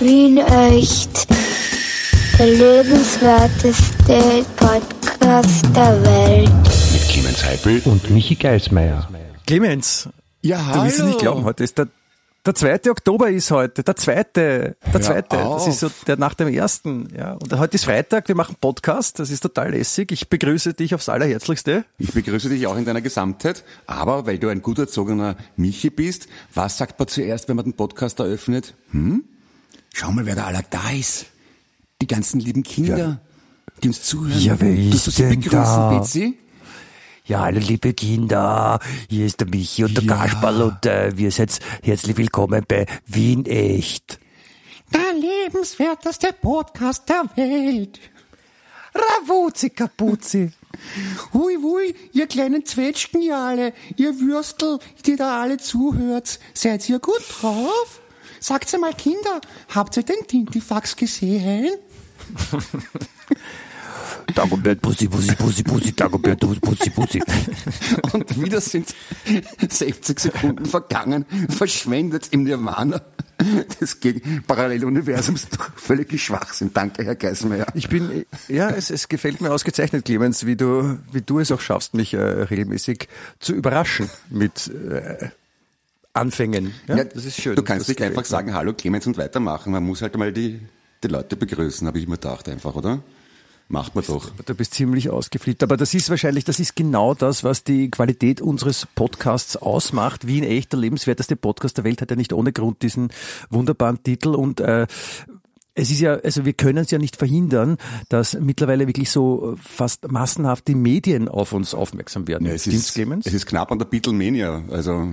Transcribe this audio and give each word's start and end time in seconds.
Wien 0.00 0.38
echt. 0.38 1.26
Der 2.38 2.46
lebenswerteste 2.46 4.44
Podcast 4.56 5.64
der 5.76 6.02
Welt. 6.02 6.50
Mit 6.92 7.08
Clemens 7.08 7.44
Heipel 7.44 7.82
und 7.84 8.10
Michi 8.10 8.34
Geismeier. 8.34 9.08
Clemens, 9.46 10.08
Ja, 10.42 10.64
hallo. 10.66 10.80
du 10.80 10.86
wirst 10.86 10.98
es 11.00 11.04
nicht 11.04 11.18
glauben, 11.18 11.44
heute 11.44 11.64
ist 11.64 11.76
der, 11.76 11.88
der 12.46 12.54
2. 12.54 12.90
Oktober 12.90 13.28
ist 13.28 13.50
heute, 13.50 13.82
der 13.82 13.94
zweite, 13.96 14.76
der 14.86 14.92
Hör 14.92 15.00
zweite, 15.02 15.36
das 15.36 15.66
ist 15.66 15.80
so 15.80 15.90
der 16.06 16.16
nach 16.16 16.32
dem 16.34 16.48
ersten, 16.48 17.08
ja. 17.14 17.32
Und 17.34 17.52
heute 17.58 17.74
ist 17.74 17.84
Freitag, 17.84 18.28
wir 18.28 18.34
machen 18.36 18.56
Podcast, 18.58 19.18
das 19.18 19.30
ist 19.30 19.40
total 19.40 19.72
lässig. 19.72 20.12
Ich 20.12 20.30
begrüße 20.30 20.72
dich 20.72 20.94
aufs 20.94 21.10
allerherzlichste. 21.10 21.84
Ich 21.98 22.12
begrüße 22.12 22.48
dich 22.48 22.66
auch 22.66 22.76
in 22.78 22.86
deiner 22.86 23.02
Gesamtheit, 23.02 23.64
aber 23.86 24.24
weil 24.26 24.38
du 24.38 24.48
ein 24.48 24.62
gut 24.62 24.78
erzogener 24.78 25.36
Michi 25.56 25.90
bist, 25.90 26.28
was 26.54 26.78
sagt 26.78 26.98
man 26.98 27.08
zuerst, 27.08 27.48
wenn 27.48 27.56
man 27.56 27.66
den 27.66 27.74
Podcast 27.74 28.18
eröffnet? 28.20 28.72
Hm? 28.92 29.24
Schau 29.92 30.10
mal, 30.12 30.26
wer 30.26 30.34
da 30.36 30.46
aller 30.46 30.62
da 30.68 30.90
ist. 30.90 31.26
Die 32.00 32.06
ganzen 32.06 32.40
lieben 32.40 32.62
Kinder, 32.62 33.20
die 33.82 33.88
uns 33.88 34.02
zuhören. 34.02 34.40
Ja, 34.40 34.58
wer 34.60 34.74
ist 34.74 35.06
du 35.06 35.10
sie 35.10 35.22
denn 35.22 35.40
begrüßen, 35.40 35.52
da? 35.60 35.98
Betsy? 35.98 36.38
Ja, 37.26 37.40
hallo 37.40 37.60
liebe 37.60 37.92
Kinder, 37.92 38.80
hier 39.08 39.26
ist 39.26 39.38
der 39.40 39.48
Michi 39.48 39.84
und 39.84 39.96
der 39.96 40.02
Ja. 40.04 40.16
Kasperl 40.16 40.62
und 40.62 40.86
äh, 40.86 41.16
wir 41.16 41.30
sind 41.30 41.60
herzlich 41.82 42.16
willkommen 42.16 42.64
bei 42.66 42.86
Wien 43.06 43.46
Echt. 43.46 44.18
Der 44.92 45.12
lebenswerteste 45.14 46.32
Podcast 46.32 47.08
der 47.08 47.24
Welt. 47.36 48.00
Ravuzzi 48.94 49.70
Kapuzzi. 49.70 50.50
Hui, 51.32 51.56
hui, 51.62 51.94
ihr 52.12 52.26
kleinen 52.26 52.64
Zwetschgen, 52.66 53.22
ihr 53.22 53.36
alle, 53.36 53.72
ihr 53.96 54.18
Würstel, 54.18 54.78
die 55.06 55.14
da 55.14 55.40
alle 55.42 55.58
zuhört. 55.58 56.40
Seid 56.54 56.88
ihr 56.88 56.98
gut 56.98 57.22
drauf? 57.40 58.00
Sagt's 58.40 58.74
einmal, 58.74 58.94
Kinder, 58.94 59.40
habt 59.68 59.96
ihr 59.96 60.02
den 60.02 60.26
Tintifax 60.26 60.96
gesehen? 60.96 61.68
Dagobert, 64.34 64.80
Pussy, 64.80 65.08
Pussy, 65.08 65.34
Pussy, 65.34 65.62
Pussy, 65.62 65.92
Dagobert, 65.92 66.40
Pussy, 66.40 66.90
Pussy. 66.90 67.22
Und 68.12 68.42
wieder 68.42 68.60
sind 68.60 68.94
60 69.68 70.18
Sekunden 70.18 70.66
vergangen, 70.66 71.26
verschwendet 71.48 72.28
im 72.30 72.44
Nirvana 72.44 73.02
des 73.80 73.98
Paralleluniversums 74.46 75.48
durch 75.48 75.70
völlige 75.76 76.18
Schwachsinn. 76.18 76.70
Danke, 76.72 77.04
Herr 77.04 77.16
Geismeier. 77.16 77.66
Ich 77.74 77.88
bin, 77.88 78.24
ja, 78.48 78.70
es, 78.70 78.90
es 78.90 79.08
gefällt 79.08 79.40
mir 79.40 79.52
ausgezeichnet, 79.52 80.04
Clemens, 80.04 80.46
wie 80.46 80.56
du, 80.56 80.98
wie 81.12 81.22
du 81.22 81.38
es 81.38 81.50
auch 81.50 81.60
schaffst, 81.60 81.94
mich 81.94 82.14
äh, 82.14 82.18
regelmäßig 82.18 83.08
zu 83.38 83.54
überraschen 83.54 84.10
mit 84.28 84.68
äh, 84.68 85.30
Anfängen. 86.12 86.74
Ja, 86.88 86.96
Ja, 86.98 87.04
das 87.04 87.24
ist 87.24 87.40
schön. 87.40 87.56
Du 87.56 87.62
kannst 87.62 87.88
nicht 87.88 88.02
einfach 88.02 88.24
sagen, 88.24 88.54
hallo 88.54 88.72
Clemens 88.72 89.06
und 89.06 89.16
weitermachen. 89.18 89.72
Man 89.72 89.84
muss 89.84 90.02
halt 90.02 90.16
mal 90.16 90.32
die, 90.32 90.60
die 91.02 91.08
Leute 91.08 91.36
begrüßen, 91.36 91.86
habe 91.86 91.98
ich 91.98 92.06
mir 92.06 92.16
gedacht 92.16 92.48
einfach, 92.48 92.74
oder? 92.74 93.02
Macht 93.68 93.94
man 93.94 94.04
doch. 94.04 94.32
Du 94.44 94.54
bist 94.56 94.74
ziemlich 94.74 95.10
ausgeflippt. 95.10 95.62
Aber 95.62 95.76
das 95.76 95.94
ist 95.94 96.10
wahrscheinlich, 96.10 96.42
das 96.42 96.58
ist 96.58 96.74
genau 96.74 97.14
das, 97.14 97.44
was 97.44 97.62
die 97.62 97.88
Qualität 97.88 98.40
unseres 98.40 98.88
Podcasts 98.96 99.56
ausmacht. 99.56 100.26
Wie 100.26 100.40
ein 100.40 100.44
echter 100.44 100.76
lebenswerteste 100.76 101.36
Podcast 101.36 101.76
der 101.76 101.84
Welt 101.84 102.02
hat 102.02 102.10
ja 102.10 102.16
nicht 102.16 102.32
ohne 102.32 102.52
Grund 102.52 102.82
diesen 102.82 103.12
wunderbaren 103.48 104.02
Titel 104.02 104.30
und 104.30 104.58
äh, 104.58 104.88
es 105.74 105.90
ist 105.90 106.00
ja, 106.00 106.14
also 106.14 106.44
wir 106.44 106.52
können 106.52 106.78
es 106.78 106.90
ja 106.90 106.98
nicht 106.98 107.16
verhindern, 107.16 107.76
dass 108.08 108.34
mittlerweile 108.38 108.86
wirklich 108.86 109.10
so 109.10 109.56
fast 109.62 110.10
massenhaft 110.10 110.66
die 110.68 110.74
Medien 110.74 111.28
auf 111.28 111.52
uns 111.52 111.74
aufmerksam 111.74 112.26
werden. 112.28 112.46
Ja, 112.46 112.52
es, 112.52 112.66
ist, 112.66 112.96
es 112.98 113.32
ist 113.34 113.46
knapp 113.46 113.70
an 113.72 113.78
der 113.78 113.86
Beatlemania, 113.86 114.64
also 114.70 115.06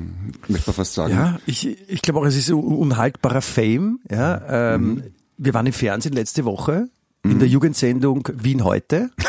möchte 0.47 0.69
man 0.69 0.73
fast 0.75 0.93
sagen. 0.93 1.13
Ja, 1.13 1.39
ich, 1.45 1.67
ich 1.89 2.01
glaube 2.01 2.19
auch, 2.19 2.25
es 2.25 2.35
ist 2.35 2.49
un- 2.49 2.63
unhaltbarer 2.75 3.41
Fame. 3.41 3.99
Ja, 4.09 4.73
ähm, 4.75 5.03
Wir 5.37 5.53
waren 5.53 5.65
im 5.67 5.73
Fernsehen 5.73 6.13
letzte 6.13 6.43
Woche 6.45 6.89
in 7.23 7.39
der 7.39 7.47
Jugendsendung 7.47 8.27
Wien 8.33 8.63
heute. 8.63 9.11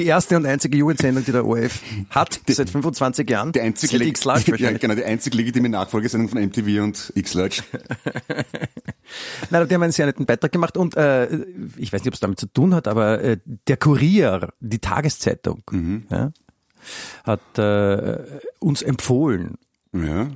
die 0.00 0.06
erste 0.06 0.36
und 0.36 0.46
einzige 0.46 0.78
Jugendsendung, 0.78 1.24
die 1.24 1.32
der 1.32 1.44
ORF 1.44 1.80
hat, 2.10 2.40
seit 2.48 2.70
25 2.70 3.28
Jahren. 3.28 3.52
Die 3.52 3.60
einzig, 3.60 3.90
Seit 3.90 4.00
leg- 4.00 4.08
X-Large 4.08 4.56
ja, 4.58 4.72
genau, 4.72 4.94
die 4.94 5.04
einzig 5.04 5.34
legitime 5.34 5.68
Nachfolgesendung 5.68 6.28
von 6.30 6.42
MTV 6.42 6.82
und 6.82 7.12
X-Large. 7.14 7.62
Nein, 9.50 9.68
die 9.68 9.74
haben 9.74 9.82
einen 9.82 9.92
sehr 9.92 10.06
netten 10.06 10.26
Beitrag 10.26 10.52
gemacht 10.52 10.76
und 10.76 10.96
äh, 10.96 11.26
ich 11.76 11.92
weiß 11.92 12.00
nicht, 12.02 12.08
ob 12.08 12.14
es 12.14 12.20
damit 12.20 12.38
zu 12.40 12.46
tun 12.46 12.74
hat, 12.74 12.88
aber 12.88 13.20
äh, 13.22 13.38
der 13.68 13.76
Kurier, 13.76 14.48
die 14.60 14.78
Tageszeitung, 14.78 15.62
ja, 16.10 16.32
hat 17.24 17.58
äh, 17.58 18.18
uns 18.58 18.82
empfohlen, 18.82 19.56
Ja. 19.92 20.28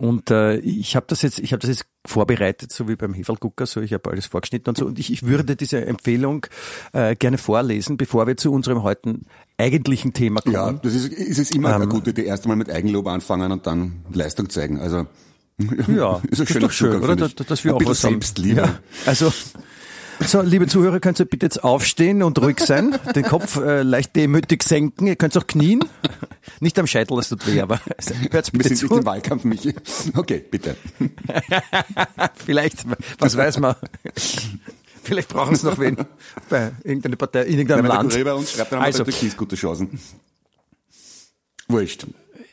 Und 0.00 0.30
äh, 0.30 0.58
ich 0.58 0.94
habe 0.94 1.06
das 1.08 1.22
jetzt, 1.22 1.40
ich 1.40 1.52
habe 1.52 1.60
das 1.60 1.70
jetzt 1.70 1.86
vorbereitet, 2.06 2.70
so 2.72 2.88
wie 2.88 2.94
beim 2.94 3.14
Hefelgucker, 3.14 3.66
so 3.66 3.80
ich 3.80 3.92
habe 3.92 4.08
alles 4.10 4.26
vorgeschnitten 4.26 4.70
und 4.70 4.78
so. 4.78 4.86
Und 4.86 4.98
ich, 5.00 5.12
ich 5.12 5.24
würde 5.24 5.56
diese 5.56 5.84
Empfehlung 5.84 6.46
äh, 6.92 7.16
gerne 7.16 7.36
vorlesen, 7.36 7.96
bevor 7.96 8.28
wir 8.28 8.36
zu 8.36 8.52
unserem 8.52 8.84
heutigen 8.84 9.26
eigentlichen 9.58 10.12
Thema 10.12 10.40
kommen. 10.40 10.54
Ja, 10.54 10.72
das 10.72 10.94
ist, 10.94 11.12
ist 11.12 11.38
es 11.38 11.50
immer 11.50 11.74
eine 11.74 11.84
Ähm. 11.84 11.90
gute 11.90 12.10
Idee. 12.10 12.24
Erst 12.26 12.44
einmal 12.44 12.56
mit 12.56 12.70
Eigenlob 12.70 13.08
anfangen 13.08 13.50
und 13.50 13.66
dann 13.66 14.04
Leistung 14.12 14.48
zeigen. 14.48 14.78
Also, 14.78 15.06
Ja, 15.88 16.22
ist 16.30 16.40
ein 16.42 16.46
schöner 16.46 16.60
doch 16.60 16.70
schön, 16.70 16.92
Zugang, 16.92 17.02
oder? 17.10 17.16
Dass, 17.16 17.34
dass 17.34 17.64
wir 17.64 17.72
Ein 17.74 17.82
auch 17.82 17.90
was 17.90 18.04
haben. 18.04 18.12
Selbstliebe. 18.12 18.60
Ja, 18.60 18.78
also, 19.04 19.32
so, 20.20 20.42
liebe 20.42 20.66
Zuhörer, 20.66 21.00
könnt 21.00 21.18
ihr 21.20 21.26
bitte 21.26 21.46
jetzt 21.46 21.62
aufstehen 21.64 22.22
und 22.22 22.40
ruhig 22.40 22.60
sein, 22.60 22.98
den 23.14 23.24
Kopf 23.24 23.56
äh, 23.56 23.82
leicht 23.82 24.16
demütig 24.16 24.62
senken. 24.62 25.06
Ihr 25.06 25.16
könnt 25.16 25.36
auch 25.36 25.46
knien. 25.46 25.84
Nicht 26.60 26.78
am 26.78 26.86
Scheitel, 26.86 27.16
das 27.16 27.28
tut 27.28 27.46
weh, 27.46 27.60
aber 27.60 27.80
also, 27.96 28.14
hört's 28.30 28.52
Wir 28.52 28.58
bitte 28.58 28.68
sind 28.70 28.78
zu. 28.78 28.86
nicht 28.86 28.98
im 28.98 29.06
Wahlkampf, 29.06 29.44
Michi. 29.44 29.74
Okay, 30.14 30.44
bitte. 30.50 30.76
Vielleicht, 32.46 32.84
was 33.18 33.36
weiß 33.36 33.58
man. 33.60 33.76
Vielleicht 35.02 35.28
brauchen 35.28 35.56
sie 35.56 35.66
noch 35.66 35.78
wen 35.78 35.96
bei 36.50 36.72
irgendeiner 36.84 37.16
Partei, 37.16 37.42
in 37.44 37.52
irgendeinem 37.58 37.84
Wenn 37.84 37.90
der 37.90 37.94
Land. 37.96 38.10
Kurier 38.10 38.24
bei 38.24 38.34
uns 38.34 38.52
schreibt, 38.52 38.72
dann 38.72 38.80
haben 38.80 38.86
Also, 38.86 39.06
wir 39.06 39.30
gute 39.36 39.56
Chancen. 39.56 39.98
Wurscht. 41.68 42.06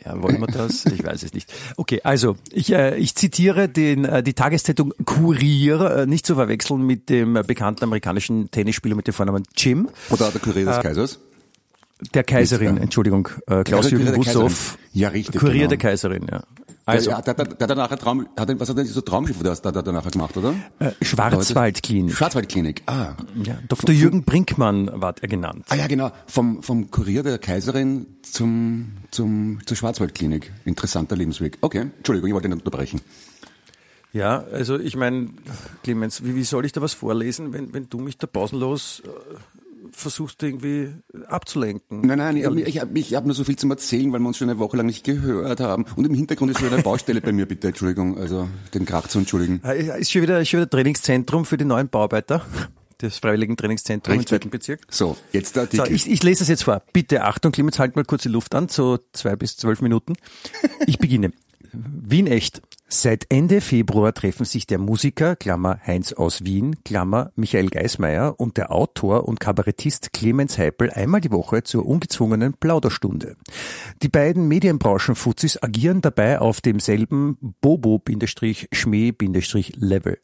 Ja, 0.06 0.22
wollen 0.22 0.40
wir 0.40 0.48
das? 0.48 0.86
Ich 0.86 1.04
weiß 1.04 1.24
es 1.24 1.34
nicht. 1.34 1.52
Okay, 1.78 2.02
also 2.04 2.38
ich, 2.52 2.72
äh, 2.72 2.96
ich 2.98 3.16
zitiere 3.16 3.68
den, 3.68 4.06
äh, 4.06 4.22
die 4.22 4.34
Tageszeitung 4.34 4.94
Kurier, 5.04 5.82
äh, 5.82 6.06
nicht 6.06 6.26
zu 6.28 6.36
verwechseln 6.36 6.86
mit 6.86 7.10
dem 7.10 7.36
äh, 7.36 7.42
bekannten 7.44 7.84
amerikanischen 7.84 8.52
Tennisspieler 8.52 8.96
mit 8.96 9.08
dem 9.08 9.14
Vornamen 9.16 9.44
Jim, 9.58 9.90
Oder 10.12 10.30
der 10.32 10.42
Kurier 10.42 10.64
Äh, 10.68 10.72
des 10.74 10.80
Kaisers. 10.82 11.20
der 12.14 12.24
Kaiserin. 12.24 12.78
Entschuldigung, 12.78 13.30
äh, 13.48 13.64
Klaus-Jürgen. 13.64 14.22
Kaiserin. 14.22 14.54
Ja, 14.94 15.10
richtig, 15.10 15.40
Kurier 15.40 15.54
genau. 15.54 15.70
der 15.70 15.78
Kaiserin, 15.80 16.28
ja. 16.32 16.44
Also, 16.88 17.10
ja, 17.10 17.22
der, 17.22 17.34
der, 17.34 17.46
der 17.46 17.68
hat 17.68 17.78
nachher 17.78 17.98
Traum, 17.98 18.28
hat 18.38 18.48
er, 18.48 18.60
was 18.60 18.70
hat 18.70 18.78
er, 18.78 18.86
so 18.86 19.02
Traumschiff, 19.02 19.42
der 19.42 19.54
hat 19.54 19.66
er 19.66 19.72
da 19.72 19.92
nachher 19.92 20.12
gemacht, 20.12 20.38
oder? 20.38 20.54
äh, 20.78 20.92
Schwarzwaldklinik. 21.02 22.14
Schwarzwaldklinik, 22.14 22.84
ah. 22.86 23.16
Ja, 23.44 23.58
Dr. 23.68 23.94
Jürgen 23.96 24.24
Brinkmann 24.24 24.92
war 24.94 25.16
er 25.20 25.28
genannt. 25.28 25.66
Ah 25.70 25.76
ja, 25.76 25.88
genau. 25.88 26.12
Vom, 26.28 26.62
vom 26.62 26.92
Kurier 26.92 27.24
der 27.24 27.40
Kaiserin 27.40 28.06
zum, 28.22 28.92
zum, 29.10 29.62
zur 29.66 29.76
Schwarzwaldklinik. 29.76 30.52
Interessanter 30.66 31.16
Lebensweg. 31.16 31.58
Okay, 31.62 31.88
Entschuldigung, 31.98 32.28
ich 32.28 32.34
wollte 32.36 32.50
nicht 32.50 32.60
unterbrechen. 32.60 33.02
Ja, 34.14 34.46
also 34.52 34.80
ich 34.80 34.96
meine, 34.96 35.30
Clemens, 35.84 36.24
wie, 36.24 36.36
wie 36.36 36.44
soll 36.44 36.66
ich 36.66 36.72
da 36.72 36.82
was 36.82 36.94
vorlesen, 36.94 37.52
wenn, 37.52 37.74
wenn 37.74 37.90
du 37.90 37.98
mich 37.98 38.18
da 38.18 38.28
pausenlos 38.28 39.02
versuchst 39.96 40.42
irgendwie 40.44 40.94
abzulenken? 41.28 42.02
Nein, 42.02 42.18
nein, 42.18 42.38
ich, 42.38 42.46
ich 42.68 42.80
habe 42.82 42.98
ich 43.00 43.14
hab 43.16 43.26
nur 43.26 43.34
so 43.36 43.44
viel 43.44 43.56
zum 43.56 43.72
Erzählen, 43.72 44.12
weil 44.14 44.20
wir 44.20 44.28
uns 44.28 44.38
schon 44.38 44.50
eine 44.50 44.60
Woche 44.60 44.78
lang 44.78 44.86
nicht 44.86 45.04
gehört 45.04 45.60
haben. 45.60 45.86
Und 45.96 46.06
im 46.06 46.14
Hintergrund 46.14 46.52
ist 46.52 46.60
schon 46.60 46.72
eine 46.72 46.82
Baustelle 46.84 47.22
bei 47.22 47.32
mir, 47.32 47.46
bitte, 47.46 47.68
Entschuldigung, 47.70 48.18
also 48.18 48.48
den 48.74 48.86
Krach 48.86 49.08
zu 49.08 49.20
entschuldigen. 49.20 49.62
Äh, 49.64 50.00
Ist 50.00 50.12
schon 50.12 50.22
wieder, 50.22 50.40
ist 50.42 50.50
schon 50.50 50.60
wieder 50.60 50.70
Trainingszentrum 50.70 51.46
für 51.46 51.58
die 51.58 51.66
neuen 51.66 51.90
Bauarbeiter. 51.90 52.46
Das 53.00 53.18
Freiwilligen 53.20 53.58
Trainingszentrum 53.58 54.16
im 54.16 54.26
zweiten 54.26 54.50
Bezirk. 54.50 54.82
So, 54.90 55.18
jetzt 55.34 55.56
der 55.58 55.64
So, 55.64 55.82
Artikel. 55.82 55.96
ich, 55.96 56.10
ich 56.10 56.24
lese 56.24 56.40
das 56.40 56.48
jetzt 56.48 56.64
vor. 56.64 56.82
Bitte 56.94 57.24
Achtung, 57.26 57.52
Clemens, 57.52 57.78
halt 57.78 57.96
mal 57.98 58.06
kurz 58.06 58.24
die 58.24 58.30
Luft 58.30 58.56
an, 58.56 58.70
so 58.70 59.00
zwei 59.12 59.36
bis 59.36 59.58
zwölf 59.58 59.82
Minuten. 59.82 60.14
Ich 60.88 60.98
beginne. 60.98 61.32
Wien 61.74 62.28
echt. 62.28 62.62
Seit 62.88 63.26
Ende 63.30 63.62
Februar 63.62 64.14
treffen 64.14 64.46
sich 64.46 64.68
der 64.68 64.78
Musiker, 64.78 65.36
Klammer 65.36 65.80
Heinz 65.86 66.14
aus 66.14 66.46
Wien, 66.46 66.84
Klammer 66.84 67.32
Michael 67.36 67.70
Geismeier 67.70 68.40
und 68.40 68.58
der 68.58 68.72
Autor 68.72 69.28
und 69.28 69.40
Kabarettist 69.40 70.14
Clemens 70.14 70.60
Heipel 70.60 70.92
einmal 70.92 71.20
die 71.20 71.32
Woche 71.32 71.64
zur 71.64 71.88
ungezwungenen 71.88 72.54
Plauderstunde. 72.54 73.38
Die 74.04 74.10
beiden 74.10 74.48
Medienbranchenfuzis 74.48 75.64
agieren 75.64 76.02
dabei 76.02 76.38
auf 76.40 76.62
demselben 76.62 77.56
Bobo-Schmäh-Level. 77.62 80.20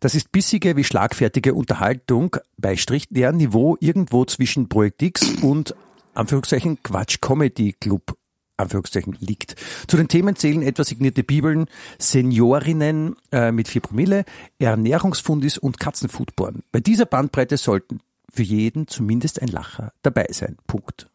Das 0.00 0.14
ist 0.14 0.32
bissige 0.32 0.76
wie 0.76 0.84
schlagfertige 0.84 1.52
Unterhaltung, 1.52 2.38
Beistrich, 2.56 3.08
deren 3.10 3.36
Niveau 3.36 3.76
irgendwo 3.78 4.24
zwischen 4.24 4.70
Projekt 4.70 5.02
X 5.02 5.34
und 5.42 5.74
Anführungszeichen 6.14 6.82
Quatsch 6.82 7.20
Comedy 7.20 7.74
Club 7.78 8.16
Anführungszeichen 8.56 9.16
liegt. 9.20 9.56
Zu 9.86 9.96
den 9.96 10.08
Themen 10.08 10.36
zählen 10.36 10.62
etwa 10.62 10.84
signierte 10.84 11.22
Bibeln, 11.24 11.66
Seniorinnen 11.98 13.16
äh, 13.32 13.52
mit 13.52 13.68
vier 13.68 13.80
Promille, 13.80 14.24
Ernährungsfundis 14.58 15.58
und 15.58 15.80
Katzenfoodporn. 15.80 16.62
Bei 16.72 16.80
dieser 16.80 17.06
Bandbreite 17.06 17.56
sollten 17.56 18.00
für 18.32 18.42
jeden 18.42 18.86
zumindest 18.88 19.42
ein 19.42 19.48
Lacher 19.48 19.92
dabei 20.02 20.26
sein. 20.30 20.56
Punkt. 20.66 21.08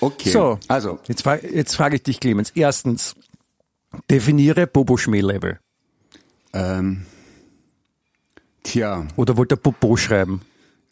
Okay. 0.00 0.30
So, 0.30 0.58
Also, 0.68 0.98
jetzt, 1.08 1.22
fra 1.22 1.36
jetzt 1.36 1.74
frage 1.74 1.96
ich 1.96 2.02
dich, 2.02 2.20
Clemens. 2.20 2.50
Erstens, 2.54 3.14
Definiere 4.10 4.66
Bobo-Schmäh-Level. 4.66 5.58
Ähm, 6.52 7.06
tja, 8.62 9.06
Oder 9.16 9.36
wollte 9.36 9.54
er 9.54 9.58
Bobo 9.58 9.96
schreiben? 9.96 10.42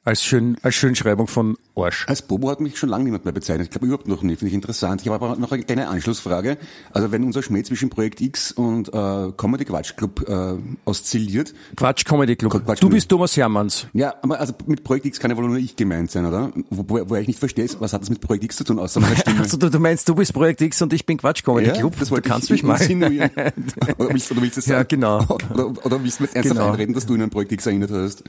Als, 0.07 0.23
schön, 0.23 0.59
als 0.61 0.75
Schönschreibung 0.75 1.27
von 1.29 1.57
Arsch. 1.75 2.07
als 2.07 2.21
Bobo 2.21 2.51
hat 2.51 2.61
mich 2.61 2.77
schon 2.79 2.91
lange 2.91 3.05
niemand 3.05 3.25
mehr 3.25 3.33
bezeichnet. 3.33 3.65
Ich 3.69 3.71
glaube 3.71 3.87
überhaupt 3.87 4.07
noch 4.07 4.23
nie, 4.23 4.37
finde 4.37 4.49
ich 4.51 4.55
interessant. 4.55 5.01
Ich 5.01 5.09
habe 5.09 5.25
aber 5.25 5.37
noch 5.41 5.51
eine 5.51 5.63
kleine 5.63 5.89
Anschlussfrage. 5.89 6.59
Also 6.93 7.11
wenn 7.11 7.25
unser 7.25 7.43
Schmäh 7.43 7.63
zwischen 7.63 7.89
Projekt 7.89 8.21
X 8.21 8.53
und 8.53 8.89
äh, 8.93 9.33
Comedy 9.39 9.65
Quatsch 9.65 9.97
Club 9.97 10.29
äh, 10.29 10.57
oszilliert, 10.85 11.55
Quatsch 11.75 12.05
Comedy 12.05 12.37
Club. 12.37 12.53
Quatsch 12.67 12.83
du 12.83 12.91
bist 12.91 13.09
Thomas 13.09 13.35
Hermanns. 13.35 13.87
ja, 13.95 14.15
aber 14.21 14.39
also 14.41 14.53
mit 14.67 14.85
Projekt 14.85 15.07
X 15.07 15.19
kann 15.19 15.31
ja 15.31 15.39
wohl 15.39 15.47
nur 15.49 15.57
ich 15.57 15.75
gemeint 15.75 16.11
sein, 16.11 16.27
oder? 16.27 16.53
Wo, 16.69 16.85
wo, 16.87 17.09
wo 17.09 17.15
ich 17.17 17.27
nicht 17.27 17.39
verstehe, 17.39 17.67
was 17.79 17.95
hat 17.95 18.03
das 18.03 18.11
mit 18.11 18.21
Projekt 18.21 18.45
X 18.45 18.57
zu 18.57 18.65
tun, 18.65 18.79
außer 18.79 19.01
meiner 19.01 19.17
Stimme? 19.17 19.41
Also 19.45 19.57
du, 19.57 19.71
du 19.71 19.79
meinst, 19.79 20.07
du 20.07 20.15
bist 20.15 20.35
Projekt 20.35 20.61
X 20.61 20.83
und 20.83 20.93
ich 20.93 21.07
bin 21.07 21.17
Quatsch 21.17 21.43
Comedy 21.43 21.71
Club. 21.73 21.95
das 21.99 22.09
du 22.09 22.15
wollte 22.17 22.29
kannst 22.29 22.51
ich 22.51 22.63
mich 22.63 22.63
mal. 22.63 22.77
oder 23.99 24.11
willst, 24.13 24.31
oder 24.31 24.43
willst 24.43 24.59
du 24.59 24.61
Ja, 24.61 24.67
sagen? 24.77 24.89
genau. 24.91 25.23
Oder, 25.51 25.67
oder 25.87 26.05
willst 26.05 26.21
du 26.21 26.25
mir 26.25 26.29
ernsthaft 26.35 26.59
Genau. 26.59 26.71
einreden, 26.73 26.95
dass 26.95 27.07
du 27.07 27.15
in 27.15 27.23
ein 27.23 27.31
Projekt 27.31 27.53
X 27.53 27.65
erinnert 27.65 27.91
hast? 27.91 28.23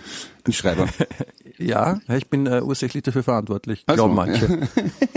Ein 0.47 0.53
Schreiber. 0.53 0.87
Ja, 1.65 1.99
ich 2.07 2.29
bin 2.29 2.45
äh, 2.45 2.61
ursächlich 2.61 3.01
dafür 3.01 3.23
verantwortlich, 3.23 3.83
Ach 3.87 3.97
so, 3.97 4.03
glauben 4.03 4.13
manche. 4.13 4.67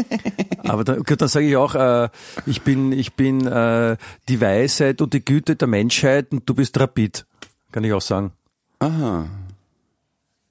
Aber 0.64 0.82
dann, 0.82 1.02
gut, 1.02 1.20
dann 1.20 1.28
sage 1.28 1.46
ich 1.46 1.56
auch, 1.56 1.74
äh, 1.74 2.08
ich 2.46 2.62
bin, 2.62 2.90
ich 2.90 3.12
bin 3.12 3.46
äh, 3.46 3.98
die 4.30 4.40
Weisheit 4.40 5.02
und 5.02 5.12
die 5.12 5.22
Güte 5.22 5.56
der 5.56 5.68
Menschheit 5.68 6.32
und 6.32 6.48
du 6.48 6.54
bist 6.54 6.80
Rapid. 6.80 7.26
Kann 7.70 7.84
ich 7.84 7.92
auch 7.92 8.00
sagen. 8.00 8.32
Aha. 8.78 9.26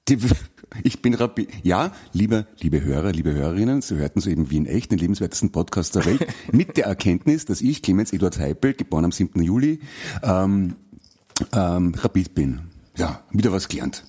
Die, 0.08 0.18
ich 0.84 1.02
bin 1.02 1.14
Rapid. 1.14 1.48
Ja, 1.64 1.90
liebe, 2.12 2.46
liebe 2.60 2.80
Hörer, 2.80 3.10
liebe 3.10 3.32
Hörerinnen, 3.32 3.82
Sie 3.82 3.96
hörten 3.96 4.20
soeben 4.20 4.52
wie 4.52 4.56
in 4.58 4.66
echt 4.66 4.92
den 4.92 4.98
lebenswertesten 4.98 5.50
Podcast 5.50 5.96
der 5.96 6.04
Welt 6.04 6.24
mit 6.52 6.76
der 6.76 6.86
Erkenntnis, 6.86 7.44
dass 7.44 7.60
ich, 7.60 7.82
Clemens 7.82 8.12
Eduard 8.12 8.38
Heipel, 8.38 8.74
geboren 8.74 9.06
am 9.06 9.12
7. 9.12 9.42
Juli, 9.42 9.80
ähm, 10.22 10.76
ähm, 11.52 11.92
Rapid 11.96 12.36
bin. 12.36 12.60
Ja, 12.96 13.20
wieder 13.32 13.50
was 13.50 13.66
gelernt. 13.66 14.04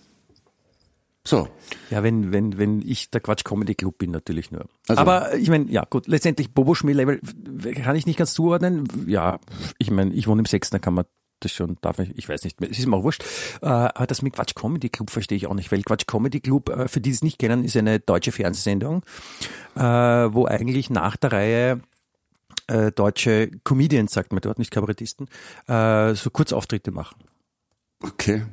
So. 1.30 1.48
Ja, 1.92 2.02
wenn, 2.02 2.32
wenn, 2.34 2.58
wenn 2.58 2.82
ich 2.82 3.12
der 3.12 3.22
Quatsch 3.22 3.44
Comedy 3.44 3.76
Club 3.76 4.00
bin, 4.00 4.10
natürlich 4.10 4.50
nur. 4.50 4.66
Also- 4.88 5.00
Aber 5.00 5.36
ich 5.36 5.48
meine, 5.50 5.70
ja 5.70 5.86
gut, 5.88 6.08
letztendlich 6.08 6.52
Bobo 6.56 6.74
Schmäh-Level 6.74 7.22
kann 7.84 7.96
ich 7.96 8.08
nicht 8.08 8.18
ganz 8.18 8.34
zuordnen. 8.34 8.88
Ja, 9.06 9.40
ich 9.78 9.92
meine, 9.92 10.12
ich 10.16 10.26
wohne 10.28 10.40
im 10.40 10.46
Sechsten, 10.48 10.74
da 10.76 10.80
kann 10.80 10.96
man 10.96 11.06
das 11.40 11.52
schon, 11.52 11.78
darf 11.82 12.00
ich, 12.00 12.18
ich 12.18 12.28
weiß 12.28 12.44
nicht, 12.46 12.58
es 12.64 12.80
ist 12.80 12.88
mir 12.88 12.96
auch 12.98 13.04
wurscht. 13.04 13.24
Äh, 13.62 13.68
Aber 13.68 14.08
das 14.08 14.24
mit 14.24 14.34
Quatsch 14.34 14.56
Comedy 14.56 14.90
Club 14.90 15.12
verstehe 15.12 15.36
ich 15.38 15.46
auch 15.46 15.54
nicht, 15.54 15.72
weil 15.72 15.84
Quatsch 15.84 16.08
Comedy 16.08 16.40
Club, 16.40 16.70
äh, 16.70 16.88
für 16.88 17.00
die 17.00 17.12
es 17.12 17.22
nicht 17.22 17.38
kennen, 17.38 17.64
ist 17.64 17.78
eine 17.78 18.00
deutsche 18.00 18.32
Fernsehsendung, 18.32 19.04
äh, 19.76 19.82
wo 19.82 20.48
eigentlich 20.48 20.90
nach 20.90 21.16
der 21.16 21.32
Reihe 21.32 21.82
deutsche 22.96 23.50
Comedians, 23.64 24.14
sagt 24.14 24.32
man 24.32 24.42
dort, 24.42 24.60
nicht 24.60 24.70
Kabarettisten, 24.70 25.28
so 25.68 26.30
Kurzauftritte 26.32 26.92
machen. 26.92 27.16
Okay. 28.04 28.44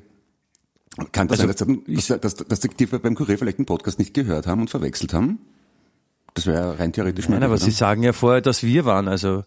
Kann 1.13 1.29
das 1.29 1.41
Also, 1.41 1.53
sein, 1.53 1.83
dass, 1.87 2.07
dass, 2.07 2.35
dass, 2.35 2.61
dass 2.61 2.61
die 2.61 2.87
beim 2.87 3.15
Kurier 3.15 3.39
vielleicht 3.39 3.59
einen 3.59 3.67
Podcast 3.67 3.99
nicht 3.99 4.15
gehört 4.15 4.47
haben 4.47 4.63
und 4.63 4.71
verwechselt 4.71 5.13
haben? 5.13 5.39
Das 6.35 6.47
wäre 6.47 6.79
rein 6.79 6.93
theoretisch 6.93 7.29
Nein, 7.29 7.43
aber 7.43 7.55
möglich, 7.55 7.65
Sie 7.65 7.71
oder? 7.71 7.77
sagen 7.89 8.03
ja 8.03 8.13
vorher, 8.13 8.41
dass 8.41 8.63
wir 8.63 8.85
waren. 8.85 9.09
Also 9.09 9.45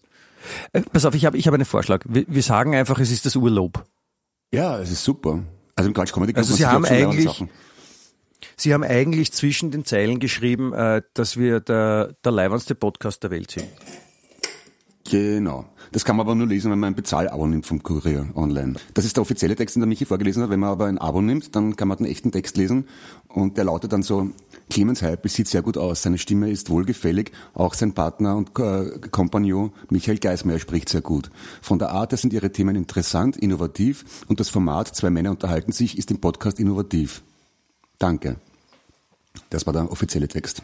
äh, 0.74 0.82
pass 0.82 1.06
auf, 1.06 1.16
ich 1.16 1.26
habe 1.26 1.38
ich 1.38 1.48
hab 1.48 1.54
einen 1.54 1.66
Vorschlag. 1.66 2.04
Wir, 2.08 2.26
wir 2.28 2.44
sagen 2.44 2.76
einfach, 2.76 3.00
es 3.00 3.12
ist 3.12 3.26
das 3.26 3.36
Urlaub. 3.36 3.86
Ja, 4.52 4.80
es 4.80 4.92
ist 4.92 5.04
super. 5.04 5.44
Also 5.76 5.88
im 5.88 5.94
Quatsch 5.94 6.12
Comedy 6.14 6.34
Also 6.36 6.56
Sie 6.56 6.66
haben 6.66 6.86
eigentlich-. 6.86 7.46
Sie 8.56 8.74
haben 8.74 8.84
eigentlich 8.84 9.32
zwischen 9.32 9.72
den 9.72 9.86
Zeilen 9.86 10.20
geschrieben, 10.20 10.74
äh, 10.74 11.02
dass 11.14 11.38
wir 11.38 11.60
der, 11.60 12.16
der 12.24 12.32
leibendste 12.32 12.76
Podcast 12.76 13.24
der 13.24 13.32
Welt 13.32 13.52
sind. 13.52 13.68
Genau. 15.10 15.66
Das 15.92 16.06
kann 16.06 16.18
man 16.18 16.28
aber 16.28 16.36
nur 16.36 16.46
lesen, 16.46 16.70
wenn 16.72 16.78
man 16.80 16.94
ein 16.94 16.96
Bezahlabo 16.96 17.48
nimmt 17.48 17.66
vom 17.66 17.82
Kurier 17.82 18.28
online. 18.36 18.76
Das 18.94 19.06
ist 19.06 19.18
der 19.18 19.22
offizielle 19.22 19.56
Text, 19.56 19.76
den 19.76 19.82
der 19.82 19.88
Michi 19.88 20.06
vorgelesen 20.06 20.44
hat. 20.44 20.52
Wenn 20.52 20.60
man 20.60 20.70
aber 20.70 20.86
ein 20.86 21.00
Abo 21.00 21.22
nimmt, 21.22 21.56
dann 21.56 21.76
kann 21.76 21.88
man 21.88 21.98
den 21.98 22.06
echten 22.06 22.32
Text 22.32 22.58
lesen. 22.58 22.86
Und 23.28 23.58
der 23.58 23.64
lautet 23.64 23.92
dann 23.92 24.04
so, 24.04 24.30
Clemens 24.70 25.02
Heipel 25.02 25.32
sieht 25.32 25.48
sehr 25.48 25.64
gut 25.64 25.78
aus, 25.78 26.04
seine 26.04 26.20
Stimme 26.20 26.52
ist 26.52 26.70
wohlgefällig, 26.70 27.32
auch 27.56 27.74
sein 27.74 27.94
Partner 27.94 28.38
und 28.38 28.58
äh, 28.60 29.00
Kompagnon 29.10 29.72
Michael 29.90 30.20
Geismeier 30.20 30.60
spricht 30.60 30.90
sehr 30.90 31.02
gut. 31.02 31.32
Von 31.62 31.80
der 31.80 31.90
Art 31.90 32.12
her 32.12 32.18
sind 32.18 32.34
ihre 32.34 32.52
Themen 32.52 32.76
interessant, 32.76 33.36
innovativ 33.36 34.06
und 34.28 34.40
das 34.40 34.50
Format, 34.50 34.96
zwei 34.96 35.10
Männer 35.10 35.32
unterhalten 35.32 35.72
sich, 35.72 35.98
ist 35.98 36.12
im 36.12 36.22
Podcast 36.22 36.60
innovativ. 36.60 37.24
Danke. 37.98 38.36
Das 39.50 39.66
war 39.66 39.74
der 39.74 39.92
offizielle 39.92 40.28
Text. 40.28 40.62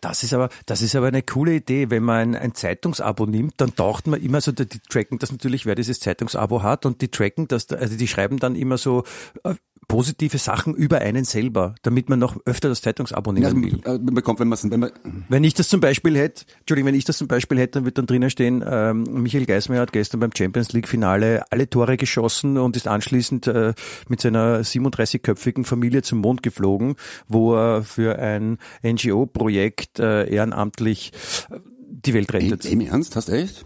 Das 0.00 0.22
ist 0.22 0.34
aber, 0.34 0.50
das 0.66 0.82
ist 0.82 0.94
aber 0.94 1.06
eine 1.06 1.22
coole 1.22 1.54
Idee. 1.54 1.90
Wenn 1.90 2.02
man 2.02 2.34
ein, 2.34 2.36
ein 2.36 2.54
Zeitungsabo 2.54 3.26
nimmt, 3.26 3.54
dann 3.56 3.74
taucht 3.74 4.06
man 4.06 4.20
immer 4.20 4.40
so, 4.40 4.52
die, 4.52 4.66
die 4.66 4.80
tracken 4.80 5.18
das 5.18 5.32
natürlich, 5.32 5.64
wer 5.66 5.74
dieses 5.74 6.00
Zeitungsabo 6.00 6.62
hat 6.62 6.84
und 6.86 7.00
die 7.00 7.08
tracken 7.08 7.48
das, 7.48 7.70
also 7.70 7.96
die 7.96 8.08
schreiben 8.08 8.38
dann 8.38 8.56
immer 8.56 8.78
so 8.78 9.04
äh, 9.44 9.54
positive 9.88 10.38
Sachen 10.38 10.74
über 10.74 10.98
einen 10.98 11.24
selber, 11.24 11.74
damit 11.82 12.08
man 12.08 12.18
noch 12.18 12.36
öfter 12.44 12.68
das 12.68 12.82
Zeitungsabo 12.82 13.32
nehmen 13.32 13.62
will. 13.62 13.80
äh, 13.84 13.98
man 13.98 14.14
bekommt, 14.14 14.40
wenn 14.40 14.48
man, 14.48 14.58
wenn 14.64 14.80
man 14.80 14.90
Wenn 15.28 15.44
ich 15.44 15.54
das 15.54 15.68
zum 15.68 15.80
Beispiel 15.80 16.16
hätte, 16.16 16.44
Entschuldigung, 16.60 16.88
wenn 16.88 16.94
ich 16.94 17.04
das 17.04 17.18
zum 17.18 17.28
Beispiel 17.28 17.58
hätte, 17.58 17.72
dann 17.78 17.84
wird 17.84 17.98
dann 17.98 18.06
drinnen 18.06 18.30
stehen, 18.30 18.64
ähm, 18.66 19.04
Michael 19.22 19.46
Geismeier 19.46 19.80
hat 19.80 19.92
gestern 19.92 20.20
beim 20.20 20.30
Champions 20.36 20.72
League 20.72 20.88
Finale 20.88 21.44
alle 21.50 21.70
Tore 21.70 21.96
geschossen 21.96 22.58
und 22.58 22.76
ist 22.76 22.88
anschließend 22.88 23.46
äh, 23.46 23.74
mit 24.08 24.20
seiner 24.20 24.60
37-köpfigen 24.60 25.64
Familie 25.64 26.02
zum 26.02 26.18
Mond 26.18 26.42
geflogen, 26.42 26.96
wo 27.28 27.54
er 27.54 27.84
für 27.84 28.18
ein 28.18 28.58
NGO-Projekt 28.82 30.00
äh, 30.00 30.28
ehrenamtlich 30.28 31.12
äh, 31.50 31.58
die 31.88 32.14
Welt 32.14 32.32
rettet. 32.32 32.64
im 32.64 32.80
Ernst? 32.80 33.14
Hast 33.16 33.28
du 33.28 33.32
echt? 33.32 33.64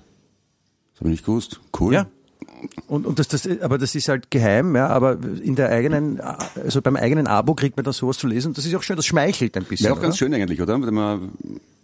Das 0.93 1.01
habe 1.01 1.09
ich 1.09 1.13
nicht 1.13 1.25
gewusst. 1.25 1.61
Cool. 1.79 1.95
Ja. 1.95 2.07
Und, 2.87 3.07
und 3.07 3.19
das, 3.19 3.29
das, 3.29 3.49
aber 3.61 3.79
das 3.79 3.95
ist 3.95 4.09
halt 4.09 4.31
geheim, 4.31 4.75
ja, 4.77 4.89
aber 4.89 5.19
in 5.43 5.55
der 5.55 5.71
eigenen, 5.71 6.21
also 6.21 6.83
beim 6.83 6.97
eigenen 6.97 7.27
Abo 7.27 7.55
kriegt 7.55 7.77
man 7.77 7.85
dann 7.85 7.93
sowas 7.95 8.19
zu 8.19 8.27
lesen. 8.27 8.53
Das 8.53 8.67
ist 8.67 8.75
auch 8.75 8.83
schön, 8.83 8.97
das 8.97 9.07
schmeichelt 9.07 9.57
ein 9.57 9.65
bisschen. 9.65 9.85
Wäre 9.87 9.95
auch 9.95 10.01
ganz 10.03 10.15
oder? 10.15 10.19
schön 10.19 10.35
eigentlich, 10.35 10.61
oder? 10.61 10.81
Wenn 10.83 10.95
man, 10.95 11.31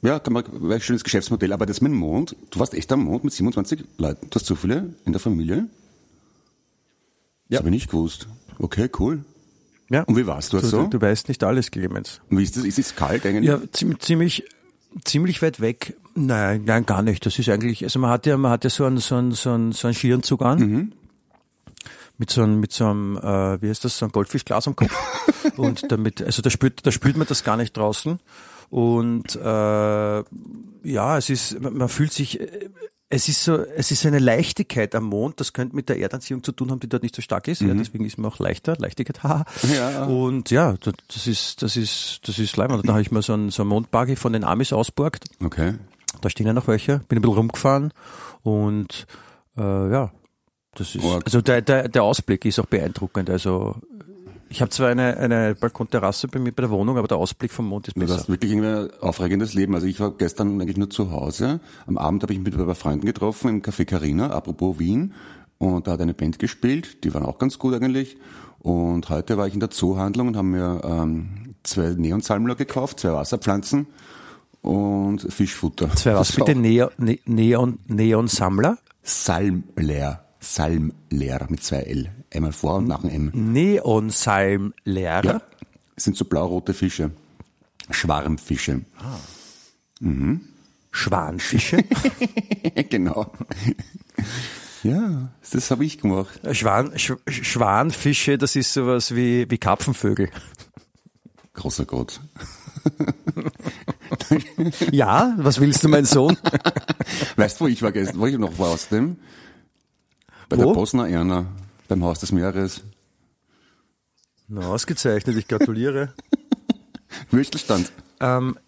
ja, 0.03 0.19
kann 0.19 0.33
man, 0.33 0.45
ein 0.71 0.81
schönes 0.81 1.05
Geschäftsmodell. 1.05 1.53
Aber 1.53 1.65
das 1.67 1.81
mit 1.81 1.93
dem 1.93 1.99
Mond, 1.99 2.37
du 2.51 2.59
warst 2.59 2.75
echt 2.75 2.91
am 2.93 3.05
Mond 3.05 3.25
mit 3.25 3.33
27 3.33 3.85
Leuten. 3.99 4.27
Du 4.31 4.35
hast 4.35 4.47
so 4.47 4.55
viele 4.55 4.95
in 5.05 5.13
der 5.13 5.21
Familie? 5.21 5.67
Das 7.49 7.55
Ja. 7.55 7.59
habe 7.61 7.69
ich 7.69 7.75
nicht 7.75 7.91
gewusst. 7.91 8.27
Okay, 8.59 8.89
cool. 8.99 9.25
Ja. 9.89 10.03
Und 10.03 10.17
wie 10.17 10.27
warst 10.27 10.53
du 10.53 10.57
Du, 10.57 10.63
das 10.63 10.71
so? 10.71 10.83
du, 10.85 10.99
du 10.99 11.01
weißt 11.01 11.29
nicht 11.29 11.45
alles, 11.45 11.71
Clemens. 11.71 12.21
Und 12.29 12.39
wie 12.39 12.43
ist 12.43 12.57
das? 12.57 12.65
Ist 12.65 12.79
es 12.79 12.97
kalt 12.97 13.25
eigentlich? 13.25 13.45
Ja, 13.49 13.61
ziemlich, 13.73 14.43
ziemlich, 15.05 15.43
weit 15.43 15.61
weg. 15.61 15.97
Nein, 16.15 16.65
nein, 16.65 16.87
gar 16.87 17.03
nicht. 17.03 17.25
Das 17.27 17.39
ist 17.39 17.49
eigentlich, 17.49 17.85
also 17.85 17.99
man 17.99 18.11
hat 18.11 18.27
ja, 18.27 18.37
man 18.37 18.51
hat 18.51 18.65
ja 18.65 18.71
so 18.71 18.85
einen, 18.85 18.99
so 18.99 19.17
einen, 19.17 19.33
so 19.33 19.51
einen, 19.53 19.73
so 19.73 19.89
einen 19.89 19.95
Skierenzug 19.95 20.43
an. 20.43 20.93
Mit 22.19 22.31
so 22.31 22.43
einem, 22.43 22.61
mit 22.61 22.73
so 22.73 22.87
einem, 22.87 23.17
äh, 23.19 23.61
wie 23.61 23.69
heißt 23.69 23.85
das, 23.85 23.99
so 23.99 24.07
ein 24.07 24.13
Goldfischglas 24.13 24.67
am 24.67 24.77
Kopf. 24.77 24.95
und 25.57 25.91
damit, 25.93 26.23
also 26.23 26.41
da 26.41 26.51
spürt, 26.51 26.87
da 26.87 26.91
spürt 26.91 27.17
man 27.17 27.27
das 27.27 27.45
gar 27.45 27.57
nicht 27.57 27.77
draußen. 27.77 28.19
Und, 28.71 29.37
äh, 29.37 30.25
ja, 30.83 31.19
es 31.19 31.31
ist, 31.31 31.61
man 31.61 31.77
man 31.77 31.89
fühlt 31.89 32.13
sich, 32.13 32.41
äh, 32.41 32.71
es 33.09 33.29
ist 33.29 33.45
so, 33.45 33.59
es 33.59 33.93
ist 33.93 34.05
eine 34.05 34.19
Leichtigkeit 34.19 34.95
am 34.95 35.05
Mond, 35.05 35.39
das 35.39 35.53
könnte 35.53 35.77
mit 35.77 35.89
der 35.89 35.99
Erdanziehung 35.99 36.43
zu 36.43 36.51
tun 36.51 36.71
haben, 36.71 36.81
die 36.81 36.89
dort 36.89 37.05
nicht 37.05 37.15
so 37.15 37.23
stark 37.23 37.47
ist. 37.47 37.61
Ja, 37.61 37.73
deswegen 37.73 38.05
ist 38.05 38.19
man 38.19 38.31
auch 38.31 38.39
leichter, 38.41 38.77
Leichtigkeit, 38.79 39.23
haha. 39.23 39.45
Ja. 39.73 40.05
Und 40.05 40.51
ja, 40.51 40.75
das 40.81 41.27
ist, 41.27 41.63
das 41.63 41.77
ist, 41.77 42.21
das 42.25 42.39
ist 42.39 42.57
leibend. 42.57 42.81
Und 42.81 42.87
dann 42.87 42.95
habe 42.95 43.03
ich 43.03 43.13
mir 43.13 43.23
so 43.23 43.35
einen, 43.35 43.51
so 43.51 43.63
einen 43.63 43.69
Mondbuggy 43.69 44.17
von 44.17 44.33
den 44.33 44.43
Amis 44.43 44.73
ausborgt. 44.73 45.25
Okay. 45.43 45.75
Da 46.21 46.31
stehen 46.31 46.47
ja 46.47 46.53
noch 46.53 46.67
welche. 46.67 47.01
Bin 47.09 47.19
ein 47.19 47.23
bisschen 47.23 47.37
rumgefahren 47.37 47.93
und 48.43 49.07
äh, 49.57 49.61
ja, 49.61 50.11
das 50.75 50.95
ist. 50.95 51.05
Also 51.05 51.41
der, 51.43 51.63
der, 51.63 51.89
der 51.89 52.03
Ausblick 52.03 52.45
ist 52.45 52.59
auch 52.59 52.67
beeindruckend. 52.67 53.31
Also 53.31 53.77
ich 54.49 54.61
habe 54.61 54.71
zwar 54.71 54.89
eine, 54.89 55.17
eine 55.17 55.55
Balkonterrasse 55.55 56.29
bei 56.29 56.39
mir 56.39 56.53
bei 56.53 56.63
der 56.63 56.71
Wohnung, 56.71 56.97
aber 56.99 57.09
der 57.09 57.17
Ausblick 57.19 57.51
vom 57.53 57.67
Mond 57.67 57.89
ist 57.89 57.97
Du 57.97 58.01
besser. 58.01 58.15
hast 58.15 58.29
wirklich 58.29 58.53
ein 58.53 58.89
aufregendes 59.01 59.55
Leben. 59.55 59.75
Also 59.75 59.87
ich 59.87 59.99
war 60.01 60.13
gestern 60.13 60.61
eigentlich 60.61 60.77
nur 60.77 60.91
zu 60.91 61.11
Hause. 61.11 61.61
Am 61.87 61.99
Abend 61.99 62.23
habe 62.23 62.33
ich 62.33 62.39
mich 62.39 62.53
mit 62.53 62.59
ein 62.61 62.67
paar 62.67 62.75
Freunden 62.75 63.07
getroffen 63.07 63.49
im 63.49 63.63
Café 63.63 63.85
Carina, 63.85 64.31
apropos 64.31 64.79
Wien. 64.79 65.13
Und 65.59 65.87
da 65.87 65.93
hat 65.93 66.01
eine 66.01 66.15
Band 66.15 66.39
gespielt, 66.39 67.03
die 67.05 67.15
waren 67.15 67.25
auch 67.25 67.39
ganz 67.39 67.59
gut 67.59 67.75
eigentlich. 67.75 68.17
Und 68.59 69.09
heute 69.11 69.37
war 69.39 69.47
ich 69.47 69.55
in 69.55 69.61
der 69.61 69.71
Zoohandlung 69.71 70.29
und 70.29 70.37
haben 70.37 70.51
mir 70.51 70.81
ähm, 70.85 71.55
zwei 71.63 71.91
Neonsalmler 71.95 72.55
gekauft, 72.57 73.01
zwei 73.01 73.13
Wasserpflanzen 73.13 73.87
und 74.63 75.21
Fischfutter. 75.33 75.91
Zwei 75.95 76.15
was 76.15 76.33
bitte? 76.33 76.55
Neo, 76.55 76.91
Ne- 76.99 77.21
Neon, 77.27 77.79
Neon-Sammler? 77.87 78.79
Salmler. 79.03 80.25
Salmler 80.41 81.47
mit 81.49 81.63
zwei 81.63 81.79
L. 81.83 82.11
Einmal 82.33 82.53
vor 82.53 82.77
und 82.77 82.89
nach 82.89 83.03
dem 83.03 83.11
M. 83.11 83.53
Neonsalmlehrer? 83.53 85.25
Ja. 85.25 85.43
Sind 85.97 86.17
so 86.17 86.25
blau-rote 86.25 86.75
Fische. 86.75 87.11
Schwarmfische. 87.91 88.83
Schwanfische? 90.91 91.85
genau. 92.91 93.33
Ja, 94.83 95.31
das 95.51 95.71
habe 95.71 95.85
ich 95.85 95.99
gemacht. 95.99 96.41
Schwan, 96.53 96.99
Sch, 96.99 97.13
Schwanfische, 97.29 98.39
das 98.39 98.57
ist 98.57 98.73
sowas 98.73 99.15
wie, 99.15 99.51
wie 99.51 99.59
Karpfenvögel. 99.59 100.31
Großer 101.55 101.85
Gott. 101.85 102.21
Ja, 104.93 105.35
was 105.39 105.61
willst 105.61 105.83
du, 105.85 105.89
mein 105.89 106.05
Sohn? 106.05 106.37
Weißt 107.37 107.61
du, 107.61 107.65
wo 107.65 107.69
ich 107.69 107.83
war 107.83 107.93
gestern, 107.93 108.21
wo 108.21 108.27
ich 108.27 108.39
noch 108.39 108.59
war 108.59 108.69
außerdem? 108.71 109.17
Bei 110.49 110.57
Wo? 110.57 110.67
der 110.67 110.73
Bosner 110.75 111.09
Erna, 111.09 111.47
beim 111.89 112.05
Haus 112.05 112.21
des 112.21 112.33
Meeres. 112.33 112.83
Na, 114.49 114.69
ausgezeichnet, 114.69 115.37
ich 115.37 115.49
gratuliere. 115.49 116.13
Würstelstand. 117.31 117.93
ähm, 118.21 118.59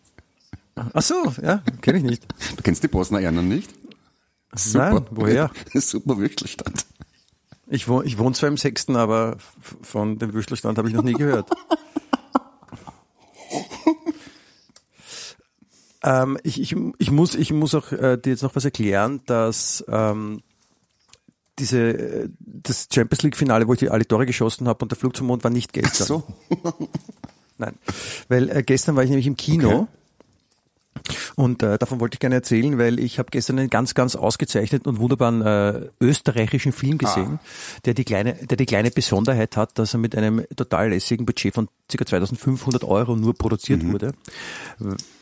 ach 0.74 1.02
so, 1.02 1.34
ja, 1.42 1.62
kenne 1.80 1.98
ich 1.98 2.04
nicht. 2.04 2.26
Du 2.56 2.62
kennst 2.62 2.82
die 2.82 2.88
Bosner 2.88 3.20
Erna 3.20 3.42
nicht? 3.42 3.70
Nein, 4.72 5.06
woher? 5.10 5.50
Super 5.74 6.18
Würstelstand. 6.18 6.86
Ich 7.66 7.86
wohne, 7.86 8.06
ich 8.06 8.18
wohne 8.18 8.34
zwar 8.34 8.48
im 8.48 8.56
Sechsten, 8.56 8.96
aber 8.96 9.36
von 9.82 10.18
dem 10.18 10.32
Würstelstand 10.32 10.78
habe 10.78 10.88
ich 10.88 10.94
noch 10.94 11.04
nie 11.04 11.12
gehört. 11.12 11.50
ähm, 16.02 16.38
ich, 16.42 16.60
ich, 16.60 16.74
ich, 16.98 17.10
muss, 17.10 17.34
ich 17.34 17.52
muss 17.52 17.74
auch 17.74 17.92
äh, 17.92 18.16
dir 18.16 18.30
jetzt 18.30 18.42
noch 18.42 18.56
was 18.56 18.64
erklären, 18.64 19.20
dass 19.26 19.84
ähm, 19.88 20.42
diese, 21.58 21.78
äh, 21.78 22.28
das 22.38 22.88
Champions 22.92 23.22
League 23.22 23.36
Finale, 23.36 23.66
wo 23.68 23.72
ich 23.72 23.78
die 23.78 23.90
alle 23.90 24.06
Tore 24.06 24.26
geschossen 24.26 24.68
habe 24.68 24.84
und 24.84 24.90
der 24.90 24.98
Flug 24.98 25.16
zum 25.16 25.26
Mond 25.26 25.44
war 25.44 25.50
nicht 25.50 25.72
gestern. 25.72 26.06
So. 26.06 26.22
Nein, 27.58 27.74
weil 28.28 28.48
äh, 28.50 28.62
gestern 28.62 28.96
war 28.96 29.02
ich 29.02 29.10
nämlich 29.10 29.26
im 29.26 29.36
Kino. 29.36 29.68
Okay. 29.68 29.86
Und 31.36 31.62
äh, 31.62 31.78
davon 31.78 32.00
wollte 32.00 32.16
ich 32.16 32.20
gerne 32.20 32.36
erzählen, 32.36 32.78
weil 32.78 32.98
ich 32.98 33.18
habe 33.18 33.30
gestern 33.30 33.58
einen 33.58 33.70
ganz, 33.70 33.94
ganz 33.94 34.16
ausgezeichneten 34.16 34.90
und 34.90 34.98
wunderbaren 34.98 35.42
äh, 35.42 35.88
österreichischen 36.00 36.72
Film 36.72 36.98
gesehen, 36.98 37.38
der 37.84 37.94
die 37.94 38.04
kleine, 38.04 38.34
der 38.34 38.56
die 38.56 38.66
kleine 38.66 38.90
Besonderheit 38.90 39.56
hat, 39.56 39.78
dass 39.78 39.94
er 39.94 39.98
mit 39.98 40.16
einem 40.16 40.44
total 40.56 40.90
lässigen 40.90 41.26
Budget 41.26 41.54
von 41.54 41.68
ca. 41.88 42.04
2500 42.04 42.84
Euro 42.84 43.16
nur 43.16 43.34
produziert 43.34 43.86
wurde. 43.86 44.12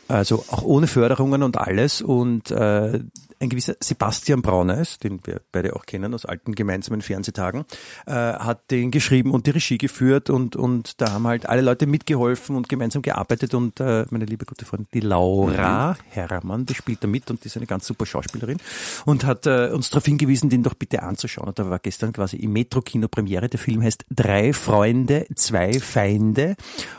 Also 0.07 0.43
auch 0.49 0.63
ohne 0.63 0.87
Förderungen 0.87 1.43
und 1.43 1.57
alles. 1.57 2.01
Und 2.01 2.51
äh, 2.51 2.99
ein 3.39 3.49
gewisser 3.49 3.75
Sebastian 3.79 4.41
Brauneis, 4.41 4.97
den 4.97 5.19
wir 5.25 5.41
beide 5.51 5.75
auch 5.75 5.85
kennen 5.85 6.13
aus 6.13 6.25
alten 6.25 6.55
gemeinsamen 6.55 7.01
Fernsehtagen, 7.01 7.65
äh, 8.05 8.11
hat 8.11 8.71
den 8.71 8.91
geschrieben 8.91 9.31
und 9.31 9.45
die 9.45 9.51
Regie 9.51 9.77
geführt 9.77 10.29
und, 10.29 10.55
und 10.55 10.99
da 11.01 11.11
haben 11.11 11.27
halt 11.27 11.47
alle 11.47 11.61
Leute 11.61 11.85
mitgeholfen 11.85 12.55
und 12.55 12.69
gemeinsam 12.69 13.01
gearbeitet 13.01 13.53
und 13.53 13.79
äh, 13.79 14.05
meine 14.09 14.25
liebe 14.25 14.45
gute 14.45 14.65
Freundin, 14.65 14.87
die 14.93 15.01
Laura 15.01 15.97
Herrmann, 16.09 16.65
die 16.65 16.73
spielt 16.73 17.03
da 17.03 17.07
mit 17.07 17.29
und 17.29 17.43
die 17.43 17.47
ist 17.47 17.57
eine 17.57 17.67
ganz 17.67 17.85
super 17.85 18.05
Schauspielerin 18.05 18.57
und 19.05 19.25
hat 19.25 19.45
äh, 19.45 19.69
uns 19.71 19.89
darauf 19.89 20.05
hingewiesen, 20.05 20.49
den 20.49 20.63
doch 20.63 20.73
bitte 20.73 21.03
anzuschauen. 21.03 21.47
Und 21.47 21.59
da 21.59 21.69
war 21.69 21.79
gestern 21.79 22.13
quasi 22.13 22.37
im 22.37 22.53
Metro-Kino 22.53 23.07
Premiere. 23.07 23.49
Der 23.49 23.59
Film 23.59 23.83
heißt 23.83 24.05
Drei 24.09 24.53
Freunde, 24.53 25.27
zwei 25.35 25.79
Feinde 25.79 26.55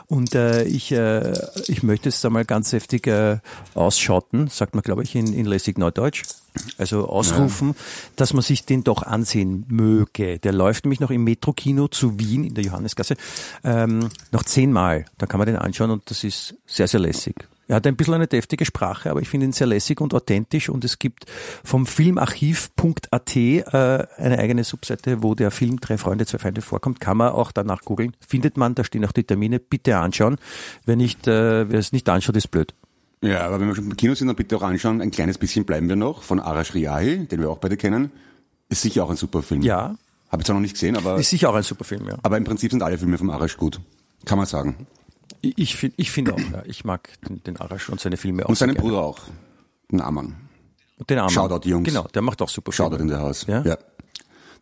und 0.07 0.35
äh, 0.35 0.63
ich, 0.63 0.91
äh, 0.91 1.33
ich 1.67 1.83
möchte 1.83 2.09
es 2.09 2.21
da 2.21 2.29
mal 2.29 2.45
ganz 2.45 2.71
heftig 2.71 2.98
äh, 3.07 3.37
ausschauten, 3.73 4.47
sagt 4.47 4.75
man 4.75 4.81
glaube 4.81 5.03
ich 5.03 5.15
in, 5.15 5.33
in 5.33 5.45
lässig 5.45 5.77
Neudeutsch. 5.77 6.23
Also 6.77 7.07
ausrufen, 7.07 7.75
dass 8.15 8.33
man 8.33 8.41
sich 8.41 8.65
den 8.65 8.83
doch 8.83 9.03
ansehen 9.03 9.65
möge. 9.69 10.39
Der 10.39 10.51
läuft 10.51 10.83
nämlich 10.83 10.99
noch 10.99 11.11
im 11.11 11.23
Metro-Kino 11.23 11.87
zu 11.87 12.19
Wien 12.19 12.43
in 12.43 12.53
der 12.55 12.63
Johannesgasse 12.63 13.15
ähm, 13.63 14.09
noch 14.31 14.43
zehnmal. 14.43 15.05
Da 15.19 15.25
kann 15.27 15.37
man 15.37 15.47
den 15.47 15.57
anschauen 15.57 15.91
und 15.91 16.09
das 16.09 16.23
ist 16.23 16.55
sehr, 16.65 16.87
sehr 16.87 16.99
lässig. 16.99 17.35
Er 17.69 17.75
hat 17.75 17.85
ein 17.85 17.95
bisschen 17.95 18.15
eine 18.15 18.25
deftige 18.25 18.65
Sprache, 18.65 19.11
aber 19.11 19.21
ich 19.21 19.29
finde 19.29 19.45
ihn 19.45 19.51
sehr 19.51 19.67
lässig 19.67 20.01
und 20.01 20.15
authentisch 20.15 20.69
und 20.69 20.83
es 20.83 20.97
gibt 20.97 21.27
vom 21.63 21.85
Filmarchiv.at 21.85 23.35
äh, 23.35 23.63
eine 24.17 24.39
eigene 24.39 24.63
Subseite, 24.63 25.21
wo 25.21 25.35
der 25.35 25.51
Film 25.51 25.79
Drei 25.79 25.99
Freunde, 25.99 26.25
zwei 26.25 26.39
Feinde 26.39 26.63
vorkommt. 26.63 26.99
Kann 26.99 27.17
man 27.17 27.29
auch 27.29 27.51
danach 27.51 27.83
googeln. 27.83 28.17
Findet 28.27 28.57
man, 28.57 28.73
da 28.73 28.83
stehen 28.83 29.05
auch 29.05 29.11
die 29.11 29.23
Termine. 29.23 29.59
Bitte 29.59 29.97
anschauen. 29.97 30.37
Wer 30.85 30.95
nicht, 30.95 31.27
äh, 31.27 31.69
wer 31.69 31.77
es 31.77 31.91
nicht 31.91 32.09
anschaut, 32.09 32.37
ist 32.37 32.49
blöd. 32.49 32.73
Ja, 33.21 33.41
aber 33.41 33.59
wenn 33.59 33.67
wir 33.67 33.75
schon 33.75 33.85
im 33.85 33.97
Kino 33.97 34.13
sind, 34.13 34.27
dann 34.27 34.35
bitte 34.35 34.55
auch 34.55 34.61
anschauen. 34.61 35.01
Ein 35.01 35.11
kleines 35.11 35.37
bisschen 35.37 35.65
bleiben 35.65 35.89
wir 35.89 35.95
noch 35.95 36.23
von 36.23 36.39
Arash 36.39 36.73
Riahi, 36.73 37.25
den 37.25 37.41
wir 37.41 37.49
auch 37.49 37.57
beide 37.57 37.75
kennen. 37.75 38.11
Ist 38.69 38.81
sicher 38.81 39.03
auch 39.03 39.09
ein 39.09 39.17
super 39.17 39.41
Film. 39.41 39.61
Ja. 39.61 39.95
Habe 40.31 40.41
ich 40.41 40.45
zwar 40.45 40.53
noch 40.53 40.61
nicht 40.61 40.73
gesehen, 40.73 40.95
aber, 40.95 41.17
Ist 41.17 41.31
sicher 41.31 41.49
auch 41.49 41.55
ein 41.55 41.63
super 41.63 41.83
Film, 41.83 42.07
ja. 42.07 42.17
aber 42.21 42.37
im 42.37 42.43
Prinzip 42.43 42.71
sind 42.71 42.83
alle 42.83 42.97
Filme 42.97 43.17
vom 43.17 43.29
Arash 43.31 43.57
gut. 43.57 43.79
Kann 44.25 44.37
man 44.37 44.45
sagen. 44.45 44.87
Ich, 45.41 45.75
finde 45.75 45.95
ich 45.97 46.11
finde 46.11 46.33
auch, 46.33 46.39
ja. 46.39 46.63
Ich 46.65 46.85
mag 46.85 47.09
den, 47.27 47.41
den 47.43 47.57
Arash 47.57 47.89
und 47.89 47.99
seine 47.99 48.17
Filme 48.17 48.45
auch. 48.45 48.49
Und 48.49 48.57
seinen. 48.57 48.75
Bruder 48.75 48.99
auch. 48.99 49.19
Den 49.91 50.01
Amann. 50.01 50.35
Und 50.97 51.09
den 51.09 51.17
Armen. 51.17 51.29
Shoutout, 51.31 51.67
Jungs. 51.67 51.87
Genau, 51.87 52.07
der 52.13 52.21
macht 52.21 52.41
auch 52.41 52.49
super 52.49 52.71
Shoutout 52.71 52.97
Filme. 52.97 53.11
in 53.11 53.17
der 53.17 53.25
Haus. 53.25 53.45
Ja? 53.47 53.63
ja. 53.63 53.77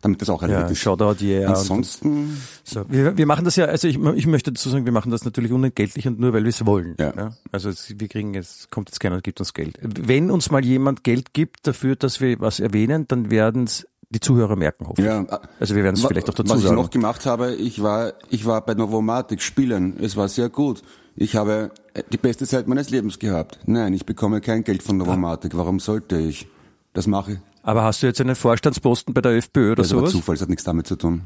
Damit 0.00 0.22
das 0.22 0.30
auch 0.30 0.42
erledigt 0.42 0.66
Ja, 0.66 0.70
ist. 0.70 0.78
Shoutout, 0.78 1.24
yeah. 1.24 1.48
Ansonsten, 1.48 2.40
So, 2.62 2.84
wir, 2.88 3.16
wir 3.16 3.26
machen 3.26 3.44
das 3.44 3.56
ja, 3.56 3.64
also 3.64 3.88
ich, 3.88 3.98
ich 3.98 4.26
möchte 4.26 4.52
dazu 4.52 4.68
sagen, 4.70 4.84
wir 4.84 4.92
machen 4.92 5.10
das 5.10 5.24
natürlich 5.24 5.50
unentgeltlich 5.50 6.06
und 6.06 6.20
nur 6.20 6.32
weil 6.32 6.44
wir 6.44 6.50
es 6.50 6.64
wollen. 6.64 6.94
Ja. 7.00 7.32
Also 7.50 7.68
es, 7.68 7.94
wir 7.98 8.08
kriegen 8.08 8.34
es, 8.34 8.68
kommt 8.70 8.88
jetzt 8.90 9.00
keiner 9.00 9.16
und 9.16 9.24
gibt 9.24 9.40
uns 9.40 9.54
Geld. 9.54 9.78
Wenn 9.82 10.30
uns 10.30 10.50
mal 10.50 10.64
jemand 10.64 11.02
Geld 11.02 11.34
gibt 11.34 11.66
dafür, 11.66 11.96
dass 11.96 12.20
wir 12.20 12.38
was 12.38 12.60
erwähnen, 12.60 13.06
dann 13.08 13.30
werden 13.30 13.64
es 13.64 13.86
die 14.10 14.20
Zuhörer 14.20 14.56
merken, 14.56 14.86
hoffe 14.86 15.02
ja. 15.02 15.22
ich. 15.22 15.28
Also 15.60 15.74
wir 15.74 15.82
werden 15.84 15.96
es 15.96 16.04
vielleicht 16.04 16.30
auch 16.30 16.34
dazu 16.34 16.50
Was 16.50 16.58
ich 16.60 16.64
sagen. 16.64 16.76
noch 16.76 16.90
gemacht 16.90 17.26
habe, 17.26 17.54
ich 17.54 17.82
war, 17.82 18.14
ich 18.30 18.46
war 18.46 18.64
bei 18.64 18.74
Novomatic 18.74 19.42
spielen. 19.42 19.96
Es 20.00 20.16
war 20.16 20.28
sehr 20.28 20.48
gut. 20.48 20.82
Ich 21.16 21.34
habe 21.36 21.72
äh, 21.94 22.02
die 22.12 22.16
beste 22.16 22.46
Zeit 22.46 22.68
meines 22.68 22.90
Lebens 22.90 23.18
gehabt. 23.18 23.58
Nein, 23.66 23.92
ich 23.92 24.06
bekomme 24.06 24.40
kein 24.40 24.64
Geld 24.64 24.82
von 24.82 24.96
Novomatic. 24.96 25.56
Warum 25.56 25.80
sollte 25.80 26.18
ich? 26.18 26.46
Das 26.94 27.06
mache 27.06 27.32
ich. 27.32 27.38
Aber 27.68 27.84
hast 27.84 28.02
du 28.02 28.06
jetzt 28.06 28.18
einen 28.18 28.34
Vorstandsposten 28.34 29.12
bei 29.12 29.20
der 29.20 29.32
FPÖ 29.32 29.72
oder 29.72 29.82
Das 29.82 29.92
war 29.92 29.98
sowas? 29.98 30.12
Zufall, 30.12 30.36
das 30.36 30.40
hat 30.40 30.48
nichts 30.48 30.64
damit 30.64 30.86
zu 30.86 30.96
tun. 30.96 31.24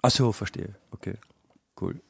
Ach 0.00 0.12
so, 0.12 0.30
verstehe. 0.30 0.76
Okay, 0.92 1.14
cool. 1.80 2.00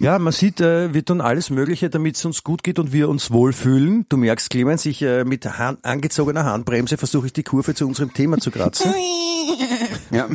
Ja, 0.00 0.18
man 0.18 0.32
sieht, 0.32 0.60
äh, 0.60 0.92
wir 0.92 1.04
tun 1.04 1.20
alles 1.20 1.50
Mögliche, 1.50 1.90
damit 1.90 2.16
es 2.16 2.24
uns 2.24 2.42
gut 2.42 2.64
geht 2.64 2.80
und 2.80 2.92
wir 2.92 3.08
uns 3.08 3.30
wohlfühlen. 3.30 4.04
Du 4.08 4.16
merkst, 4.16 4.50
Clemens, 4.50 4.84
ich 4.84 5.00
äh, 5.02 5.22
mit 5.22 5.46
Hand, 5.46 5.84
angezogener 5.84 6.44
Handbremse 6.44 6.96
versuche 6.96 7.26
ich 7.26 7.34
die 7.34 7.44
Kurve 7.44 7.72
zu 7.72 7.86
unserem 7.86 8.12
Thema 8.12 8.38
zu 8.38 8.50
kratzen. 8.50 8.92
Ja. 10.10 10.28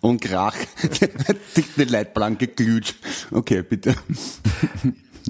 Und 0.00 0.20
Krach. 0.20 0.56
Die 1.56 1.84
Leitplanke 1.84 2.48
glüht. 2.48 2.96
Okay, 3.30 3.62
bitte. 3.62 3.94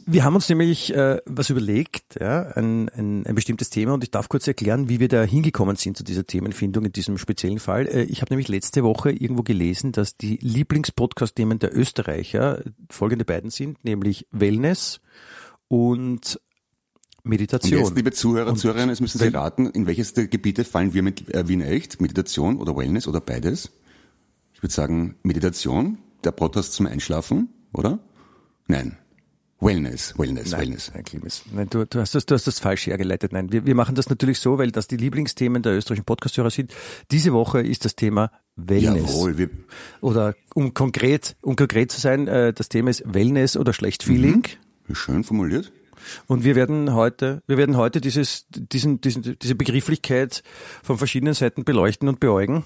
Wir 0.07 0.25
haben 0.25 0.35
uns 0.35 0.49
nämlich 0.49 0.95
äh, 0.95 1.19
was 1.27 1.51
überlegt, 1.51 2.19
ja, 2.21 2.43
ein, 2.55 2.89
ein, 2.91 3.27
ein 3.27 3.35
bestimmtes 3.35 3.71
Thema 3.71 3.95
und 3.95 4.05
ich 4.05 4.11
darf 4.11 4.29
kurz 4.29 4.47
erklären, 4.47 4.89
wie 4.89 5.01
wir 5.01 5.09
da 5.09 5.23
hingekommen 5.23 5.77
sind 5.77 5.97
zu 5.97 6.05
dieser 6.05 6.27
Themenfindung 6.27 6.85
in 6.85 6.93
diesem 6.93 7.19
speziellen 7.19 7.59
Fall. 7.59 7.87
Äh, 7.87 8.03
ich 8.05 8.21
habe 8.21 8.33
nämlich 8.33 8.49
letzte 8.49 8.83
Woche 8.85 9.11
irgendwo 9.11 9.43
gelesen, 9.43 9.93
dass 9.93 10.17
die 10.17 10.39
Lieblingspodcast-Themen 10.43 11.59
der 11.59 11.77
Österreicher 11.77 12.63
folgende 12.89 13.25
beiden 13.25 13.51
sind, 13.51 13.85
nämlich 13.85 14.27
Wellness 14.31 15.01
und 15.69 16.41
Und 17.23 17.31
Meditation. 17.31 17.81
jetzt, 17.81 17.97
liebe 17.97 18.13
Zuhörer, 18.13 18.51
Und 18.51 18.57
Zuhörerinnen, 18.57 18.91
es 18.91 19.01
müssen 19.01 19.19
Sie 19.19 19.29
raten, 19.29 19.67
in 19.67 19.87
welches 19.87 20.15
der 20.15 20.27
Gebiete 20.27 20.65
fallen 20.65 20.95
wir 20.95 21.03
mit 21.03 21.33
äh, 21.35 21.49
Wien 21.49 21.61
echt? 21.61 22.01
Meditation 22.01 22.59
oder 22.59 22.77
Wellness 22.77 23.07
oder 23.07 23.21
beides? 23.21 23.71
Ich 24.55 24.63
würde 24.63 24.75
sagen, 24.75 25.17
Meditation, 25.23 25.99
der 26.25 26.33
Podcast 26.33 26.75
zum 26.75 26.87
Einschlafen, 26.87 27.49
oder? 27.73 27.99
Nein. 28.67 28.97
Wellness, 29.61 30.15
Wellness, 30.19 30.53
Nein, 30.53 30.61
Wellness. 30.61 30.91
nein, 30.95 31.05
Clemens. 31.05 31.43
Nein, 31.53 31.69
du, 31.69 31.85
du, 31.85 32.01
hast 32.01 32.15
das, 32.15 32.25
du 32.25 32.35
hast 32.35 32.47
das 32.47 32.61
falsch 32.61 32.87
hergeleitet. 32.87 33.33
Nein, 33.33 33.53
wir, 33.53 33.67
wir 33.67 33.75
machen 33.75 33.95
das 33.95 34.09
natürlich 34.09 34.39
so, 34.39 34.57
weil 34.59 34.71
das 34.71 34.87
die 34.87 34.97
Lieblingsthemen 34.97 35.63
der 35.63 35.75
österreichischen 35.77 36.07
Podcasthörer 36.07 36.51
sind. 36.51 36.73
Diese 37.11 37.33
Woche 37.35 37.61
ist 37.61 37.85
das 37.85 37.95
Thema 37.95 38.31
Wellness. 38.57 39.13
Jawohl, 39.13 39.37
wir, 39.37 39.51
Oder 40.01 40.35
um 40.55 40.73
konkret, 40.73 41.37
um 41.43 41.57
konkret 41.57 41.93
zu 41.93 42.01
sein, 42.01 42.27
äh, 42.27 42.53
das 42.55 42.71
Thema 42.71 42.89
ist 42.91 43.03
Wellness 43.07 43.57
oder 43.57 43.73
schlecht 43.75 44.03
Feeling. 44.03 44.45
schön 44.93 45.25
formuliert. 45.25 45.71
Und 46.27 46.45
wir 46.45 46.55
werden 46.57 46.95
heute, 46.95 47.43
wir 47.47 47.59
werden 47.59 47.77
heute 47.77 48.01
dieses, 48.01 48.47
diesen, 48.51 49.03
diesen, 49.03 49.39
diese 49.39 49.55
Begrifflichkeit 49.55 50.43
von 50.83 50.97
verschiedenen 50.97 51.35
Seiten 51.35 51.65
beleuchten 51.65 52.09
und 52.09 52.21
beäugen, 52.21 52.65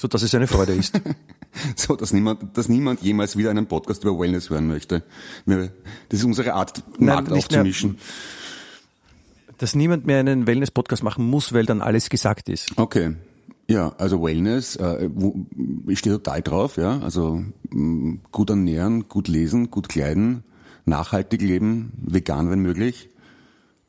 so 0.00 0.08
dass 0.08 0.22
es 0.22 0.34
eine 0.34 0.46
Freude 0.46 0.74
ist. 0.74 1.00
So, 1.76 1.96
dass 1.96 2.12
niemand, 2.12 2.56
dass 2.58 2.68
niemand 2.68 3.00
jemals 3.00 3.36
wieder 3.36 3.50
einen 3.50 3.66
Podcast 3.66 4.04
über 4.04 4.16
Wellness 4.18 4.50
hören 4.50 4.68
möchte. 4.68 5.02
Das 5.46 5.70
ist 6.10 6.24
unsere 6.24 6.52
Art, 6.52 6.82
Nein, 6.98 7.06
Markt 7.06 7.28
mehr. 7.30 7.38
aufzumischen. 7.38 7.98
dass 9.56 9.74
niemand 9.74 10.06
mehr 10.06 10.20
einen 10.20 10.46
Wellness-Podcast 10.46 11.02
machen 11.02 11.24
muss, 11.28 11.54
weil 11.54 11.64
dann 11.64 11.80
alles 11.80 12.10
gesagt 12.10 12.48
ist. 12.50 12.76
Okay. 12.76 13.16
Ja, 13.66 13.94
also 13.98 14.22
Wellness, 14.22 14.76
äh, 14.76 15.08
ich 15.88 15.98
stehe 15.98 16.16
total 16.16 16.42
drauf, 16.42 16.76
ja. 16.76 17.00
Also 17.00 17.42
mh, 17.70 18.18
gut 18.30 18.50
ernähren, 18.50 19.08
gut 19.08 19.26
lesen, 19.26 19.70
gut 19.70 19.88
kleiden, 19.88 20.44
nachhaltig 20.84 21.40
leben, 21.42 21.92
vegan 22.02 22.50
wenn 22.50 22.60
möglich, 22.60 23.08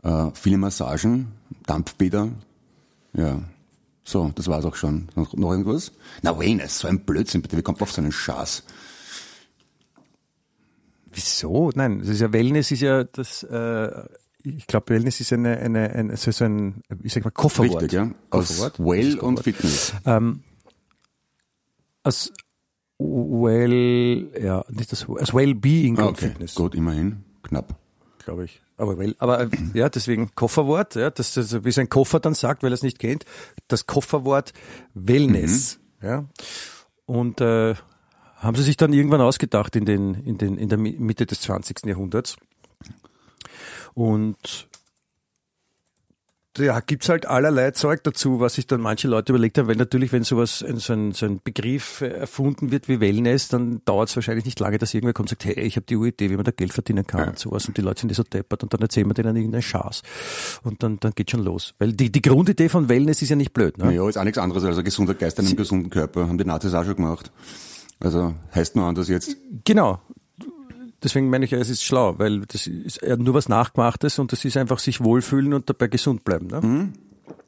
äh, 0.03 0.27
viele 0.33 0.57
Massagen, 0.57 1.27
Dampfbäder, 1.65 2.29
ja. 3.13 3.41
So, 4.09 4.31
das 4.33 4.47
war's 4.47 4.65
auch 4.65 4.75
schon. 4.75 5.07
Noch, 5.15 5.35
noch 5.35 5.51
irgendwas? 5.51 5.91
Na 6.23 6.37
Wellness, 6.39 6.79
so 6.79 6.87
ein 6.87 7.01
Blödsinn, 7.05 7.43
bitte, 7.43 7.55
wie 7.57 7.61
kommt 7.61 7.79
auf 7.83 7.91
so 7.91 8.01
einen 8.01 8.11
Schaß? 8.11 8.63
Wieso? 11.13 11.69
Nein, 11.75 11.99
das 11.99 12.09
ist 12.09 12.21
ja 12.21 12.33
Wellness 12.33 12.71
ist 12.71 12.81
ja 12.81 13.03
das, 13.03 13.43
äh, 13.43 13.89
ich 14.43 14.65
glaube 14.65 14.93
Wellness 14.95 15.19
ist 15.19 15.31
eine, 15.33 15.57
eine, 15.57 15.91
ein, 15.91 16.15
so 16.15 16.31
so 16.31 16.45
ein, 16.45 16.81
ich 17.03 17.13
sag 17.13 17.23
mal 17.23 17.29
Kofferwort. 17.29 17.83
Richtig, 17.83 17.91
ja. 17.93 18.11
Aus 18.31 18.47
Kofferwort. 18.47 18.79
Well 18.79 19.13
Das 19.13 19.21
und. 19.23 19.39
Fitness. 19.43 19.93
Ähm, 20.05 20.41
als 22.01 22.31
well, 22.97 24.27
ja, 24.41 24.65
nicht 24.69 24.91
das, 24.91 25.07
als 25.07 25.35
Wellbeing 25.35 25.97
und 25.97 26.03
Ah, 26.03 26.07
Okay, 26.07 26.29
Fitness, 26.29 26.55
gut, 26.55 26.73
immerhin. 26.73 27.23
Knapp. 27.43 27.75
glaube 28.25 28.45
ich. 28.45 28.59
Aber, 28.79 28.97
well, 28.97 29.13
aber 29.19 29.49
ja, 29.73 29.89
deswegen 29.89 30.33
Kofferwort, 30.35 30.95
ja, 30.95 31.09
das, 31.09 31.33
das, 31.33 31.65
wie 31.65 31.71
sein 31.71 31.89
Koffer 31.89 32.21
dann 32.21 32.33
sagt, 32.33 32.63
weil 32.63 32.71
er 32.71 32.75
es 32.75 32.81
nicht 32.81 32.97
kennt, 32.97 33.25
das 33.67 33.85
Kofferwort 33.85 34.53
Wellness. 34.93 35.79
Ja. 36.01 36.25
Und 37.05 37.41
äh, 37.41 37.75
haben 38.37 38.55
sie 38.55 38.63
sich 38.63 38.77
dann 38.77 38.93
irgendwann 38.93 39.19
ausgedacht 39.19 39.75
in, 39.75 39.83
den, 39.83 40.13
in, 40.13 40.37
den, 40.37 40.57
in 40.57 40.69
der 40.69 40.77
Mitte 40.77 41.25
des 41.25 41.41
20. 41.41 41.85
Jahrhunderts. 41.87 42.37
Und 43.93 44.68
ja, 46.57 46.79
gibt's 46.79 47.09
halt 47.09 47.25
allerlei 47.25 47.71
Zeug 47.71 48.03
dazu, 48.03 48.39
was 48.39 48.55
sich 48.55 48.65
dann 48.65 48.81
manche 48.81 49.07
Leute 49.07 49.31
überlegt 49.31 49.57
haben, 49.57 49.67
weil 49.67 49.75
natürlich, 49.75 50.11
wenn 50.11 50.23
sowas, 50.23 50.59
so 50.59 50.93
ein, 50.93 51.11
so 51.11 51.25
ein 51.25 51.39
Begriff 51.43 52.01
erfunden 52.01 52.71
wird 52.71 52.87
wie 52.87 52.99
Wellness, 52.99 53.47
dann 53.49 53.81
dauert 53.85 54.09
es 54.09 54.15
wahrscheinlich 54.15 54.45
nicht 54.45 54.59
lange, 54.59 54.77
dass 54.77 54.93
irgendwer 54.93 55.13
kommt 55.13 55.31
und 55.31 55.41
sagt, 55.41 55.45
hey, 55.45 55.63
ich 55.63 55.75
habe 55.75 55.85
die 55.85 55.95
Idee, 55.95 56.29
wie 56.29 56.35
man 56.35 56.43
da 56.43 56.51
Geld 56.51 56.73
verdienen 56.73 57.05
kann 57.05 57.21
ja. 57.21 57.27
und 57.27 57.39
sowas 57.39 57.67
und 57.67 57.77
die 57.77 57.81
Leute 57.81 58.01
sind 58.01 58.13
so 58.13 58.23
deppert 58.23 58.63
und 58.63 58.73
dann 58.73 58.81
erzählen 58.81 59.07
wir 59.07 59.13
denen 59.13 59.35
irgendeinen 59.35 59.61
Schaß 59.61 60.01
und 60.63 60.81
dann, 60.83 60.99
dann 60.99 61.11
geht 61.13 61.31
schon 61.31 61.43
los. 61.43 61.75
Weil 61.77 61.93
die, 61.93 62.11
die 62.11 62.21
Grundidee 62.21 62.69
von 62.69 62.89
Wellness 62.89 63.21
ist 63.21 63.29
ja 63.29 63.35
nicht 63.35 63.53
blöd. 63.53 63.77
Ne? 63.77 63.93
Ja, 63.93 64.09
ist 64.09 64.17
auch 64.17 64.23
nichts 64.23 64.39
anderes 64.39 64.63
als 64.63 64.77
ein 64.77 64.83
gesunder 64.83 65.13
Geist 65.13 65.39
in 65.39 65.45
einem 65.45 65.55
gesunden 65.55 65.89
Körper, 65.89 66.27
haben 66.27 66.37
die 66.37 66.45
Nazis 66.45 66.73
auch 66.73 66.83
schon 66.83 66.95
gemacht. 66.95 67.31
Also 67.99 68.33
heißt 68.55 68.75
nur 68.75 68.85
anders 68.85 69.07
jetzt. 69.09 69.37
Genau. 69.65 69.99
Deswegen 71.03 71.29
meine 71.29 71.45
ich, 71.45 71.53
es 71.53 71.69
ist 71.69 71.83
schlau, 71.83 72.19
weil 72.19 72.41
das 72.41 72.67
ist 72.67 73.01
nur 73.17 73.33
was 73.33 73.47
Nachgemachtes 73.47 74.19
und 74.19 74.31
das 74.31 74.43
ist 74.43 74.57
einfach 74.57 74.79
sich 74.79 75.01
wohlfühlen 75.01 75.53
und 75.53 75.69
dabei 75.69 75.87
gesund 75.87 76.23
bleiben. 76.23 76.47
Ne? 76.47 76.61
Mhm. 76.61 76.93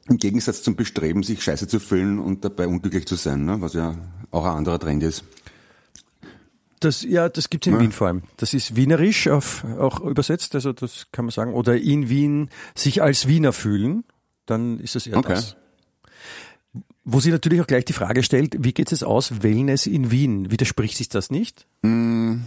Im 0.08 0.18
Gegensatz 0.18 0.62
zum 0.62 0.74
Bestreben, 0.74 1.22
sich 1.22 1.42
scheiße 1.42 1.68
zu 1.68 1.78
fühlen 1.78 2.18
und 2.18 2.44
dabei 2.44 2.66
unglücklich 2.66 3.06
zu 3.06 3.14
sein, 3.14 3.44
ne? 3.44 3.60
was 3.60 3.74
ja 3.74 3.96
auch 4.30 4.44
ein 4.44 4.56
anderer 4.56 4.78
Trend 4.78 5.02
ist. 5.02 5.24
Das, 6.80 7.02
ja, 7.02 7.28
das 7.28 7.48
gibt's 7.48 7.68
in 7.68 7.74
ja. 7.74 7.80
Wien 7.80 7.92
vor 7.92 8.08
allem. 8.08 8.22
Das 8.38 8.54
ist 8.54 8.74
wienerisch 8.74 9.28
auf, 9.28 9.64
auch 9.78 10.00
übersetzt, 10.00 10.54
also 10.56 10.72
das 10.72 11.06
kann 11.12 11.26
man 11.26 11.30
sagen. 11.30 11.54
Oder 11.54 11.76
in 11.80 12.08
Wien 12.08 12.50
sich 12.74 13.02
als 13.02 13.28
Wiener 13.28 13.52
fühlen, 13.52 14.04
dann 14.46 14.80
ist 14.80 14.96
das 14.96 15.06
eher 15.06 15.18
okay. 15.18 15.34
das. 15.34 15.56
Wo 17.04 17.20
sie 17.20 17.30
natürlich 17.30 17.60
auch 17.60 17.66
gleich 17.66 17.84
die 17.84 17.92
Frage 17.92 18.22
stellt, 18.22 18.56
wie 18.64 18.72
geht 18.72 18.90
es 18.90 19.02
aus, 19.02 19.42
Wellness 19.42 19.86
in 19.86 20.10
Wien? 20.10 20.50
Widerspricht 20.50 20.96
sich 20.96 21.08
das 21.08 21.30
nicht? 21.30 21.66
Mm, 21.82 22.38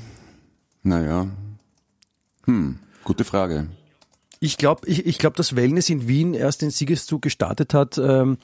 naja. 0.85 1.27
Hm, 2.45 2.77
gute 3.03 3.23
Frage. 3.23 3.67
Ich 4.39 4.57
glaube, 4.57 4.87
ich, 4.87 5.05
ich 5.05 5.17
glaub, 5.17 5.35
dass 5.35 5.55
Wellness 5.55 5.89
in 5.89 6.07
Wien 6.07 6.33
erst 6.33 6.61
den 6.61 6.69
Siegeszug 6.69 7.21
gestartet 7.21 7.73
hat, 7.73 7.97
ähm, 7.97 8.37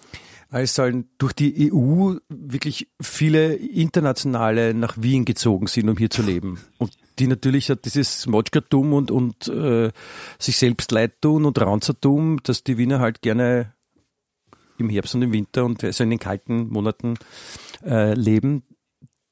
als 0.50 0.78
halt 0.78 1.06
durch 1.18 1.34
die 1.34 1.72
EU 1.72 2.16
wirklich 2.28 2.90
viele 3.00 3.54
Internationale 3.54 4.74
nach 4.74 4.96
Wien 5.00 5.24
gezogen 5.24 5.68
sind, 5.68 5.88
um 5.88 5.98
hier 5.98 6.10
zu 6.10 6.24
leben. 6.24 6.60
Und 6.78 6.92
die 7.20 7.28
natürlich 7.28 7.70
hat 7.70 7.86
dieses 7.86 8.26
Motschkertum 8.28 8.94
und, 8.94 9.12
und 9.12 9.48
äh, 9.48 9.92
sich 10.40 10.58
selbst 10.58 10.92
leid 10.92 11.22
tun 11.22 11.46
und 11.46 11.60
Ranzertum, 11.60 12.42
dass 12.44 12.64
die 12.64 12.78
Wiener 12.78 13.00
halt 13.00 13.22
gerne 13.22 13.74
im 14.78 14.90
Herbst 14.90 15.16
und 15.16 15.22
im 15.22 15.32
Winter 15.32 15.64
und 15.64 15.84
also 15.84 16.04
in 16.04 16.10
den 16.10 16.20
kalten 16.20 16.68
Monaten 16.70 17.14
äh, 17.86 18.14
leben, 18.14 18.64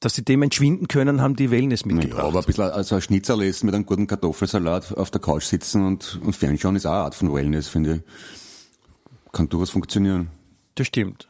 dass 0.00 0.14
sie 0.14 0.24
dem 0.24 0.42
entschwinden 0.42 0.88
können, 0.88 1.20
haben 1.20 1.36
die 1.36 1.50
Wellness 1.50 1.84
mitgebracht. 1.84 2.22
Ja, 2.22 2.28
aber 2.28 2.40
ein 2.40 2.44
bisschen 2.46 2.64
also 2.64 2.94
ein 2.94 3.02
Schnitzel 3.02 3.42
essen 3.42 3.66
mit 3.66 3.74
einem 3.74 3.84
guten 3.84 4.06
Kartoffelsalat 4.06 4.96
auf 4.96 5.10
der 5.10 5.20
Couch 5.20 5.44
sitzen 5.44 5.86
und, 5.86 6.18
und 6.24 6.34
fernschauen 6.34 6.74
ist 6.76 6.86
auch 6.86 6.92
eine 6.92 7.00
Art 7.02 7.14
von 7.14 7.32
Wellness, 7.32 7.68
finde 7.68 7.96
ich. 7.96 9.32
Kann 9.32 9.48
durchaus 9.48 9.70
funktionieren. 9.70 10.28
Das 10.74 10.86
stimmt. 10.86 11.28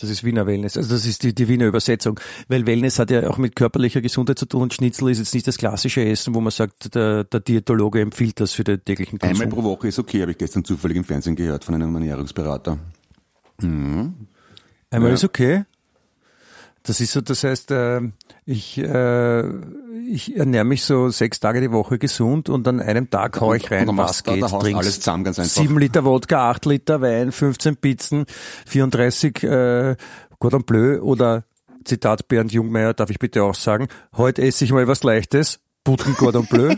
Das 0.00 0.10
ist 0.10 0.22
Wiener 0.22 0.46
Wellness. 0.46 0.76
Also 0.76 0.94
das 0.94 1.06
ist 1.06 1.24
die, 1.24 1.34
die 1.34 1.48
Wiener 1.48 1.66
Übersetzung. 1.66 2.20
Weil 2.46 2.66
Wellness 2.66 3.00
hat 3.00 3.10
ja 3.10 3.28
auch 3.28 3.36
mit 3.36 3.56
körperlicher 3.56 4.00
Gesundheit 4.00 4.38
zu 4.38 4.46
tun 4.46 4.62
und 4.62 4.74
Schnitzel 4.74 5.10
ist 5.10 5.18
jetzt 5.18 5.34
nicht 5.34 5.48
das 5.48 5.58
klassische 5.58 6.04
Essen, 6.04 6.34
wo 6.34 6.40
man 6.40 6.52
sagt, 6.52 6.94
der, 6.94 7.24
der 7.24 7.40
Diätologe 7.40 8.00
empfiehlt 8.00 8.38
das 8.38 8.52
für 8.52 8.62
den 8.62 8.84
täglichen 8.84 9.18
Konsum. 9.18 9.42
Einmal 9.42 9.56
pro 9.56 9.64
Woche 9.64 9.88
ist 9.88 9.98
okay, 9.98 10.22
habe 10.22 10.30
ich 10.30 10.38
gestern 10.38 10.64
zufällig 10.64 10.98
im 10.98 11.04
Fernsehen 11.04 11.34
gehört 11.34 11.64
von 11.64 11.74
einem 11.74 11.92
Ernährungsberater. 11.92 12.78
Mhm. 13.60 14.14
Einmal 14.90 15.10
ja. 15.10 15.14
ist 15.14 15.24
okay. 15.24 15.64
Das 16.88 17.02
ist 17.02 17.12
so, 17.12 17.20
das 17.20 17.44
heißt, 17.44 17.70
äh, 17.70 18.00
ich, 18.46 18.78
äh, 18.78 19.42
ich 20.06 20.34
ernähre 20.34 20.64
mich 20.64 20.84
so 20.84 21.10
sechs 21.10 21.38
Tage 21.38 21.60
die 21.60 21.70
Woche 21.70 21.98
gesund 21.98 22.48
und 22.48 22.66
an 22.66 22.80
einem 22.80 23.10
Tag 23.10 23.38
hau 23.42 23.52
ich 23.52 23.70
rein, 23.70 23.94
was 23.98 24.24
geht, 24.24 24.42
da, 24.42 24.48
trinkst 24.48 24.74
alles 24.74 25.00
zusammen, 25.00 25.24
ganz 25.24 25.38
einfach. 25.38 25.52
sieben 25.52 25.78
Liter 25.78 26.06
Wodka, 26.06 26.48
acht 26.48 26.64
Liter 26.64 27.02
Wein, 27.02 27.30
15 27.30 27.76
Pizzen, 27.76 28.24
34 28.64 29.42
äh, 29.42 29.96
Cordon 30.38 30.64
Bleu 30.64 31.02
oder 31.02 31.44
Zitat 31.84 32.26
Bernd 32.26 32.52
Jungmeier, 32.52 32.94
darf 32.94 33.10
ich 33.10 33.18
bitte 33.18 33.42
auch 33.42 33.54
sagen, 33.54 33.88
heute 34.16 34.40
esse 34.40 34.64
ich 34.64 34.72
mal 34.72 34.88
was 34.88 35.02
Leichtes, 35.02 35.60
Putten 35.84 36.14
Cordon 36.14 36.46
Bleu. 36.46 36.74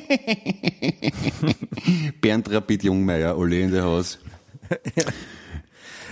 Bernd 2.20 2.50
Rapid 2.50 2.82
Jungmeier, 2.82 3.38
alle 3.38 3.60
in 3.60 3.70
der 3.70 3.84
Haus. 3.84 4.18
ja 4.96 5.04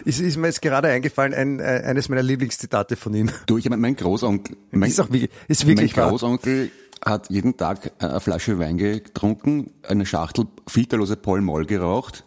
ist, 0.08 0.20
ist 0.20 0.36
mir 0.38 0.46
jetzt 0.46 0.62
gerade 0.62 0.88
eingefallen, 0.88 1.34
ein, 1.34 1.60
äh, 1.60 1.82
eines 1.84 2.08
meiner 2.08 2.22
Lieblingszitate 2.22 2.96
von 2.96 3.14
ihm. 3.14 3.30
Du, 3.46 3.58
ich 3.58 3.68
meine, 3.68 3.80
mein 3.80 3.94
Großonkel, 3.94 4.56
mein, 4.70 4.88
ist, 4.88 5.00
auch, 5.00 5.08
ist 5.48 5.66
wirklich 5.66 5.94
mein 5.94 6.08
Großonkel 6.08 6.70
hat 7.04 7.30
jeden 7.30 7.56
Tag 7.56 7.92
eine 7.98 8.18
Flasche 8.20 8.58
Wein 8.58 8.78
getrunken, 8.78 9.70
eine 9.86 10.06
Schachtel 10.06 10.46
filterlose 10.66 11.16
Pol 11.16 11.42
Moll 11.42 11.66
geraucht 11.66 12.24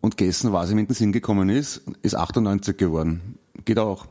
und 0.00 0.16
gegessen, 0.16 0.52
was 0.52 0.70
ihm 0.70 0.78
in 0.78 0.86
den 0.86 0.94
Sinn 0.94 1.12
gekommen 1.12 1.48
ist, 1.48 1.82
ist 2.02 2.14
98 2.14 2.76
geworden. 2.76 3.38
Geht 3.64 3.78
auch. 3.78 4.06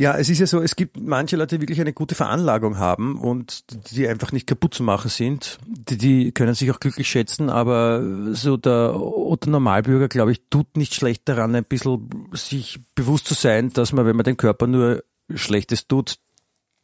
Ja, 0.00 0.16
es 0.16 0.28
ist 0.28 0.38
ja 0.38 0.46
so, 0.46 0.62
es 0.62 0.76
gibt 0.76 0.96
manche 0.96 1.36
Leute, 1.36 1.56
die 1.56 1.62
wirklich 1.62 1.80
eine 1.80 1.92
gute 1.92 2.14
Veranlagung 2.14 2.78
haben 2.78 3.18
und 3.20 3.64
die 3.90 4.06
einfach 4.06 4.30
nicht 4.30 4.46
kaputt 4.46 4.72
zu 4.72 4.84
machen 4.84 5.10
sind. 5.10 5.58
Die, 5.66 5.98
die 5.98 6.30
können 6.30 6.54
sich 6.54 6.70
auch 6.70 6.78
glücklich 6.78 7.08
schätzen, 7.08 7.50
aber 7.50 8.32
so 8.32 8.56
der 8.56 8.94
Otto 8.94 9.50
Normalbürger, 9.50 10.06
glaube 10.06 10.30
ich, 10.30 10.42
tut 10.50 10.76
nicht 10.76 10.94
schlecht 10.94 11.28
daran, 11.28 11.52
ein 11.56 11.64
bisschen 11.64 12.08
sich 12.32 12.78
bewusst 12.94 13.26
zu 13.26 13.34
sein, 13.34 13.72
dass 13.72 13.92
man, 13.92 14.06
wenn 14.06 14.14
man 14.14 14.22
den 14.22 14.36
Körper 14.36 14.68
nur 14.68 15.02
Schlechtes 15.34 15.88
tut, 15.88 16.18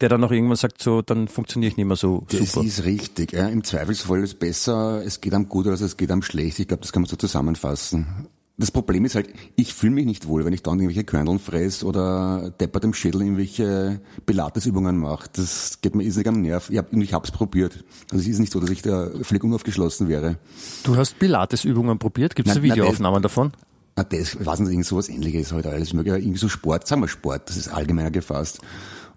der 0.01 0.09
dann 0.09 0.25
auch 0.25 0.33
irgendwann 0.33 0.57
sagt, 0.57 0.83
so, 0.83 1.01
dann 1.01 1.29
funktioniere 1.29 1.71
ich 1.71 1.77
nicht 1.77 1.87
mehr 1.87 1.95
so 1.95 2.27
super. 2.29 2.43
Das 2.43 2.57
ist 2.57 2.85
richtig. 2.85 3.33
Ja. 3.33 3.47
Im 3.47 3.63
Zweifelsfall 3.63 4.25
ist 4.25 4.33
es 4.33 4.39
besser, 4.41 5.05
es 5.05 5.21
geht 5.21 5.35
am 5.35 5.49
gut 5.49 5.69
als 5.69 5.83
es 5.83 5.97
geht 5.97 6.11
am 6.11 6.23
schlecht. 6.23 6.59
Ich 6.59 6.67
glaube, 6.67 6.81
das 6.83 6.91
kann 6.91 7.03
man 7.03 7.09
so 7.09 7.15
zusammenfassen 7.15 8.27
das 8.57 8.71
Problem 8.71 9.05
ist 9.05 9.17
halt, 9.17 9.29
ich 9.57 9.75
fühle 9.75 9.95
mich 9.95 10.07
nicht 10.07 10.29
wohl, 10.29 10.45
wenn 10.45 10.53
ich 10.53 10.63
dann 10.63 10.79
irgendwelche 10.79 11.03
Körneln 11.03 11.41
fress 11.41 11.83
oder 11.83 12.53
deppert 12.61 12.85
im 12.85 12.95
Schädel 12.95 13.23
irgendwelche 13.23 14.01
Pilatesübungen 14.27 14.97
mache. 14.97 15.29
Das 15.33 15.81
geht 15.81 15.97
mir 15.97 16.05
irrsinnig 16.05 16.29
am 16.29 16.41
Nerv. 16.41 16.71
Ich, 16.71 16.79
hab, 16.79 16.93
ich 16.93 17.13
hab's 17.13 17.33
probiert. 17.33 17.85
Also 18.13 18.23
es 18.23 18.29
ist 18.29 18.39
nicht 18.39 18.53
so, 18.53 18.61
dass 18.61 18.71
ich 18.71 18.83
da 18.83 19.11
völlig 19.23 19.43
unaufgeschlossen 19.43 20.09
wäre. 20.09 20.37
Du 20.85 20.97
hast 20.97 21.19
Pilatesübungen 21.19 21.99
probiert? 21.99 22.37
Gibt 22.37 22.49
es 22.49 22.63
Videoaufnahmen 22.63 23.23
davon? 23.23 23.53
Na, 23.97 24.05
das, 24.05 24.35
ich 24.35 24.47
weiß 24.47 24.61
nicht, 24.61 24.71
irgend 24.71 24.87
sowas 24.87 25.09
ähnliches 25.09 25.53
halt 25.53 25.67
alles 25.67 25.93
mögliche. 25.93 26.19
Irgendwie 26.19 26.39
so 26.39 26.49
Sport, 26.49 26.87
sagen 26.87 27.03
wir 27.03 27.09
Sport, 27.09 27.49
das 27.49 27.57
ist 27.57 27.69
allgemeiner 27.69 28.13
gefasst. 28.13 28.61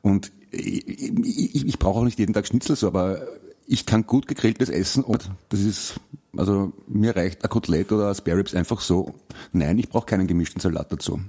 Und 0.02 0.32
ich, 0.50 0.88
ich, 0.88 1.68
ich 1.68 1.80
brauche 1.80 2.00
auch 2.00 2.04
nicht 2.04 2.18
jeden 2.18 2.34
Tag 2.34 2.48
Schnitzel 2.48 2.76
so, 2.76 2.88
aber 2.88 3.22
ich 3.68 3.86
kann 3.86 4.08
gut 4.08 4.28
gegrilltes 4.28 4.70
Essen 4.70 5.04
und 5.04 5.30
das 5.50 5.60
ist, 5.60 6.00
also 6.38 6.74
mir 6.88 7.16
reicht 7.16 7.44
ein 7.44 7.50
Kotelett 7.50 7.92
oder 7.92 8.10
ein 8.10 8.16
Spare 8.16 8.38
Ribs 8.38 8.56
einfach 8.56 8.80
so. 8.80 9.14
Nein, 9.52 9.78
ich 9.78 9.90
brauche 9.90 10.06
keinen 10.06 10.28
gemischten 10.28 10.62
Salat 10.62 10.92
dazu. 10.92 11.20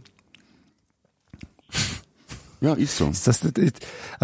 Ja, 2.61 2.75
ist 2.75 2.97
so. 2.97 3.07
Das, 3.07 3.23
das, 3.23 3.41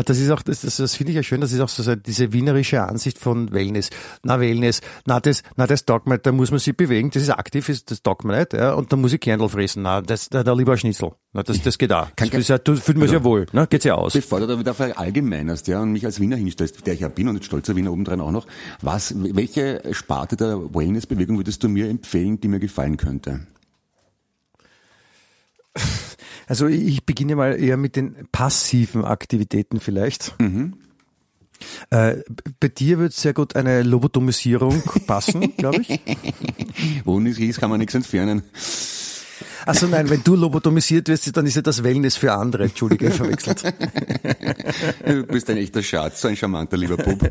das 0.04 0.18
ist 0.18 0.30
auch, 0.30 0.42
das, 0.42 0.62
das, 0.62 0.76
das 0.76 0.94
finde 0.96 1.12
ich 1.12 1.16
ja 1.16 1.22
schön, 1.22 1.40
das 1.40 1.52
ist 1.52 1.60
auch 1.60 1.68
so 1.68 1.94
diese 1.94 2.32
wienerische 2.32 2.82
Ansicht 2.82 3.18
von 3.18 3.52
Wellness. 3.52 3.90
Na, 4.24 4.40
Wellness, 4.40 4.80
na, 5.06 5.20
das, 5.20 5.42
na, 5.56 5.66
das 5.66 5.84
taugt 5.84 6.06
mir, 6.06 6.18
da 6.18 6.32
muss 6.32 6.50
man 6.50 6.58
sich 6.58 6.76
bewegen, 6.76 7.10
das 7.10 7.22
ist 7.22 7.30
aktiv, 7.30 7.66
das 7.86 8.02
taugt 8.02 8.24
mir 8.24 8.36
nicht, 8.38 8.52
ja, 8.52 8.74
und 8.74 8.92
da 8.92 8.96
muss 8.96 9.12
ich 9.12 9.20
Kernl 9.20 9.48
fressen, 9.48 9.82
na, 9.82 10.00
das, 10.00 10.28
da, 10.28 10.42
da 10.42 10.52
lieber 10.52 10.76
Schnitzel. 10.76 11.12
Na, 11.32 11.42
das, 11.42 11.62
das 11.62 11.78
geht 11.78 11.92
auch. 11.92 12.08
Kann, 12.16 12.30
das 12.30 12.40
ist 12.40 12.48
ja, 12.48 12.58
du 12.58 12.74
fühlt 12.76 12.98
man 12.98 13.06
sich 13.06 13.16
ja 13.16 13.24
wohl, 13.24 13.46
ne, 13.52 13.66
geht's 13.68 13.84
ja 13.84 13.94
aus. 13.94 14.14
Bevor 14.14 14.40
du 14.40 14.62
da 14.62 14.74
verallgemeinerst, 14.74 15.68
ja, 15.68 15.80
und 15.80 15.92
mich 15.92 16.04
als 16.04 16.18
Wiener 16.18 16.36
hinstellst, 16.36 16.84
der 16.86 16.94
ich 16.94 17.00
ja 17.00 17.08
bin 17.08 17.28
und 17.28 17.44
stolzer 17.44 17.76
Wiener 17.76 17.92
obendrein 17.92 18.20
auch 18.20 18.32
noch, 18.32 18.46
was, 18.82 19.14
welche 19.16 19.82
Sparte 19.92 20.36
der 20.36 20.74
Wellnessbewegung 20.74 21.36
würdest 21.36 21.62
du 21.62 21.68
mir 21.68 21.88
empfehlen, 21.88 22.40
die 22.40 22.48
mir 22.48 22.58
gefallen 22.58 22.96
könnte? 22.96 23.46
Also 26.46 26.66
ich 26.66 27.06
beginne 27.06 27.36
mal 27.36 27.58
eher 27.58 27.78
mit 27.78 27.96
den 27.96 28.28
passiven 28.30 29.02
Aktivitäten 29.02 29.80
vielleicht. 29.80 30.38
Mhm. 30.38 30.74
Äh, 31.90 32.16
bei 32.60 32.68
dir 32.68 32.98
wird 32.98 33.14
sehr 33.14 33.32
gut 33.32 33.56
eine 33.56 33.82
Lobotomisierung 33.82 34.82
passen, 35.06 35.56
glaube 35.56 35.80
ich. 35.80 36.00
Wo 37.04 37.18
nichts 37.20 37.38
ist, 37.40 37.60
kann 37.60 37.70
man 37.70 37.78
nichts 37.78 37.94
entfernen. 37.94 38.42
Also 39.66 39.86
nein, 39.86 40.10
wenn 40.10 40.22
du 40.22 40.36
lobotomisiert 40.36 41.08
wirst, 41.08 41.34
dann 41.34 41.46
ist 41.46 41.56
ja 41.56 41.62
das 41.62 41.82
Wellness 41.82 42.16
für 42.16 42.34
andere. 42.34 42.64
Entschuldige, 42.64 43.10
verwechselt. 43.10 43.64
Du 45.06 45.22
bist 45.22 45.48
ein 45.48 45.56
echter 45.56 45.82
Schatz, 45.82 46.20
so 46.20 46.28
ein 46.28 46.36
charmanter 46.36 46.76
lieber 46.76 46.98
Bub. 46.98 47.30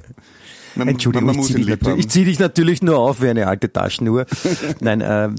Man, 0.75 0.87
Entschuldigung, 0.87 1.27
man, 1.27 1.35
man 1.35 1.45
ich 1.45 1.53
ziehe 1.53 1.77
dich, 1.77 2.09
zieh 2.09 2.25
dich, 2.25 2.39
natürlich 2.39 2.81
nur 2.81 2.97
auf 2.97 3.21
wie 3.21 3.29
eine 3.29 3.45
alte 3.45 3.71
Taschenuhr. 3.71 4.25
Nein, 4.79 5.03
ähm, 5.05 5.35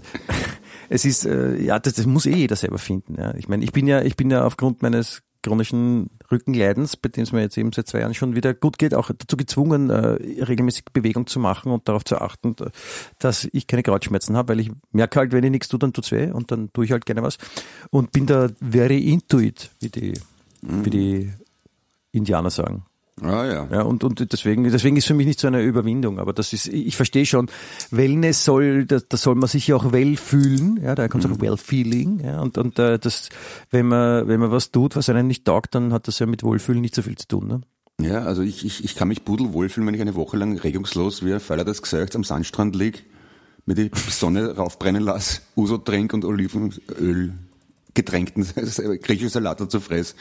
es 0.88 1.04
ist, 1.04 1.26
äh, 1.26 1.60
ja, 1.60 1.78
das, 1.78 1.94
das 1.94 2.06
muss 2.06 2.26
eh 2.26 2.34
jeder 2.34 2.56
selber 2.56 2.78
finden. 2.78 3.16
Ja. 3.18 3.34
Ich 3.34 3.48
meine, 3.48 3.64
ich 3.64 3.72
bin 3.72 3.86
ja, 3.86 4.02
ich 4.02 4.16
bin 4.16 4.30
ja 4.30 4.44
aufgrund 4.44 4.82
meines 4.82 5.22
chronischen 5.42 6.10
Rückenleidens, 6.30 6.96
bei 6.96 7.10
dem 7.10 7.22
es 7.22 7.32
mir 7.32 7.42
jetzt 7.42 7.58
eben 7.58 7.70
seit 7.72 7.86
zwei 7.86 8.00
Jahren 8.00 8.14
schon 8.14 8.34
wieder 8.34 8.54
gut 8.54 8.78
geht, 8.78 8.94
auch 8.94 9.10
dazu 9.16 9.36
gezwungen, 9.36 9.90
äh, 9.90 10.42
regelmäßig 10.42 10.86
Bewegung 10.92 11.26
zu 11.26 11.38
machen 11.38 11.70
und 11.70 11.86
darauf 11.86 12.04
zu 12.04 12.20
achten, 12.20 12.56
dass 13.18 13.46
ich 13.52 13.66
keine 13.66 13.82
Kreuzschmerzen 13.82 14.36
habe, 14.36 14.54
weil 14.54 14.60
ich 14.60 14.70
merke 14.92 15.18
halt, 15.18 15.32
wenn 15.32 15.44
ich 15.44 15.50
nichts 15.50 15.68
tue, 15.68 15.78
dann 15.78 15.92
tut's 15.92 16.12
weh 16.12 16.30
und 16.30 16.50
dann 16.50 16.72
tue 16.72 16.86
ich 16.86 16.92
halt 16.92 17.04
gerne 17.04 17.22
was. 17.22 17.36
Und 17.90 18.10
bin 18.10 18.26
da 18.26 18.48
very 18.60 18.98
into 18.98 19.38
it, 19.38 19.70
wie 19.80 19.90
die, 19.90 20.14
wie 20.62 20.90
die 20.90 21.32
Indianer 22.12 22.50
sagen. 22.50 22.86
Ah 23.22 23.46
ja. 23.46 23.68
Ja, 23.70 23.82
und, 23.82 24.02
und 24.02 24.32
deswegen, 24.32 24.64
deswegen 24.64 24.96
ist 24.96 25.06
für 25.06 25.14
mich 25.14 25.26
nicht 25.26 25.38
so 25.38 25.46
eine 25.46 25.62
Überwindung, 25.62 26.18
aber 26.18 26.32
das 26.32 26.52
ist, 26.52 26.66
ich 26.66 26.96
verstehe 26.96 27.24
schon, 27.24 27.48
Wellness 27.90 28.44
soll, 28.44 28.86
da, 28.86 28.98
da 29.08 29.16
soll 29.16 29.36
man 29.36 29.48
sich 29.48 29.68
ja 29.68 29.76
auch 29.76 29.92
well 29.92 30.16
fühlen, 30.16 30.80
ja, 30.82 30.96
da 30.96 31.06
kommt 31.06 31.24
auch 31.26 31.40
Well-Feeling, 31.40 32.20
ja, 32.24 32.40
und, 32.40 32.58
und 32.58 32.78
äh, 32.80 32.98
das, 32.98 33.28
wenn 33.70 33.86
man, 33.86 34.26
wenn 34.26 34.40
man 34.40 34.50
was 34.50 34.72
tut, 34.72 34.96
was 34.96 35.08
einem 35.08 35.28
nicht 35.28 35.44
taugt, 35.44 35.76
dann 35.76 35.92
hat 35.92 36.08
das 36.08 36.18
ja 36.18 36.26
mit 36.26 36.42
Wohlfühlen 36.42 36.80
nicht 36.80 36.94
so 36.94 37.02
viel 37.02 37.16
zu 37.16 37.28
tun, 37.28 37.46
ne? 37.46 37.60
Ja, 38.00 38.22
also 38.22 38.42
ich, 38.42 38.64
ich, 38.64 38.82
ich 38.82 38.96
kann 38.96 39.06
mich 39.06 39.24
pudelwohl 39.24 39.68
fühlen, 39.68 39.86
wenn 39.86 39.94
ich 39.94 40.00
eine 40.00 40.16
Woche 40.16 40.36
lang 40.36 40.58
regungslos 40.58 41.24
wie 41.24 41.32
ein 41.32 41.40
Pfeiler 41.40 41.64
des 41.64 41.80
Gesäuchts 41.80 42.16
am 42.16 42.24
Sandstrand 42.24 42.74
lieg, 42.74 43.04
mir 43.64 43.76
die 43.76 43.92
Sonne 44.10 44.50
raufbrennen 44.56 45.02
lass, 45.02 45.42
Uso 45.56 45.78
trink 45.78 46.12
und 46.12 46.24
Olivenöl 46.24 47.34
getränkten 47.94 48.44
griechischen 49.02 49.30
Salat 49.30 49.60
dazu 49.60 49.78
fress. 49.78 50.16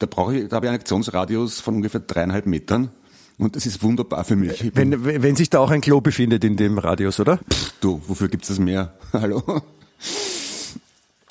Da 0.00 0.06
brauche 0.06 0.36
ich, 0.36 0.48
da 0.48 0.56
habe 0.56 0.66
ich 0.66 0.70
einen 0.70 0.80
Aktionsradius 0.80 1.60
von 1.60 1.76
ungefähr 1.76 2.00
dreieinhalb 2.00 2.46
Metern. 2.46 2.90
Und 3.38 3.54
das 3.54 3.66
ist 3.66 3.82
wunderbar 3.82 4.24
für 4.24 4.36
mich. 4.36 4.72
Wenn, 4.74 5.04
wenn 5.04 5.36
sich 5.36 5.48
da 5.48 5.60
auch 5.60 5.70
ein 5.70 5.80
Klo 5.80 6.00
befindet 6.00 6.42
in 6.42 6.56
dem 6.56 6.78
Radius, 6.78 7.20
oder? 7.20 7.38
du, 7.80 8.02
wofür 8.06 8.28
gibt's 8.28 8.48
das 8.48 8.58
mehr? 8.58 8.94
Hallo? 9.12 9.42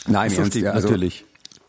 Nein, 0.07 0.31
im 0.31 0.37
Ernst, 0.39 0.55
ja, 0.55 0.71
also, 0.71 0.87
natürlich. 0.87 1.25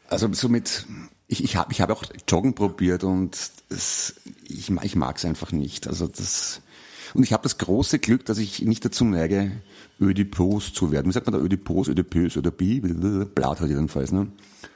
Also 0.09 0.33
somit, 0.33 0.87
ich, 1.27 1.43
ich 1.43 1.57
habe 1.57 1.73
ich 1.73 1.81
hab 1.81 1.91
auch 1.91 2.05
Joggen 2.29 2.55
probiert 2.55 3.05
und 3.05 3.37
es, 3.69 4.15
ich, 4.49 4.71
ich 4.71 4.97
mag 4.97 5.17
es 5.17 5.25
einfach 5.25 5.53
nicht. 5.53 5.89
Also 5.89 6.07
das 6.07 6.61
und 7.15 7.23
ich 7.23 7.33
habe 7.33 7.43
das 7.43 7.59
große 7.59 7.99
Glück, 7.99 8.25
dass 8.25 8.39
ich 8.39 8.63
nicht 8.63 8.85
dazu 8.85 9.05
neige, 9.05 9.51
Ödipos 10.01 10.73
zu 10.73 10.93
werden. 10.93 11.09
Wie 11.09 11.13
sagt 11.13 11.27
man 11.27 11.35
da 11.35 11.45
Ödipos, 11.45 11.89
Ödipös 11.89 12.37
oder 12.37 12.51
Bi? 12.51 12.81
Blatt 12.81 13.61
hat 13.61 13.69
jedenfalls. 13.69 14.13
Ne? 14.13 14.29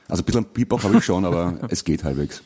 Also 0.08 0.22
ein 0.22 0.26
bisschen 0.26 0.44
Bierbauch 0.46 0.82
habe 0.82 0.98
ich 0.98 1.04
schon, 1.04 1.24
aber 1.24 1.58
es 1.70 1.84
geht 1.84 2.04
halbwegs. 2.04 2.42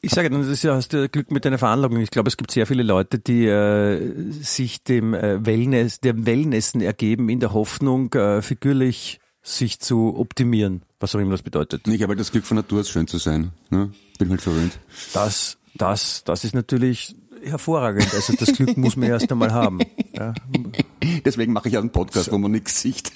Ich 0.00 0.12
sage, 0.12 0.30
dann 0.30 0.40
das 0.42 0.50
ist 0.50 0.62
ja, 0.62 0.74
hast 0.74 0.92
du 0.92 1.08
Glück 1.08 1.32
mit 1.32 1.44
deiner 1.44 1.58
Veranlagung. 1.58 1.98
Ich 2.00 2.10
glaube, 2.10 2.28
es 2.28 2.36
gibt 2.36 2.52
sehr 2.52 2.66
viele 2.66 2.84
Leute, 2.84 3.18
die 3.18 3.46
äh, 3.46 4.32
sich 4.42 4.84
dem 4.84 5.12
äh, 5.12 5.44
Wellness, 5.44 5.98
dem 5.98 6.24
Wellnessen 6.24 6.80
ergeben, 6.80 7.28
in 7.28 7.40
der 7.40 7.52
Hoffnung, 7.52 8.12
äh, 8.14 8.40
figürlich 8.40 9.18
sich 9.42 9.80
zu 9.80 10.16
optimieren, 10.16 10.82
was 11.00 11.14
auch 11.14 11.18
immer 11.18 11.32
das 11.32 11.42
bedeutet. 11.42 11.88
Ich 11.88 12.02
habe 12.02 12.10
halt 12.10 12.20
das 12.20 12.30
Glück 12.30 12.44
von 12.44 12.56
Natur 12.56 12.80
aus 12.80 12.90
schön 12.90 13.08
zu 13.08 13.18
sein. 13.18 13.50
Ne? 13.70 13.90
Bin 14.18 14.30
halt 14.30 14.40
verwöhnt. 14.40 14.78
Das, 15.14 15.58
das, 15.74 16.22
das 16.22 16.44
ist 16.44 16.54
natürlich 16.54 17.16
hervorragend. 17.42 18.12
Also 18.14 18.34
das 18.34 18.52
Glück 18.52 18.76
muss 18.76 18.96
man 18.96 19.08
erst 19.08 19.30
einmal 19.32 19.52
haben. 19.52 19.80
Ja. 20.18 20.34
Deswegen 21.24 21.52
mache 21.52 21.68
ich 21.68 21.76
auch 21.76 21.80
einen 21.80 21.92
Podcast, 21.92 22.32
wo 22.32 22.38
man 22.38 22.50
nichts 22.50 22.80
sieht. 22.80 23.12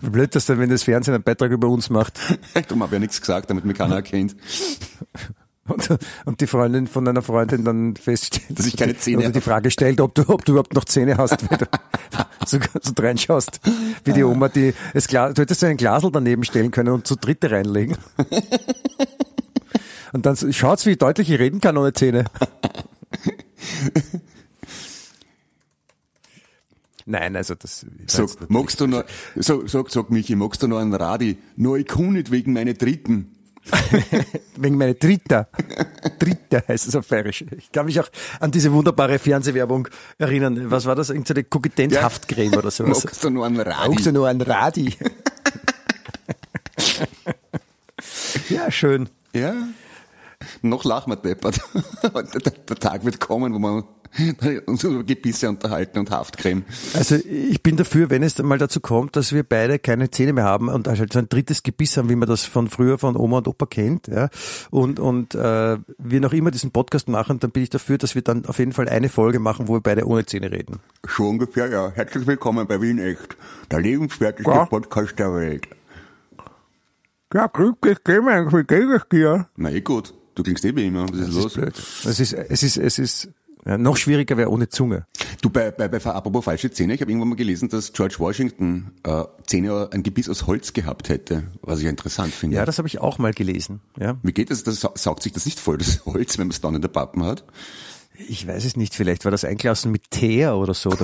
Blöd, 0.00 0.34
dass 0.34 0.46
dann, 0.46 0.58
wenn 0.58 0.70
das 0.70 0.82
Fernsehen 0.82 1.14
einen 1.14 1.22
Beitrag 1.22 1.50
über 1.50 1.68
uns 1.68 1.90
macht 1.90 2.18
Darum 2.54 2.82
habe 2.82 2.90
ich 2.90 2.92
ja 2.94 2.98
nichts 3.00 3.20
gesagt, 3.20 3.50
damit 3.50 3.64
mich 3.64 3.76
keiner 3.76 3.96
erkennt. 3.96 4.36
und, 5.68 5.98
und 6.24 6.40
die 6.40 6.46
Freundin 6.46 6.86
von 6.86 7.06
einer 7.06 7.22
Freundin 7.22 7.64
dann 7.64 7.96
feststellt, 7.96 8.58
Dass 8.58 8.66
ich 8.66 8.76
keine 8.76 8.96
Zähne 8.96 9.18
oder 9.18 9.30
die 9.30 9.40
habe. 9.40 9.50
Frage 9.50 9.70
stellt, 9.70 10.00
ob 10.00 10.14
du, 10.14 10.28
ob 10.28 10.44
du 10.44 10.52
überhaupt 10.52 10.74
noch 10.74 10.84
Zähne 10.84 11.16
hast, 11.16 11.48
wenn 11.50 11.58
du 11.58 11.66
so, 12.46 12.58
so 12.80 12.92
reinschaust, 12.98 13.60
wie 14.04 14.12
die 14.12 14.24
Oma, 14.24 14.48
die 14.48 14.74
Glas, 15.06 15.34
du 15.34 15.42
hättest 15.42 15.60
so 15.60 15.66
ein 15.66 15.76
Glasel 15.76 16.10
daneben 16.12 16.44
stellen 16.44 16.70
können 16.70 16.90
und 16.90 17.06
zu 17.06 17.16
dritte 17.16 17.50
reinlegen. 17.50 17.96
Und 20.12 20.26
dann 20.26 20.36
schaut's, 20.52 20.86
wie 20.86 20.96
deutlich 20.96 21.30
ich 21.30 21.38
reden 21.38 21.60
kann 21.60 21.76
ohne 21.76 21.92
Zähne. 21.92 22.24
Nein, 27.10 27.34
also 27.34 27.56
das. 27.56 27.84
So, 28.06 28.26
magst 28.48 28.80
du 28.80 28.86
noch, 28.86 29.02
so, 29.34 29.66
sag, 29.66 29.90
sag 29.90 30.10
Michi, 30.10 30.36
magst 30.36 30.62
du 30.62 30.68
noch 30.68 30.78
einen 30.78 30.94
Radi? 30.94 31.38
No, 31.56 31.74
ich 31.74 31.86
kann 31.86 32.12
nicht 32.12 32.30
wegen 32.30 32.52
meiner 32.52 32.74
Dritten. 32.74 33.34
Wegen 34.56 34.78
meiner 34.78 34.94
Dritter. 34.94 35.48
Dritter 36.18 36.62
heißt 36.66 36.88
es 36.88 36.96
auf 36.96 37.06
Bayerisch. 37.08 37.44
Ich 37.58 37.70
kann 37.70 37.84
mich 37.86 38.00
auch 38.00 38.08
an 38.40 38.50
diese 38.50 38.72
wunderbare 38.72 39.18
Fernsehwerbung 39.18 39.86
erinnern. 40.16 40.70
Was 40.70 40.86
war 40.86 40.94
das? 40.96 41.10
Irgendeine 41.10 41.44
Koketenzhaftcreme 41.44 42.54
oder 42.56 42.70
sowas. 42.70 43.04
Magst 43.04 43.22
du 43.22 43.28
noch 43.28 43.44
einen 43.44 43.60
Radi? 43.60 43.94
Auch 43.94 43.98
so 43.98 44.12
nur 44.12 44.28
ein 44.28 44.40
Radi. 44.40 44.96
ja, 48.48 48.70
schön. 48.70 49.10
Ja. 49.34 49.54
Noch 50.62 50.84
lachen 50.84 51.12
wir 51.12 51.16
deppert. 51.16 51.60
der, 52.02 52.76
Tag 52.76 53.04
wird 53.04 53.20
kommen, 53.20 53.52
wo 53.52 53.58
wir 53.58 53.84
uns 54.66 54.82
über 54.84 55.04
Gebisse 55.04 55.48
unterhalten 55.48 55.98
und 56.00 56.10
Haftcreme. 56.10 56.64
Also 56.94 57.14
ich 57.16 57.62
bin 57.62 57.76
dafür, 57.76 58.10
wenn 58.10 58.22
es 58.22 58.38
mal 58.42 58.58
dazu 58.58 58.80
kommt, 58.80 59.14
dass 59.16 59.32
wir 59.32 59.44
beide 59.44 59.78
keine 59.78 60.10
Zähne 60.10 60.32
mehr 60.32 60.44
haben 60.44 60.68
und 60.68 60.88
halt 60.88 61.12
so 61.12 61.18
ein 61.18 61.28
drittes 61.28 61.62
Gebiss 61.62 61.96
haben, 61.96 62.08
wie 62.08 62.16
man 62.16 62.28
das 62.28 62.44
von 62.44 62.68
früher 62.68 62.98
von 62.98 63.16
Oma 63.16 63.38
und 63.38 63.48
Opa 63.48 63.66
kennt, 63.66 64.08
ja, 64.08 64.28
und, 64.70 64.98
und 64.98 65.34
äh, 65.34 65.78
wir 65.98 66.20
noch 66.20 66.32
immer 66.32 66.50
diesen 66.50 66.70
Podcast 66.72 67.08
machen, 67.08 67.38
dann 67.38 67.50
bin 67.52 67.62
ich 67.62 67.70
dafür, 67.70 67.98
dass 67.98 68.14
wir 68.14 68.22
dann 68.22 68.46
auf 68.46 68.58
jeden 68.58 68.72
Fall 68.72 68.88
eine 68.88 69.08
Folge 69.08 69.38
machen, 69.38 69.68
wo 69.68 69.74
wir 69.74 69.80
beide 69.80 70.06
ohne 70.06 70.26
Zähne 70.26 70.50
reden. 70.50 70.80
Schon 71.06 71.26
ungefähr, 71.26 71.68
ja. 71.68 71.92
Herzlich 71.94 72.26
willkommen 72.26 72.66
bei 72.66 72.80
Wien 72.80 72.98
Echt. 72.98 73.36
Der 73.70 73.80
lebenswerteste 73.80 74.50
Ja. 74.50 74.64
Podcast 74.66 75.18
der 75.18 75.32
Welt. 75.34 75.68
Ja, 77.32 77.46
grüß 77.46 77.74
dich, 77.84 77.98
geh 78.04 78.20
mal, 78.20 78.52
wie 78.52 78.64
geht 78.64 78.88
es 78.90 79.08
dir? 79.08 79.46
Na 79.56 79.70
eh 79.70 79.80
gut. 79.80 80.14
Du 80.34 80.42
klingst 80.44 80.64
eh 80.64 80.74
wie 80.74 80.86
immer. 80.86 81.08
Was 81.08 81.18
ist 81.18 81.28
Das 81.28 81.34
los? 81.34 81.46
ist 81.46 81.54
blöd. 81.54 81.78
Es 82.06 82.20
ist, 82.20 82.32
es 82.32 82.62
ist, 82.62 82.76
es 82.76 82.98
ist, 82.98 83.28
ja, 83.66 83.76
noch 83.78 83.96
schwieriger 83.96 84.36
wäre 84.36 84.50
ohne 84.50 84.68
Zunge. 84.68 85.06
Du, 85.42 85.50
bei, 85.50 85.70
bei, 85.70 85.88
bei 85.88 85.98
apropos 86.04 86.44
falsche 86.44 86.70
Zähne, 86.70 86.94
ich 86.94 87.00
habe 87.00 87.10
irgendwann 87.10 87.28
mal 87.30 87.34
gelesen, 87.36 87.68
dass 87.68 87.92
George 87.92 88.16
Washington 88.18 88.92
äh, 89.04 89.24
Zähne, 89.46 89.88
ein 89.92 90.02
Gebiss 90.02 90.28
aus 90.28 90.46
Holz 90.46 90.72
gehabt 90.72 91.08
hätte, 91.08 91.44
was 91.62 91.80
ich 91.80 91.86
interessant 91.86 92.32
finde. 92.34 92.56
Ja, 92.56 92.64
das 92.64 92.78
habe 92.78 92.88
ich 92.88 93.00
auch 93.00 93.18
mal 93.18 93.32
gelesen. 93.32 93.80
Ja, 93.98 94.16
Wie 94.22 94.32
geht 94.32 94.50
das? 94.50 94.62
Das 94.64 94.80
sa- 94.80 94.92
saugt 94.94 95.22
sich 95.22 95.32
das 95.32 95.44
nicht 95.46 95.60
voll, 95.60 95.78
das 95.78 96.04
Holz, 96.06 96.38
wenn 96.38 96.46
man 96.48 96.52
es 96.52 96.60
dann 96.60 96.74
in 96.74 96.82
der 96.82 96.88
Pappen 96.88 97.24
hat? 97.24 97.44
ich 98.28 98.46
weiß 98.46 98.66
es 98.66 98.76
nicht. 98.76 98.94
Vielleicht 98.94 99.24
war 99.24 99.30
das 99.32 99.44
eingelassen 99.46 99.90
mit 99.90 100.10
Teer 100.10 100.54
oder 100.56 100.74
so. 100.74 100.90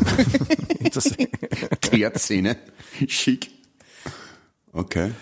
Teerzähne. 1.81 2.57
Schick. 3.09 3.51
Okay. 4.73 5.13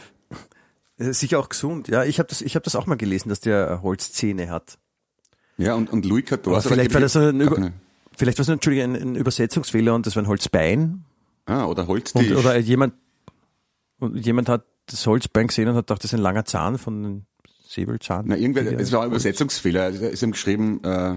Äh, 0.98 1.12
Sicher 1.12 1.38
auch 1.38 1.48
gesund. 1.48 1.88
Ja, 1.88 2.04
ich 2.04 2.18
habe 2.18 2.28
das, 2.28 2.40
ich 2.42 2.54
habe 2.56 2.64
das 2.64 2.74
auch 2.76 2.86
mal 2.86 2.96
gelesen, 2.96 3.28
dass 3.28 3.40
der 3.40 3.80
Holzzähne 3.82 4.50
hat. 4.50 4.78
Ja, 5.56 5.74
und, 5.74 5.90
und 5.92 6.04
Louis 6.04 6.24
XIV. 6.24 6.62
Vielleicht 6.62 6.94
war 6.94 7.00
das 7.00 7.16
ein, 7.16 7.40
Über, 7.40 7.72
vielleicht 8.16 8.38
war 8.38 8.42
es 8.42 8.48
Entschuldigung, 8.48 8.94
ein, 8.94 9.02
ein 9.02 9.16
Übersetzungsfehler 9.16 9.94
und 9.94 10.06
das 10.06 10.16
war 10.16 10.22
ein 10.22 10.26
Holzbein. 10.28 11.04
Ah, 11.46 11.66
oder 11.66 11.82
Und, 11.82 11.88
Holztisch. 11.88 12.32
oder 12.32 12.56
jemand, 12.58 12.94
und 14.00 14.16
jemand 14.24 14.48
hat 14.48 14.64
das 14.86 15.06
Holzbein 15.06 15.46
gesehen 15.48 15.68
und 15.68 15.76
hat 15.76 15.86
gedacht, 15.86 16.02
das 16.02 16.10
ist 16.12 16.14
ein 16.18 16.22
langer 16.22 16.44
Zahn 16.44 16.78
von 16.78 16.96
einem 17.04 17.22
Säbelzahn. 17.66 18.24
Na, 18.28 18.36
irgendwer, 18.36 18.78
es 18.78 18.92
war 18.92 19.02
ein 19.02 19.08
Übersetzungsfehler. 19.08 19.82
Also, 19.82 20.04
Es 20.04 20.12
ist 20.14 20.22
ihm 20.22 20.32
geschrieben, 20.32 20.82
äh, 20.84 21.14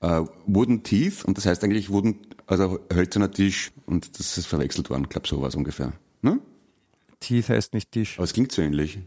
äh, 0.00 0.24
Wooden 0.46 0.82
Teeth, 0.82 1.24
und 1.24 1.36
das 1.36 1.46
heißt 1.46 1.62
eigentlich 1.64 1.90
Wooden, 1.90 2.18
also 2.46 2.78
hölzerner 2.92 3.30
Tisch, 3.30 3.72
und 3.86 4.18
das 4.18 4.38
ist 4.38 4.46
verwechselt 4.46 4.90
worden, 4.90 5.08
glaub 5.08 5.26
sowas 5.26 5.54
ungefähr. 5.54 5.92
Ne? 6.22 6.38
Teeth 7.20 7.48
heißt 7.48 7.74
nicht 7.74 7.90
Tisch. 7.92 8.16
Aber 8.16 8.24
es 8.24 8.32
klingt 8.32 8.52
so 8.52 8.62
ähnlich. 8.62 8.98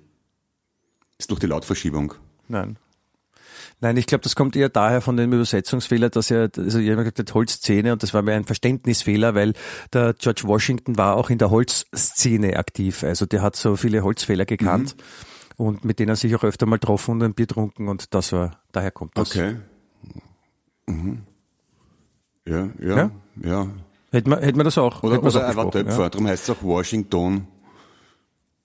Ist 1.17 1.29
durch 1.31 1.39
die 1.39 1.47
Lautverschiebung. 1.47 2.13
Nein. 2.47 2.77
Nein, 3.81 3.97
ich 3.97 4.05
glaube, 4.05 4.23
das 4.23 4.35
kommt 4.35 4.55
eher 4.55 4.69
daher 4.69 5.01
von 5.01 5.17
dem 5.17 5.33
Übersetzungsfehler, 5.33 6.09
dass 6.09 6.31
er, 6.31 6.49
also 6.57 6.79
jemand 6.79 7.05
gesagt 7.05 7.19
hat 7.19 7.33
Holzzähne 7.33 7.93
und 7.93 8.03
das 8.03 8.13
war 8.13 8.21
mir 8.21 8.33
ein 8.33 8.45
Verständnisfehler, 8.45 9.35
weil 9.35 9.53
der 9.91 10.13
George 10.13 10.41
Washington 10.45 10.97
war 10.97 11.15
auch 11.15 11.29
in 11.29 11.37
der 11.37 11.49
Holzszene 11.49 12.57
aktiv. 12.57 13.03
Also 13.03 13.25
der 13.25 13.41
hat 13.41 13.55
so 13.55 13.75
viele 13.75 14.03
Holzfehler 14.03 14.45
gekannt 14.45 14.95
und 15.57 15.85
mit 15.85 15.99
denen 15.99 16.09
er 16.09 16.15
sich 16.15 16.35
auch 16.35 16.43
öfter 16.43 16.65
mal 16.65 16.77
getroffen 16.77 17.11
und 17.11 17.23
ein 17.23 17.33
Bier 17.33 17.47
getrunken 17.47 17.87
und 17.87 18.13
das 18.13 18.31
war, 18.31 18.59
daher 18.71 18.91
kommt 18.91 19.17
das. 19.17 19.31
Okay. 19.31 19.55
Mhm. 20.87 21.21
Ja, 22.47 22.69
ja, 22.81 22.97
Ja? 22.97 23.11
ja. 23.41 23.67
Hätte 24.11 24.29
man, 24.29 24.39
hätte 24.39 24.57
man 24.57 24.65
das 24.65 24.77
auch. 24.77 25.01
Oder, 25.01 25.23
oder 25.23 25.41
er 25.41 25.55
war 25.55 25.71
Töpfer, 25.71 26.09
darum 26.09 26.27
heißt 26.27 26.43
es 26.43 26.49
auch 26.55 26.61
Washington. 26.61 27.47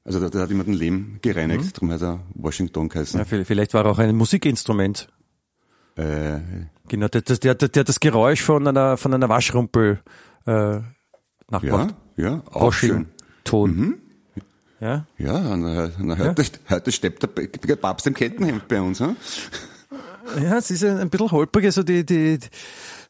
Also 0.09 0.29
der 0.29 0.41
hat 0.41 0.51
immer 0.51 0.65
den 0.65 0.75
Lehm 0.75 1.19
gereinigt, 1.21 1.77
darum 1.77 1.91
heißt 1.93 2.03
er 2.03 2.21
Washington 2.35 2.89
geheißen. 2.89 3.21
Ja, 3.21 3.25
vielleicht 3.45 3.75
war 3.75 3.85
er 3.85 3.91
auch 3.91 3.99
ein 3.99 4.17
Musikinstrument. 4.17 5.09
Äh, 5.97 6.39
Genau, 6.89 7.09
der, 7.09 7.21
der, 7.21 7.55
der, 7.55 7.69
der 7.69 7.81
hat 7.81 7.89
das 7.89 8.01
Geräusch 8.01 8.43
von 8.43 8.67
einer, 8.67 8.97
von 8.97 9.13
einer 9.13 9.29
Waschrumpel 9.29 10.01
äh, 10.47 10.51
ja, 10.51 10.83
nachgemacht. 11.51 11.95
ja, 12.17 12.43
auch 12.51 12.73
schön. 12.73 13.07
Washington. 13.45 14.01
Ja? 14.81 15.07
Ja, 15.19 15.57
na, 15.57 15.91
na, 15.99 16.19
heute, 16.19 16.45
heute 16.71 16.93
steppt 16.93 17.23
der, 17.25 17.47
der 17.47 17.77
Papst 17.77 18.07
im 18.07 18.15
Kettenhemd 18.15 18.69
bei 18.69 18.81
uns. 18.81 19.01
Hm? 19.01 19.17
Ja, 20.43 20.59
es 20.59 20.71
ist 20.71 20.85
ein, 20.85 20.99
ein 20.99 21.11
bisschen 21.11 21.31
holprig, 21.31 21.65
also 21.65 21.83
die, 21.83 22.07
die, 22.07 22.39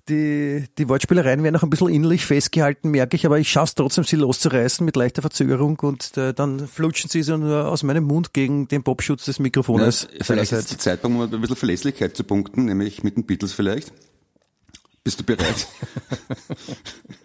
die, 0.08 0.64
die 0.78 0.88
Wortspielereien 0.88 1.42
werden 1.42 1.54
noch 1.54 1.62
ein 1.62 1.70
bisschen 1.70 1.88
innerlich 1.88 2.24
festgehalten, 2.24 2.90
merke 2.90 3.16
ich, 3.16 3.26
aber 3.26 3.38
ich 3.38 3.50
schaffe 3.50 3.70
es 3.70 3.74
trotzdem, 3.74 4.04
sie 4.04 4.16
loszureißen 4.16 4.84
mit 4.84 4.96
leichter 4.96 5.22
Verzögerung 5.22 5.78
und 5.80 6.16
äh, 6.16 6.34
dann 6.34 6.66
flutschen 6.66 7.10
sie 7.10 7.22
so 7.22 7.36
nur 7.36 7.68
aus 7.68 7.82
meinem 7.82 8.04
Mund 8.04 8.32
gegen 8.32 8.68
den 8.68 8.82
Popschutz 8.82 9.24
des 9.26 9.38
Mikrofones. 9.38 10.08
Ja, 10.12 10.24
vielleicht 10.24 10.52
ist 10.52 10.70
der 10.70 10.78
Zeitpunkt, 10.78 11.18
um 11.18 11.34
ein 11.34 11.40
bisschen 11.40 11.56
Verlässlichkeit 11.56 12.16
zu 12.16 12.24
punkten, 12.24 12.64
nämlich 12.64 13.02
mit 13.02 13.16
den 13.16 13.24
Beatles 13.24 13.52
vielleicht. 13.52 13.92
Bist 15.04 15.20
du 15.20 15.24
bereit? 15.24 15.68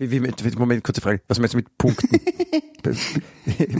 Wie, 0.00 0.10
wie 0.10 0.18
mit, 0.20 0.58
Moment, 0.58 0.82
kurze 0.82 1.00
Frage. 1.02 1.20
Was 1.28 1.38
meinst 1.38 1.52
du 1.52 1.58
mit 1.58 1.76
Punkten? 1.76 2.08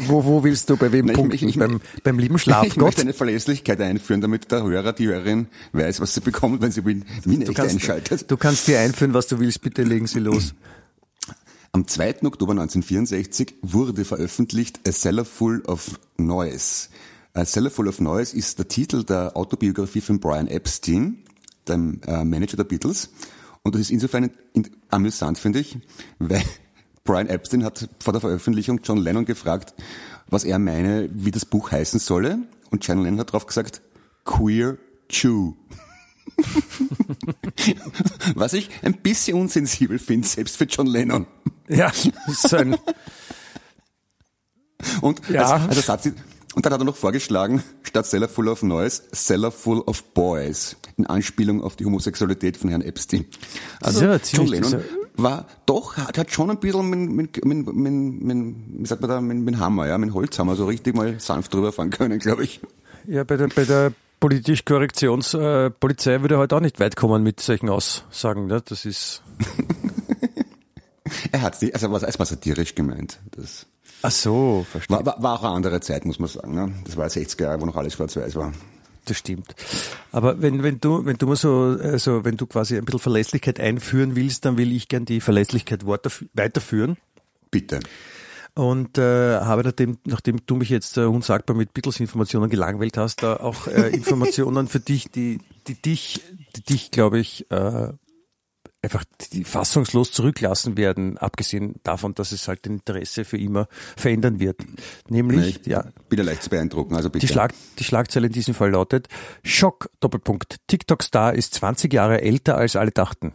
wo, 0.07 0.23
wo 0.25 0.45
willst 0.45 0.69
du 0.69 0.77
bei 0.77 0.93
wem 0.93 1.07
Nein, 1.07 1.15
ich- 1.15 1.21
punkten? 1.21 1.49
ich- 1.49 1.59
beim, 1.59 1.81
beim 2.05 2.19
lieben 2.19 2.37
Ich 2.37 2.43
Schlafgott? 2.43 2.77
möchte 2.77 3.01
eine 3.01 3.15
Verlässlichkeit 3.15 3.81
einführen, 3.81 4.21
damit 4.21 4.53
der 4.53 4.63
Hörer, 4.63 4.93
die 4.93 5.07
Hörerin 5.07 5.47
weiß, 5.73 6.01
was 6.01 6.15
sie 6.15 6.21
bekommt, 6.21 6.61
wenn 6.61 6.73
sie 6.73 6.85
Wien 6.85 7.05
echt 7.27 7.59
einschaltet. 7.59 8.31
du 8.31 8.37
kannst 8.37 8.69
dir 8.69 8.81
einführen, 8.81 9.15
was 9.15 9.29
du 9.29 9.39
willst, 9.41 9.63
bitte 9.63 9.83
legen 9.83 10.07
Sie 10.07 10.19
los. 10.21 10.55
Am 11.73 11.87
2. 11.87 12.25
Oktober 12.25 12.53
1964 12.53 13.55
wurde 13.63 14.05
veröffentlicht 14.05 14.81
A 14.87 14.93
Cellar 14.93 15.25
Full 15.25 15.63
of 15.67 15.99
Noise. 16.19 16.89
A 17.33 17.47
Cellar 17.47 17.71
Full 17.71 17.89
of 17.89 18.01
Noise 18.01 18.37
ist 18.37 18.59
der 18.59 18.69
Titel 18.69 19.05
der 19.05 19.37
Autobiografie 19.37 20.01
von 20.03 20.19
Brian 20.21 20.49
Epstein, 20.49 21.19
dem 21.69 22.01
äh, 22.07 22.25
Manager 22.25 22.57
der 22.59 22.65
Beatles. 22.65 23.11
Und 23.63 23.75
das 23.75 23.83
ist 23.83 23.91
insofern 23.91 24.31
in, 24.55 24.69
amüsant, 24.89 25.39
finde 25.39 25.61
ich, 25.61 25.77
weil 26.19 26.43
Brian 27.05 27.29
Epstein 27.29 27.65
hat 27.65 27.89
vor 28.01 28.13
der 28.13 28.21
Veröffentlichung 28.21 28.81
John 28.85 28.99
Lennon 28.99 29.25
gefragt, 29.25 29.75
was 30.29 30.45
er 30.45 30.59
meine, 30.59 31.09
wie 31.13 31.31
das 31.31 31.45
Buch 31.45 31.73
heißen 31.73 31.99
solle. 32.01 32.39
Und 32.71 32.87
John 32.87 33.03
Lennon 33.03 33.21
hat 33.21 33.31
darauf 33.31 33.47
gesagt, 33.47 33.83
Queer 34.25 34.79
Jew. 35.11 35.55
Was 38.35 38.53
ich 38.53 38.71
ein 38.83 38.95
bisschen 38.95 39.37
unsensibel 39.37 39.99
finde, 39.99 40.27
selbst 40.29 40.57
für 40.57 40.65
John 40.65 40.87
Lennon. 40.87 41.27
Ja, 41.69 41.93
ist 42.29 42.55
ein, 42.55 42.77
Und, 45.01 45.21
Ja. 45.29 45.43
also, 45.55 45.69
also 45.69 45.81
Satz, 45.81 46.11
und 46.61 46.67
dann 46.67 46.75
hat 46.75 46.83
er 46.83 46.85
noch 46.85 46.97
vorgeschlagen, 46.97 47.63
statt 47.85 48.05
Cellar 48.05 48.29
Full 48.29 48.47
of 48.47 48.63
Noise, 48.63 49.05
Cellar 49.15 49.51
Full 49.51 49.79
of 49.79 50.05
Boys, 50.13 50.77
in 50.99 51.07
Anspielung 51.07 51.63
auf 51.63 51.75
die 51.75 51.87
Homosexualität 51.87 52.59
von 52.59 52.69
Herrn 52.69 52.83
Epstein. 52.83 53.25
Also 53.81 54.05
Ja, 54.05 54.19
John 54.31 54.47
Lennon 54.47 54.85
war 55.15 55.47
doch, 55.65 55.97
hat, 55.97 56.19
hat 56.19 56.31
schon 56.31 56.51
ein 56.51 56.61
bisschen 56.61 56.91
mit, 56.91 57.43
mit, 57.43 57.45
mit, 57.47 58.23
mit, 58.23 58.55
wie 58.79 58.87
sagt 58.87 59.01
man 59.01 59.09
da, 59.09 59.23
mit, 59.23 59.39
mit 59.39 59.59
Hammer, 59.59 59.87
ja, 59.89 59.97
mit 59.97 60.13
Holzhammer 60.13 60.55
so 60.55 60.67
richtig 60.67 60.95
mal 60.95 61.19
sanft 61.19 61.55
drüber 61.55 61.73
fahren 61.73 61.89
können, 61.89 62.19
glaube 62.19 62.45
ich. 62.45 62.61
ja, 63.07 63.25
bei 63.25 63.39
der, 63.39 63.49
bei 63.49 63.65
der 63.65 63.95
politisch 64.21 64.67
Korrektionspolizei 64.67 66.13
äh, 66.13 66.21
würde 66.21 66.35
er 66.35 66.41
heute 66.41 66.57
auch 66.57 66.61
nicht 66.61 66.79
weit 66.79 66.95
kommen 66.95 67.23
mit 67.23 67.41
solchen 67.41 67.71
Aussagen. 67.71 68.49
Ne? 68.49 68.61
Das 68.69 68.85
ist, 68.85 69.23
Er 71.33 71.43
hat 71.43 71.61
nicht, 71.63 71.75
also 71.75 71.91
was 71.91 72.03
erstmal 72.03 72.27
satirisch 72.27 72.75
gemeint. 72.75 73.19
Das 73.31 73.67
ach 74.03 74.11
so, 74.11 74.67
verstehe. 74.71 74.97
war, 74.97 75.07
war, 75.07 75.23
war 75.23 75.39
auch 75.39 75.45
eine 75.45 75.55
andere 75.57 75.81
Zeit, 75.81 76.05
muss 76.05 76.19
man 76.19 76.29
sagen. 76.29 76.55
Ne? 76.55 76.73
Das 76.85 76.97
war 76.97 77.07
60er 77.07 77.43
Jahre, 77.43 77.61
wo 77.61 77.67
noch 77.67 77.77
alles 77.77 77.95
schwarz-weiß 77.95 78.35
war. 78.37 78.53
Das 79.07 79.17
stimmt. 79.17 79.55
Aber 80.13 80.41
wenn, 80.43 80.63
wenn 80.63 80.79
du, 80.79 81.05
wenn 81.05 81.17
du 81.17 81.27
mal 81.27 81.37
so, 81.37 81.77
also 81.81 82.25
wenn 82.25 82.37
du 82.37 82.47
quasi 82.47 82.77
ein 82.77 82.85
bisschen 82.85 83.01
Verlässlichkeit 83.01 83.59
einführen 83.59 84.15
willst, 84.15 84.45
dann 84.45 84.57
will 84.57 84.73
ich 84.73 84.89
gern 84.89 85.05
die 85.05 85.21
Verlässlichkeit 85.21 85.87
weiter- 85.87 86.11
weiterführen. 86.35 86.97
Bitte. 87.51 87.81
Und 88.55 88.99
äh, 88.99 89.41
habe 89.41 89.63
nachdem, 89.65 89.99
nachdem 90.05 90.45
du 90.45 90.57
mich 90.57 90.69
jetzt 90.71 90.97
äh, 90.99 91.05
unsagbar 91.05 91.57
mit 91.57 91.73
Beatles-Informationen 91.73 92.51
gelangweilt 92.51 92.99
hast, 92.99 93.23
da 93.23 93.37
auch 93.37 93.67
äh, 93.69 93.89
Informationen 93.95 94.69
für 94.69 94.81
dich, 94.81 95.11
die, 95.11 95.39
die 95.67 95.81
dich, 95.81 96.21
die 96.57 96.63
dich, 96.63 96.91
glaube 96.91 97.21
ich, 97.21 97.51
äh, 97.51 97.89
einfach 98.83 99.05
die 99.33 99.45
fassungslos 99.45 100.11
zurücklassen 100.13 100.77
werden, 100.77 101.19
abgesehen 101.19 101.75
davon, 101.83 102.15
dass 102.15 102.33
es 102.33 102.49
halt 102.49 102.65
den 102.65 102.75
Interesse 102.75 103.25
für 103.25 103.37
immer 103.37 103.69
verändern 103.97 104.41
wird. 104.41 104.61
Nämlich, 105.09 105.61
Ich 105.61 105.67
ja, 105.67 105.85
ja 106.11 106.23
leicht 106.23 106.43
zu 106.43 106.51
beeindrucken, 106.51 106.97
also 106.97 107.11
bitte. 107.11 107.27
die, 107.27 107.33
Schlag, 107.33 107.53
die 107.79 107.85
Schlagzeile 107.85 108.29
in 108.29 108.33
diesem 108.33 108.55
Fall 108.55 108.71
lautet, 108.71 109.09
Schock, 109.43 109.91
Doppelpunkt, 110.01 110.57
TikTok-Star 110.67 111.35
ist 111.35 111.55
20 111.55 111.93
Jahre 111.93 112.23
älter 112.23 112.57
als 112.57 112.77
alle 112.77 112.91
dachten. 112.91 113.33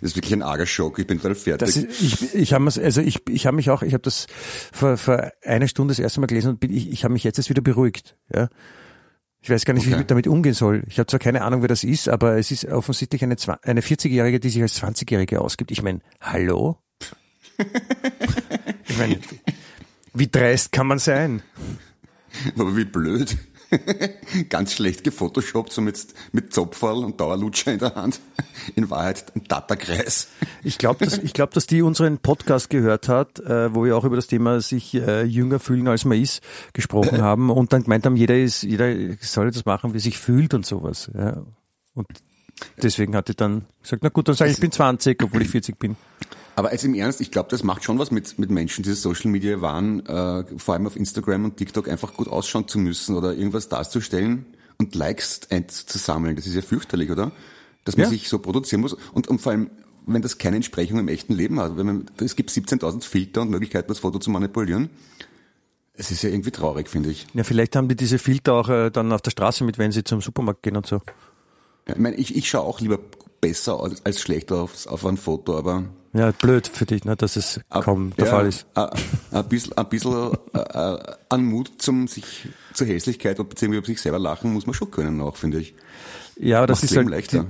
Das 0.00 0.10
ist 0.10 0.16
wirklich 0.16 0.32
ein 0.32 0.42
arger 0.42 0.66
Schock, 0.66 0.98
ich 0.98 1.06
bin 1.06 1.18
total 1.18 1.36
fertig. 1.36 1.76
Ist, 1.76 2.02
ich 2.02 2.34
ich 2.34 2.52
habe 2.52 2.64
also 2.64 3.00
ich, 3.00 3.20
ich 3.28 3.46
habe 3.46 3.54
mich 3.54 3.70
auch, 3.70 3.82
ich 3.82 3.94
habe 3.94 4.02
das 4.02 4.26
vor, 4.72 4.96
vor 4.96 5.30
einer 5.42 5.68
Stunde 5.68 5.92
das 5.92 6.00
erste 6.00 6.18
Mal 6.18 6.26
gelesen 6.26 6.48
und 6.48 6.60
bin, 6.60 6.72
ich, 6.72 6.90
ich 6.90 7.04
habe 7.04 7.12
mich 7.12 7.22
jetzt 7.22 7.38
erst 7.38 7.50
wieder 7.50 7.62
beruhigt. 7.62 8.16
Ja. 8.34 8.48
Ich 9.42 9.50
weiß 9.50 9.64
gar 9.64 9.74
nicht, 9.74 9.86
wie 9.86 9.92
Okay. 9.92 10.02
ich 10.02 10.06
damit 10.06 10.26
umgehen 10.28 10.54
soll. 10.54 10.84
Ich 10.86 10.98
habe 10.98 11.06
zwar 11.08 11.18
keine 11.18 11.42
Ahnung, 11.42 11.62
wer 11.62 11.68
das 11.68 11.82
ist, 11.84 12.08
aber 12.08 12.38
es 12.38 12.50
ist 12.52 12.64
offensichtlich 12.66 13.22
eine, 13.24 13.36
eine 13.62 13.80
40-Jährige, 13.80 14.38
die 14.38 14.48
sich 14.50 14.62
als 14.62 14.80
20-Jährige 14.80 15.40
ausgibt. 15.40 15.70
Ich 15.72 15.82
meine, 15.82 15.98
hallo? 16.20 16.78
ich 18.88 18.98
meine, 18.98 19.18
wie 20.14 20.28
dreist 20.28 20.70
kann 20.72 20.86
man 20.86 20.98
sein? 20.98 21.42
Aber 22.56 22.76
wie 22.76 22.84
blöd. 22.84 23.36
Ganz 24.48 24.72
schlecht 24.72 25.04
gefotoshoppt, 25.04 25.72
so 25.72 25.80
mit, 25.80 26.06
mit 26.32 26.52
Zopferl 26.52 27.04
und 27.04 27.20
Dauerlutscher 27.20 27.72
in 27.72 27.78
der 27.78 27.94
Hand. 27.94 28.20
In 28.76 28.90
Wahrheit 28.90 29.34
ein 29.34 29.44
Tatterkreis. 29.44 30.28
Ich 30.64 30.78
glaube, 30.78 31.04
dass, 31.04 31.18
ich 31.18 31.32
glaub, 31.32 31.50
dass 31.50 31.66
die 31.66 31.82
unseren 31.82 32.18
Podcast 32.18 32.70
gehört 32.70 33.08
hat, 33.08 33.40
äh, 33.40 33.74
wo 33.74 33.84
wir 33.84 33.96
auch 33.96 34.04
über 34.04 34.14
das 34.14 34.28
Thema 34.28 34.60
sich 34.60 34.94
äh, 34.94 35.24
jünger 35.24 35.58
fühlen 35.58 35.88
als 35.88 36.04
man 36.04 36.20
ist 36.20 36.40
gesprochen 36.72 37.20
haben 37.20 37.50
und 37.50 37.72
dann 37.72 37.82
gemeint 37.82 38.06
haben, 38.06 38.14
jeder 38.14 38.38
ist, 38.38 38.62
jeder 38.62 38.94
soll 39.20 39.50
das 39.50 39.64
machen, 39.64 39.92
wie 39.92 39.98
sich 39.98 40.18
fühlt 40.18 40.54
und 40.54 40.64
sowas. 40.64 41.10
Ja. 41.14 41.42
Und 41.94 42.06
deswegen 42.82 43.14
hat 43.16 43.28
die 43.28 43.34
dann 43.34 43.64
gesagt, 43.82 44.02
na 44.02 44.08
gut, 44.08 44.28
dann 44.28 44.34
sage 44.34 44.50
ich, 44.50 44.56
ich 44.56 44.60
bin 44.60 44.72
20, 44.72 45.22
obwohl 45.22 45.42
ich 45.42 45.48
40 45.48 45.78
bin. 45.78 45.96
Aber 46.54 46.72
jetzt 46.72 46.84
im 46.84 46.94
Ernst, 46.94 47.20
ich 47.20 47.30
glaube, 47.30 47.48
das 47.50 47.62
macht 47.62 47.82
schon 47.82 47.98
was 47.98 48.10
mit, 48.10 48.38
mit 48.38 48.50
Menschen, 48.50 48.82
die 48.84 48.92
Social 48.92 49.30
Media 49.30 49.60
waren, 49.62 50.04
äh, 50.06 50.44
vor 50.58 50.74
allem 50.74 50.86
auf 50.86 50.96
Instagram 50.96 51.46
und 51.46 51.56
TikTok 51.56 51.88
einfach 51.88 52.12
gut 52.14 52.28
ausschauen 52.28 52.68
zu 52.68 52.78
müssen 52.78 53.16
oder 53.16 53.34
irgendwas 53.34 53.68
darzustellen 53.70 54.44
und 54.78 54.94
Likes 54.94 55.40
einzusammeln. 55.50 56.36
Das 56.36 56.46
ist 56.46 56.54
ja 56.54 56.60
fürchterlich, 56.62 57.10
oder? 57.10 57.32
Dass 57.84 57.96
man 57.96 58.04
Ja. 58.04 58.10
sich 58.10 58.28
so 58.28 58.38
produzieren 58.38 58.82
muss 58.82 58.94
und, 59.14 59.28
und 59.28 59.40
vor 59.40 59.52
allem, 59.52 59.70
wenn 60.06 60.20
das 60.20 60.36
keine 60.38 60.56
Entsprechung 60.56 60.98
im 60.98 61.08
echten 61.08 61.32
Leben 61.32 61.58
hat. 61.58 61.76
Wenn 61.76 61.86
man, 61.86 62.06
es 62.20 62.36
gibt 62.36 62.50
17.000 62.50 63.02
Filter 63.02 63.42
und 63.42 63.50
Möglichkeiten, 63.50 63.88
das 63.88 64.00
Foto 64.00 64.18
zu 64.18 64.30
manipulieren. 64.30 64.90
Es 65.94 66.10
ist 66.10 66.22
ja 66.22 66.30
irgendwie 66.30 66.50
traurig, 66.50 66.88
finde 66.88 67.10
ich. 67.10 67.26
Ja, 67.34 67.44
vielleicht 67.44 67.76
haben 67.76 67.86
die 67.88 67.96
diese 67.96 68.18
Filter 68.18 68.54
auch 68.54 68.68
äh, 68.68 68.90
dann 68.90 69.12
auf 69.12 69.22
der 69.22 69.30
Straße 69.30 69.62
mit, 69.64 69.78
wenn 69.78 69.92
sie 69.92 70.04
zum 70.04 70.20
Supermarkt 70.20 70.62
gehen 70.62 70.76
und 70.76 70.86
so. 70.86 71.00
Ja, 71.88 71.94
ich 71.94 72.00
meine, 72.00 72.16
ich, 72.16 72.36
ich 72.36 72.48
schaue 72.48 72.62
auch 72.62 72.80
lieber 72.80 72.98
besser 73.40 73.80
als, 73.80 74.04
als 74.06 74.20
schlechter 74.20 74.56
auf, 74.56 74.86
auf 74.86 75.04
ein 75.04 75.16
Foto, 75.16 75.58
aber 75.58 75.84
Ja, 76.12 76.30
blöd 76.30 76.68
für 76.68 76.86
dich, 76.86 77.04
ne, 77.04 77.16
dass 77.16 77.36
es 77.36 77.60
kaum 77.68 78.14
der 78.16 78.26
ja, 78.26 78.30
Fall 78.30 78.46
ist. 78.46 78.66
Ein, 78.74 78.88
ein 79.32 79.48
bisschen, 79.48 79.76
ein 79.76 79.88
bisschen 79.88 80.32
äh, 80.54 80.58
äh, 80.58 80.98
an 81.28 81.44
Mut 81.44 81.72
zum 81.78 82.06
sich 82.06 82.48
zur 82.72 82.86
Hässlichkeit 82.86 83.40
und 83.40 83.48
beziehungsweise 83.48 83.78
über 83.78 83.86
sich 83.86 84.00
selber 84.00 84.18
lachen 84.18 84.52
muss 84.52 84.66
man 84.66 84.74
schon 84.74 84.90
können 84.90 85.20
auch, 85.20 85.36
finde 85.36 85.60
ich. 85.60 85.74
Ja, 86.36 86.58
aber 86.58 86.68
das 86.68 86.78
Macht's 86.78 86.92
ist 86.92 86.96
halt 86.96 87.10
leichter. 87.10 87.46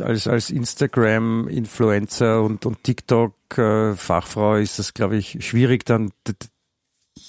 als 0.00 0.26
als 0.26 0.50
Instagram-Influencer 0.50 2.42
und 2.42 2.66
und 2.66 2.82
TikTok-Fachfrau 2.82 4.56
ist 4.56 4.78
das, 4.78 4.92
glaube 4.92 5.16
ich, 5.16 5.44
schwierig 5.46 5.86
dann 5.86 6.10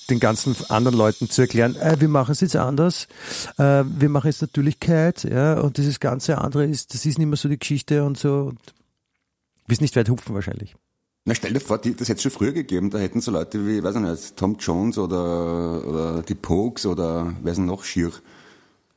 den 0.10 0.20
ganzen 0.20 0.56
anderen 0.70 0.98
Leuten 0.98 1.30
zu 1.30 1.42
erklären, 1.42 1.76
äh, 1.76 2.00
wir 2.00 2.08
machen 2.08 2.32
es 2.32 2.42
jetzt 2.42 2.56
anders, 2.56 3.08
äh, 3.58 3.84
wir 3.86 4.10
machen 4.10 4.28
jetzt 4.28 4.42
Natürlichkeit, 4.42 5.24
ja, 5.24 5.60
und 5.60 5.78
dieses 5.78 6.00
ganze 6.00 6.38
andere 6.38 6.66
ist, 6.66 6.94
das 6.94 7.06
ist 7.06 7.18
nicht 7.18 7.28
mehr 7.28 7.38
so 7.38 7.50
die 7.50 7.60
Geschichte 7.60 8.04
und 8.04 8.18
so. 8.18 8.50
Und 8.50 8.60
wirst 9.68 9.82
nicht 9.82 9.96
weit 9.96 10.10
hupfen 10.10 10.36
wahrscheinlich. 10.36 10.76
Na, 11.26 11.36
stell 11.36 11.54
dir 11.54 11.60
vor, 11.60 11.78
die, 11.78 11.96
das 11.96 12.10
hätte 12.10 12.18
es 12.18 12.24
schon 12.24 12.32
früher 12.32 12.54
gegeben, 12.54 12.90
da 12.90 12.98
hätten 12.98 13.22
so 13.22 13.32
Leute 13.32 13.66
wie, 13.68 13.84
weiß 13.84 13.96
ich 13.96 14.02
nicht, 14.02 14.38
Tom 14.38 14.58
Jones 14.60 14.98
oder, 14.98 15.86
oder 15.88 16.24
die 16.24 16.36
Pokes 16.36 16.86
oder 16.86 17.36
ist 17.44 17.58
denn 17.58 17.66
noch 17.66 17.84
schier. 17.84 18.12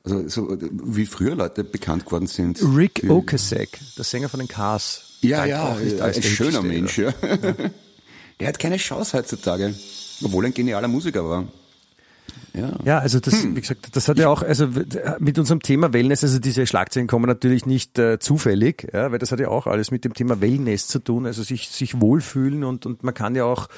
Also 0.04 0.28
so, 0.28 0.58
wie 0.60 1.06
früher 1.06 1.34
Leute 1.34 1.62
bekannt 1.62 2.06
geworden 2.06 2.26
sind. 2.26 2.60
Rick 2.74 3.04
Ocasek, 3.08 3.78
der 3.96 4.04
Sänger 4.04 4.28
von 4.28 4.40
den 4.40 4.48
Cars. 4.48 5.18
Ja, 5.20 5.44
ja, 5.44 5.62
auch 5.62 5.78
nicht 5.78 5.96
ein 5.96 6.02
als 6.02 6.24
schöner 6.24 6.62
Mensch, 6.62 6.98
ja. 6.98 7.12
Der 8.40 8.48
hat 8.48 8.58
keine 8.58 8.76
Chance 8.76 9.18
heutzutage. 9.18 9.72
Obwohl 10.24 10.44
er 10.44 10.50
ein 10.50 10.54
genialer 10.54 10.88
Musiker 10.88 11.28
war. 11.28 11.44
Ja. 12.54 12.70
Ja, 12.84 12.98
also 12.98 13.18
das, 13.18 13.44
wie 13.44 13.60
gesagt, 13.60 13.96
das 13.96 14.08
hat 14.08 14.18
ja 14.18 14.28
auch, 14.28 14.42
also 14.42 14.68
mit 15.18 15.38
unserem 15.38 15.60
Thema 15.60 15.92
Wellness, 15.94 16.22
also 16.22 16.38
diese 16.38 16.66
Schlagzeilen 16.66 17.08
kommen 17.08 17.26
natürlich 17.26 17.64
nicht 17.64 17.98
äh, 17.98 18.18
zufällig, 18.18 18.88
ja, 18.92 19.10
weil 19.10 19.18
das 19.18 19.32
hat 19.32 19.40
ja 19.40 19.48
auch 19.48 19.66
alles 19.66 19.90
mit 19.90 20.04
dem 20.04 20.12
Thema 20.12 20.40
Wellness 20.42 20.86
zu 20.86 20.98
tun, 20.98 21.24
also 21.24 21.42
sich 21.42 21.70
sich 21.70 22.00
wohlfühlen 22.00 22.62
und 22.62 22.84
und 22.84 23.04
man 23.04 23.14
kann 23.14 23.34
ja 23.34 23.44
auch 23.44 23.68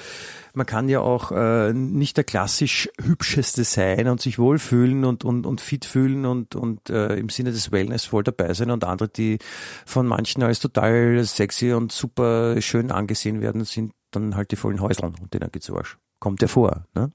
man 0.54 0.66
kann 0.66 0.88
ja 0.88 1.00
auch 1.00 1.30
äh, 1.30 1.72
nicht 1.72 2.16
der 2.16 2.24
klassisch 2.24 2.88
hübscheste 3.00 3.62
sein 3.62 4.09
und 4.09 4.20
sich 4.20 4.40
wohlfühlen 4.40 5.04
und 5.04 5.24
und 5.24 5.46
und 5.46 5.61
fit 5.61 5.85
fühlen 5.85 6.26
und 6.26 6.57
und 6.57 6.90
äh, 6.90 7.14
im 7.14 7.28
Sinne 7.28 7.52
des 7.52 7.70
Wellness 7.70 8.07
voll 8.07 8.24
dabei 8.24 8.54
sein 8.54 8.72
und 8.72 8.83
andere, 8.83 9.09
die 9.09 9.38
von 9.87 10.07
manchen 10.07 10.42
als 10.42 10.59
total 10.59 11.22
sexy 11.24 11.72
und 11.72 11.92
super 11.92 12.61
schön 12.61 12.90
angesehen 12.90 13.40
werden, 13.40 13.64
sind 13.64 13.92
dann 14.11 14.35
halt 14.35 14.50
die 14.50 14.57
vollen 14.57 14.80
Häuseln 14.80 15.14
und 15.20 15.33
denen 15.33 15.50
geht's 15.52 15.70
Arsch. 15.70 15.96
Kommt 16.24 16.40
ja 16.40 16.48
vor, 16.48 16.87
ne? 16.94 17.12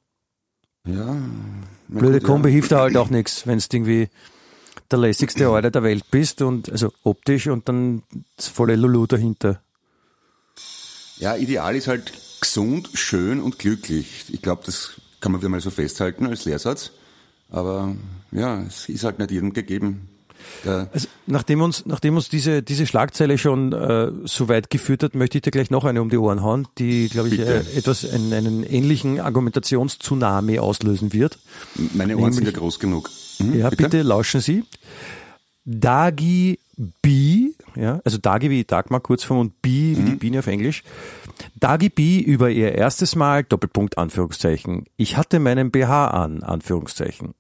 Ja. 0.86 1.18
Blöde 1.88 2.22
Kombi 2.22 2.50
ja. 2.50 2.54
hilft 2.54 2.72
da 2.72 2.82
halt 2.82 2.96
auch 2.96 3.10
nichts, 3.10 3.48
wenn 3.48 3.58
du 3.58 3.66
irgendwie 3.74 4.08
der 4.92 5.00
lässigste 5.00 5.50
Alter 5.50 5.72
der 5.72 5.82
Welt 5.82 6.12
bist 6.12 6.44
und 6.44 6.72
also 6.72 6.94
optisch 7.04 7.48
und 7.48 7.68
dann 7.68 8.04
das 8.36 8.50
volle 8.50 8.76
Lulu 8.76 9.08
dahinter. 9.08 9.64
Ja, 11.18 11.36
ideal 11.36 11.76
ist 11.76 11.88
halt 11.88 12.14
gesund, 12.40 12.92
schön 12.94 13.42
und 13.42 13.58
glücklich. 13.58 14.26
Ich 14.30 14.44
glaube, 14.44 14.62
das 14.64 15.02
kann 15.22 15.32
man 15.32 15.42
wieder 15.42 15.50
mal 15.50 15.60
so 15.60 15.72
festhalten 15.72 16.28
als 16.28 16.46
Lehrsatz. 16.46 16.92
Aber 17.50 17.96
ja, 18.32 18.62
es 18.62 18.90
ist 18.90 19.06
halt 19.06 19.18
nicht 19.18 19.32
jedem 19.32 19.54
gegeben. 19.54 20.08
Der, 20.66 20.90
Also, 20.94 21.08
nachdem 21.28 21.62
uns, 21.62 21.86
nachdem 21.86 22.16
uns 22.16 22.30
diese, 22.30 22.62
diese 22.64 22.86
Schlagzeile 22.88 23.38
schon 23.38 23.74
äh, 23.74 24.12
so 24.26 24.48
weit 24.50 24.70
geführt 24.70 25.04
hat, 25.04 25.16
möchte 25.16 25.38
ich 25.38 25.42
dir 25.44 25.52
gleich 25.52 25.70
noch 25.70 25.86
eine 25.86 26.02
um 26.02 26.10
die 26.10 26.18
Ohren 26.18 26.42
hauen, 26.44 26.68
die, 26.78 27.08
glaube 27.10 27.30
ich, 27.30 27.38
Bitte. 27.38 27.66
äh, 27.74 27.78
etwas 27.78 28.10
einen, 28.10 28.34
einen 28.34 28.64
ähnlichen 28.64 29.20
Argumentationstsunami 29.20 30.60
auslösen 30.60 31.14
wird. 31.14 31.40
meine 31.94 32.18
Ohren 32.18 32.32
sind 32.34 32.44
ja 32.44 32.48
Nämlich- 32.52 32.60
groß 32.60 32.80
genug. 32.80 33.10
Hm, 33.38 33.58
Ja, 33.60 33.70
bitte? 33.70 34.02
lauschen 34.02 34.42
Sie. 34.42 34.64
Dagi 35.66 36.60
B, 37.02 37.50
ja, 37.76 38.00
also 38.06 38.18
Dagi 38.18 38.50
wie 38.50 38.64
Dagmar 38.64 39.02
Kurzform 39.02 39.40
und 39.40 39.62
B 39.62 39.96
wie 39.98 40.02
die 40.04 40.16
Biene 40.16 40.40
auf 40.40 40.48
Englisch. 40.48 40.84
Dagi 41.60 41.90
B 41.90 42.20
über 42.20 42.50
ihr 42.50 42.74
erstes 42.74 43.16
Mal, 43.16 43.44
Doppelpunkt, 43.44 43.98
Anführungszeichen. 43.98 44.86
Ich 44.98 45.18
hatte 45.18 45.40
meinen 45.40 45.70
BH 45.72 46.08
an, 46.08 46.42
Anführungszeichen. 46.44 47.34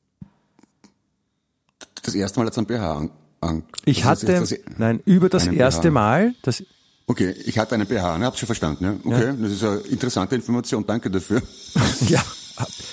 Das 2.03 2.15
erste 2.15 2.39
Mal 2.39 2.45
hat 2.47 2.53
es 2.53 2.57
ein 2.57 2.65
BH 2.65 2.97
an. 2.97 3.11
an 3.41 3.63
Ich 3.85 4.01
das 4.01 4.23
ist 4.23 4.29
hatte, 4.29 4.31
jetzt 4.33 4.51
das- 4.51 4.77
nein, 4.77 5.01
über 5.05 5.29
das 5.29 5.47
erste 5.47 5.89
BH. 5.89 5.93
Mal, 5.93 6.33
das, 6.43 6.63
Okay, 7.07 7.31
ich 7.45 7.57
hatte 7.57 7.73
einen 7.73 7.87
BH, 7.87 8.19
ne? 8.19 8.25
Hab's 8.25 8.37
schon 8.37 8.45
verstanden, 8.45 8.83
ja? 8.83 8.95
Okay, 9.03 9.33
das 9.41 9.51
ist 9.51 9.63
eine 9.63 9.77
interessante 9.79 10.35
Information, 10.35 10.85
danke 10.85 11.09
dafür. 11.09 11.41
ja, 12.07 12.23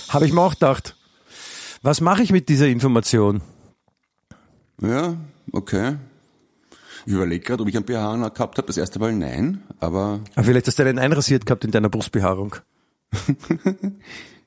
habe 0.08 0.24
ich 0.26 0.32
mir 0.32 0.40
auch 0.40 0.54
gedacht. 0.54 0.96
Was 1.82 2.00
mache 2.00 2.22
ich 2.22 2.32
mit 2.32 2.48
dieser 2.48 2.66
Information? 2.66 3.42
Ja, 4.80 5.16
okay. 5.52 5.96
Ich 7.04 7.12
überlege 7.12 7.44
gerade, 7.44 7.62
ob 7.62 7.68
ich 7.68 7.76
einen 7.76 7.84
BH 7.84 8.30
gehabt 8.30 8.56
habe. 8.58 8.66
Das 8.66 8.76
erste 8.78 8.98
Mal 8.98 9.12
nein, 9.14 9.62
aber 9.80 10.20
Ah, 10.34 10.42
vielleicht 10.42 10.66
hast 10.66 10.78
du 10.78 10.82
einen 10.84 10.98
einrasiert 10.98 11.44
gehabt 11.46 11.64
in 11.64 11.70
deiner 11.70 11.88
Brustbehaarung. 11.90 12.56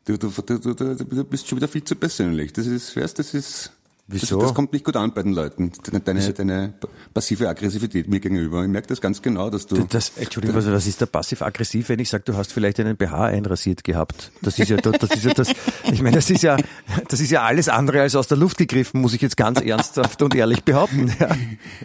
du, 0.05 0.17
du, 0.17 0.29
du, 0.29 0.57
du, 0.59 0.73
du, 0.73 0.95
du 0.95 1.23
bist 1.23 1.47
schon 1.47 1.57
wieder 1.57 1.67
viel 1.67 1.83
zu 1.83 1.95
persönlich. 1.95 2.51
Das 2.53 2.65
ist, 2.65 2.95
weißt, 2.95 3.19
das 3.19 3.33
ist, 3.33 3.71
Wieso? 4.11 4.37
Das, 4.39 4.47
das 4.47 4.55
kommt 4.55 4.73
nicht 4.73 4.83
gut 4.83 4.95
an 4.95 5.13
bei 5.13 5.21
den 5.21 5.33
Leuten. 5.33 5.71
Deine, 6.03 6.33
deine, 6.33 6.73
passive 7.13 7.47
Aggressivität 7.47 8.07
mir 8.09 8.19
gegenüber. 8.19 8.63
Ich 8.63 8.67
merke 8.69 8.87
das 8.87 8.99
ganz 9.01 9.21
genau, 9.21 9.49
dass 9.51 9.67
du, 9.67 9.85
Das, 9.87 10.13
Entschuldigung, 10.17 10.55
was, 10.55 10.65
was 10.65 10.87
ist 10.87 10.99
da 11.01 11.05
passiv-aggressiv, 11.05 11.89
wenn 11.89 11.99
ich 11.99 12.09
sage, 12.09 12.23
du 12.25 12.35
hast 12.35 12.51
vielleicht 12.51 12.79
einen 12.79 12.97
BH 12.97 13.25
einrasiert 13.25 13.83
gehabt? 13.83 14.31
Das 14.41 14.57
ist 14.57 14.69
ja, 14.69 14.77
das 14.77 15.11
ist 15.11 15.23
ja 15.25 15.33
das, 15.33 15.49
ich 15.91 16.01
meine, 16.01 16.15
das 16.15 16.29
ist 16.29 16.41
ja, 16.41 16.57
das 17.07 17.19
ist 17.19 17.29
ja 17.29 17.43
alles 17.43 17.69
andere 17.69 18.01
als 18.01 18.15
aus 18.15 18.27
der 18.27 18.37
Luft 18.37 18.57
gegriffen, 18.57 18.99
muss 18.99 19.13
ich 19.13 19.21
jetzt 19.21 19.37
ganz 19.37 19.61
ernsthaft 19.61 20.21
und 20.23 20.33
ehrlich 20.33 20.63
behaupten. 20.63 21.13
Ja. 21.19 21.29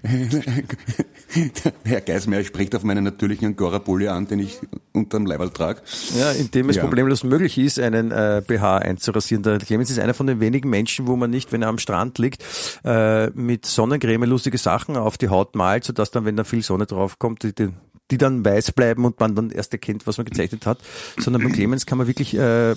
Herr 1.85 2.01
Geismeier 2.01 2.45
spricht 2.45 2.75
auf 2.75 2.85
meinen 2.85 3.05
natürlichen 3.05 3.49
Angora-Pulli 3.49 4.09
an, 4.09 4.27
den 4.27 4.39
ich 4.39 4.59
unterm 4.93 5.27
Leiberl 5.27 5.51
trage. 5.51 5.83
Ja, 6.19 6.31
indem 6.33 6.71
es 6.71 6.77
Ja. 6.77 6.83
problemlos 6.85 7.25
möglich 7.25 7.59
ist, 7.59 7.79
einen 7.79 8.13
äh, 8.13 8.43
BH 8.47 8.79
einzurasieren. 8.79 9.43
Der 9.43 9.59
Clemens 9.59 9.91
ist 9.91 9.99
einer 9.99 10.15
von 10.15 10.27
den 10.27 10.41
wenigen 10.41 10.71
Menschen, 10.71 11.07
wo 11.07 11.17
man 11.17 11.31
nicht, 11.31 11.53
wenn 11.53 11.63
er 11.63 11.69
am 11.69 11.79
Strand 11.79 12.14
liegt, 12.19 12.43
äh, 12.85 13.29
mit 13.31 13.67
Sonnencreme 13.67 14.25
lustige 14.25 14.59
Sachen 14.59 14.97
auf 14.97 15.19
die 15.19 15.29
Haut 15.29 15.55
malt, 15.55 15.85
sodass 15.85 16.11
dann, 16.11 16.25
wenn 16.25 16.37
da 16.37 16.45
viel 16.45 16.63
Sonne 16.63 16.87
draufkommt, 16.87 17.43
die, 17.43 17.55
die, 17.55 17.71
die 18.11 18.19
dann 18.19 18.45
weiß 18.45 18.73
bleiben 18.73 19.05
und 19.05 19.21
man 19.21 19.35
dann 19.35 19.51
erst 19.51 19.73
erkennt, 19.73 20.07
was 20.07 20.19
man 20.19 20.27
gezeichnet 20.27 20.67
hat. 20.67 20.79
Sondern 21.19 21.43
beim 21.43 21.53
Clemens 21.53 21.87
kann 21.87 21.99
man 21.99 22.07
wirklich 22.07 22.35
äh, 22.37 22.75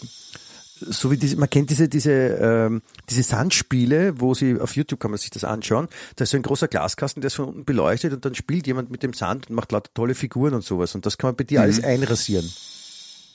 so 0.80 1.12
wie 1.12 1.17
diese, 1.17 1.38
man 1.38 1.50
kennt 1.50 1.69
diese, 1.69 1.89
diese, 1.89 2.12
ähm, 2.12 2.82
diese 3.10 3.23
Sandspiele, 3.23 4.19
wo 4.19 4.34
sie, 4.34 4.60
auf 4.60 4.76
YouTube 4.76 5.00
kann 5.00 5.12
man 5.12 5.17
sich 5.17 5.30
das 5.30 5.43
anschauen, 5.43 5.88
da 6.15 6.23
ist 6.23 6.32
so 6.32 6.38
ein 6.38 6.43
großer 6.43 6.67
Glaskasten, 6.67 7.21
der 7.21 7.28
ist 7.28 7.36
von 7.36 7.45
unten 7.45 7.65
beleuchtet 7.65 8.13
und 8.13 8.26
dann 8.26 8.36
spielt 8.36 8.67
jemand 8.67 8.91
mit 8.91 9.04
dem 9.04 9.13
Sand 9.13 9.50
und 9.50 9.56
macht 9.56 9.71
lauter 9.71 9.91
tolle 9.93 10.15
Figuren 10.15 10.54
und 10.54 10.63
sowas 10.63 10.95
und 10.95 11.06
das 11.06 11.17
kann 11.17 11.30
man 11.30 11.36
bei 11.36 11.43
dir 11.43 11.62
alles 11.62 11.84
einrasieren. 11.84 12.50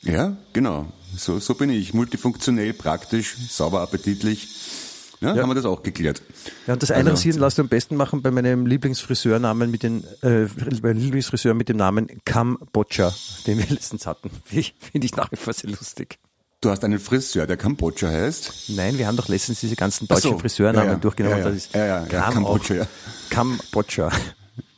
Ja, 0.03 0.37
genau. 0.53 0.93
So, 1.17 1.38
so 1.38 1.55
bin 1.55 1.71
ich. 1.71 1.95
Multifunktionell, 1.95 2.73
praktisch, 2.73 3.37
sauber, 3.51 3.83
appetitlich. 3.83 4.49
Ja, 5.23 5.37
haben 5.37 5.49
wir 5.51 5.55
das 5.55 5.65
auch 5.65 5.83
geklärt. 5.83 6.23
Ja, 6.67 6.75
und 6.75 6.83
das 6.83 6.91
Also- 6.91 7.01
Einrasieren 7.01 7.39
lasst 7.41 7.59
du 7.59 7.63
am 7.63 7.69
besten 7.69 7.97
machen 7.97 8.23
bei 8.23 8.31
meinem 8.31 8.67
Lieblingsfriseurnamen 8.67 9.71
mit 9.71 9.83
den, 9.83 10.05
äh, 10.23 10.47
bei 10.83 10.93
Lieblingsfriseur 10.93 11.55
mit 11.55 11.69
dem 11.69 11.77
Namen 11.77 12.09
Kambodscha, 12.25 13.13
den 13.47 13.59
wir 13.59 13.67
letztens 13.69 14.07
hatten. 14.07 14.31
Finde 14.45 15.05
ich 15.07 15.17
nach 15.17 15.31
wie 15.33 15.37
vor 15.37 15.53
sehr 15.53 15.71
lustig. 15.71 16.19
Du 16.61 16.71
hast 16.71 16.85
einen 16.85 17.01
Friseur, 17.01 17.47
der 17.47 17.57
Kambodscha 17.57 18.09
heißt. 18.09 18.71
Nein, 18.77 18.97
wir 18.99 19.07
haben 19.09 19.17
doch 19.17 19.27
letztens 19.29 19.59
diese 19.61 19.75
ganzen 19.75 20.07
deutschen 20.07 20.33
so, 20.33 20.39
Friseurnamen 20.39 20.87
ja, 20.87 20.93
ja, 20.95 20.99
durchgenommen. 20.99 21.39
ja, 21.39 21.45
ja, 21.45 21.51
das 21.51 21.57
ist 21.65 21.75
ja, 21.75 21.85
ja, 21.87 22.01
ja, 22.03 22.07
Kam 22.07 22.35
Kambodscha, 22.35 22.75
auch. 22.75 22.79
ja. 22.79 22.87
Kambodscha. 23.31 24.11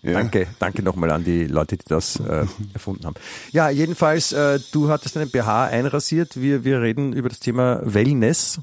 Ja. 0.03 0.13
Danke, 0.13 0.47
danke 0.59 0.83
nochmal 0.83 1.11
an 1.11 1.25
die 1.25 1.47
Leute, 1.47 1.77
die 1.79 1.85
das 1.89 2.17
äh, 2.21 2.45
erfunden 2.75 3.05
haben. 3.07 3.17
Ja, 3.53 3.71
jedenfalls, 3.71 4.33
äh, 4.33 4.61
du 4.73 4.89
hattest 4.91 5.17
einen 5.17 5.31
BH 5.31 5.65
einrasiert. 5.67 6.41
Wir, 6.41 6.65
wir 6.65 6.81
reden 6.83 7.13
über 7.15 7.29
das 7.31 7.41
Thema 7.41 7.81
Wellness. 7.85 8.61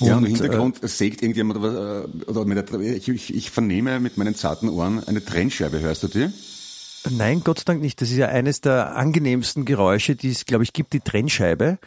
Ja, 0.00 0.16
und 0.16 0.24
im 0.24 0.34
Hintergrund 0.34 0.78
sägt 0.82 1.22
irgendjemand 1.22 1.62
was, 1.62 1.74
äh, 1.74 2.30
oder 2.30 2.44
mit 2.44 2.70
der, 2.70 2.80
ich, 2.80 3.08
ich, 3.08 3.34
ich 3.34 3.50
vernehme 3.50 4.00
mit 4.00 4.16
meinen 4.16 4.34
zarten 4.34 4.68
Ohren 4.68 5.02
eine 5.04 5.24
Trennscheibe, 5.24 5.80
hörst 5.80 6.02
du 6.02 6.08
die? 6.08 6.28
Nein, 7.08 7.42
Gott 7.44 7.60
sei 7.60 7.64
Dank 7.66 7.80
nicht. 7.80 8.00
Das 8.00 8.10
ist 8.10 8.16
ja 8.16 8.28
eines 8.28 8.60
der 8.60 8.96
angenehmsten 8.96 9.64
Geräusche, 9.64 10.16
die 10.16 10.30
es, 10.30 10.44
glaube 10.44 10.64
ich, 10.64 10.72
gibt, 10.72 10.92
die 10.92 11.00
Trennscheibe. 11.00 11.78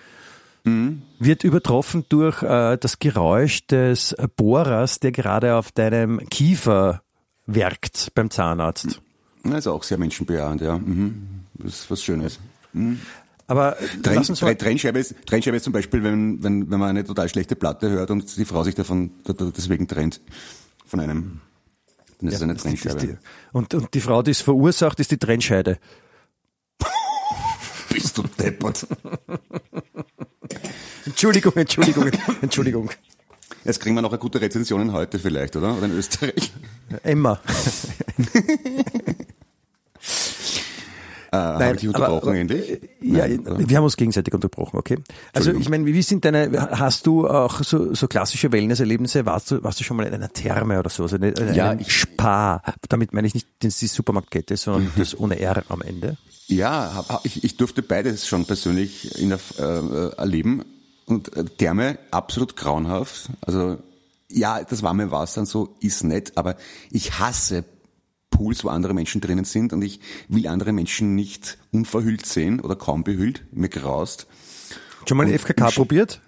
Wird 1.19 1.43
übertroffen 1.43 2.05
durch 2.09 2.41
äh, 2.41 2.77
das 2.77 2.99
Geräusch 2.99 3.67
des 3.67 4.15
Bohrers, 4.37 4.99
der 4.99 5.11
gerade 5.11 5.55
auf 5.55 5.71
deinem 5.71 6.27
Kiefer 6.29 7.03
werkt 7.45 8.11
beim 8.15 8.29
Zahnarzt. 8.29 9.01
Na, 9.43 9.57
ist 9.57 9.67
auch 9.67 9.83
sehr 9.83 9.97
menschenbejahend, 9.97 10.61
ja. 10.61 10.77
Mhm. 10.77 11.41
Das 11.55 11.81
ist 11.81 11.91
was 11.91 12.01
Schönes. 12.01 12.39
Aber 13.47 13.75
Trenn, 14.01 14.15
lass 14.15 14.29
uns 14.29 14.41
mal, 14.41 14.55
Trennscheibe, 14.55 14.99
ist, 14.99 15.15
Trennscheibe 15.25 15.57
ist 15.57 15.63
zum 15.63 15.73
Beispiel, 15.73 16.03
wenn, 16.03 16.41
wenn, 16.43 16.71
wenn 16.71 16.79
man 16.79 16.89
eine 16.89 17.03
total 17.03 17.27
schlechte 17.27 17.55
Platte 17.55 17.89
hört 17.89 18.09
und 18.09 18.37
die 18.37 18.45
Frau 18.45 18.63
sich 18.63 18.75
davon 18.75 19.11
deswegen 19.27 19.87
trennt 19.87 20.21
von 20.85 20.99
einem. 20.99 21.41
Dann 22.19 22.29
ist 22.29 22.35
es 22.35 22.41
eine 22.41 22.55
Trennscheibe. 22.55 22.99
die, 22.99 23.17
und, 23.51 23.73
und 23.73 23.93
die 23.93 23.99
Frau, 23.99 24.21
die 24.21 24.31
es 24.31 24.41
verursacht, 24.41 24.99
ist 24.99 25.11
die 25.11 25.17
Trennscheide. 25.17 25.77
Bist 27.89 28.17
du 28.17 28.23
deppert. 28.23 28.87
Entschuldigung, 31.05 31.53
Entschuldigung, 31.55 32.11
Entschuldigung. 32.41 32.89
Jetzt 33.65 33.79
kriegen 33.79 33.95
wir 33.95 34.01
noch 34.01 34.11
eine 34.11 34.19
gute 34.19 34.39
Rezension 34.39 34.81
in 34.81 34.93
heute 34.93 35.19
vielleicht, 35.19 35.55
oder? 35.55 35.77
Oder 35.77 35.85
in 35.85 35.97
Österreich. 35.97 36.51
Emma. 37.03 37.39
Äh, 41.33 41.35
Habe 41.35 41.71
ich 41.73 41.79
dich 41.81 41.87
unterbrochen 41.87 42.29
aber, 42.29 42.37
endlich? 42.37 42.69
äh, 42.69 42.79
Ja, 43.01 43.27
Nein, 43.27 43.39
oder? 43.47 43.67
wir 43.69 43.77
haben 43.77 43.83
uns 43.83 43.97
gegenseitig 43.97 44.33
unterbrochen, 44.33 44.77
okay. 44.77 44.99
Also 45.33 45.51
ich 45.51 45.67
meine, 45.67 45.85
wie 45.87 46.01
sind 46.03 46.23
deine, 46.25 46.51
hast 46.79 47.07
du 47.07 47.27
auch 47.27 47.63
so, 47.63 47.93
so 47.95 48.07
klassische 48.07 48.51
Wellness-Erlebnisse? 48.51 49.25
Warst 49.25 49.49
du, 49.49 49.63
warst 49.63 49.79
du 49.79 49.83
schon 49.83 49.97
mal 49.97 50.05
in 50.05 50.13
einer 50.13 50.31
Therme 50.31 50.77
oder 50.77 50.89
so? 50.91 51.03
Also 51.03 51.15
eine, 51.15 51.33
eine, 51.35 51.55
Ja, 51.55 51.73
ich- 51.73 51.91
Spa. 51.91 52.61
Damit 52.89 53.13
meine 53.13 53.25
ich 53.27 53.33
nicht 53.33 53.47
die 53.63 53.69
Supermarktkette, 53.69 54.55
sondern 54.57 54.91
das 54.95 55.17
ohne 55.19 55.39
R 55.39 55.63
am 55.69 55.81
Ende. 55.81 56.17
Ja, 56.47 57.03
ich, 57.23 57.43
ich 57.43 57.57
durfte 57.57 57.81
beides 57.81 58.27
schon 58.27 58.45
persönlich 58.45 59.17
in 59.19 59.29
der, 59.29 59.39
äh, 59.57 60.15
erleben. 60.17 60.63
Und 61.05 61.35
äh, 61.35 61.45
Therme 61.45 61.97
absolut 62.11 62.55
grauenhaft. 62.55 63.29
Also 63.41 63.77
ja, 64.29 64.63
das 64.63 64.83
warme 64.83 65.09
Wasser 65.11 65.41
und 65.41 65.47
so 65.47 65.75
ist 65.79 66.03
nett, 66.03 66.33
aber 66.35 66.55
ich 66.91 67.19
hasse 67.19 67.63
Pools, 68.33 68.63
wo 68.63 68.69
andere 68.69 68.93
Menschen 68.93 69.21
drinnen 69.21 69.45
sind 69.45 69.73
und 69.73 69.81
ich 69.83 69.99
will 70.27 70.47
andere 70.47 70.71
Menschen 70.73 71.15
nicht 71.15 71.57
unverhüllt 71.71 72.25
sehen 72.25 72.59
oder 72.59 72.75
kaum 72.75 73.03
behüllt. 73.03 73.45
Mir 73.51 73.69
graust. 73.69 74.27
Schon 75.07 75.17
mal 75.17 75.27
Und- 75.27 75.33
FKK 75.33 75.69
probiert? 75.71 76.21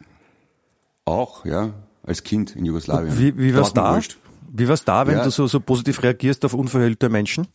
Auch, 1.05 1.45
ja, 1.45 1.73
als 2.03 2.23
Kind 2.23 2.55
in 2.55 2.65
Jugoslawien. 2.65 3.17
Wie, 3.19 3.37
wie 3.37 3.55
war's 3.55 3.73
da? 3.73 3.93
wurscht. 3.95 4.17
Wie 4.57 4.67
war's 4.67 4.85
da, 4.85 5.05
wenn 5.07 5.17
Ja. 5.17 5.23
du 5.23 5.31
so, 5.31 5.47
so 5.47 5.59
positiv 5.59 6.01
reagierst 6.03 6.45
auf 6.45 6.53
unverhüllte 6.53 7.09
Menschen? 7.09 7.47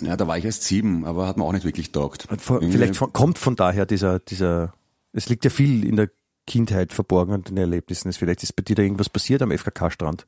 Ja, 0.00 0.16
da 0.16 0.26
war 0.26 0.36
ich 0.38 0.44
erst 0.44 0.64
sieben, 0.64 1.04
aber 1.04 1.26
hat 1.26 1.36
mir 1.36 1.44
auch 1.44 1.52
nicht 1.52 1.64
wirklich 1.64 1.92
taugt. 1.92 2.26
Vielleicht 2.38 2.96
von, 2.96 3.12
kommt 3.12 3.38
von 3.38 3.56
daher 3.56 3.86
dieser, 3.86 4.18
dieser, 4.18 4.74
es 5.12 5.28
liegt 5.28 5.44
ja 5.44 5.50
viel 5.50 5.84
in 5.84 5.96
der 5.96 6.10
Kindheit 6.46 6.92
verborgen 6.92 7.32
und 7.32 7.48
in 7.48 7.56
den 7.56 7.62
Erlebnissen. 7.62 8.12
Vielleicht 8.12 8.42
ist 8.42 8.54
bei 8.54 8.62
dir 8.62 8.76
da 8.76 8.82
irgendwas 8.82 9.08
passiert 9.08 9.40
am 9.42 9.50
FKK-Strand. 9.50 10.26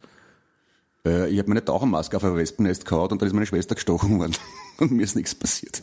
Äh, 1.06 1.30
ich 1.30 1.38
habe 1.38 1.48
meine 1.48 1.64
Tauchermaske 1.64 2.16
auf 2.16 2.24
ein 2.24 2.34
Wespennest 2.36 2.84
gehauen 2.84 3.10
und 3.12 3.22
dann 3.22 3.26
ist 3.28 3.32
meine 3.32 3.46
Schwester 3.46 3.74
gestochen 3.74 4.18
worden 4.18 4.34
und 4.78 4.90
mir 4.90 5.02
ist 5.04 5.16
nichts 5.16 5.34
passiert. 5.34 5.82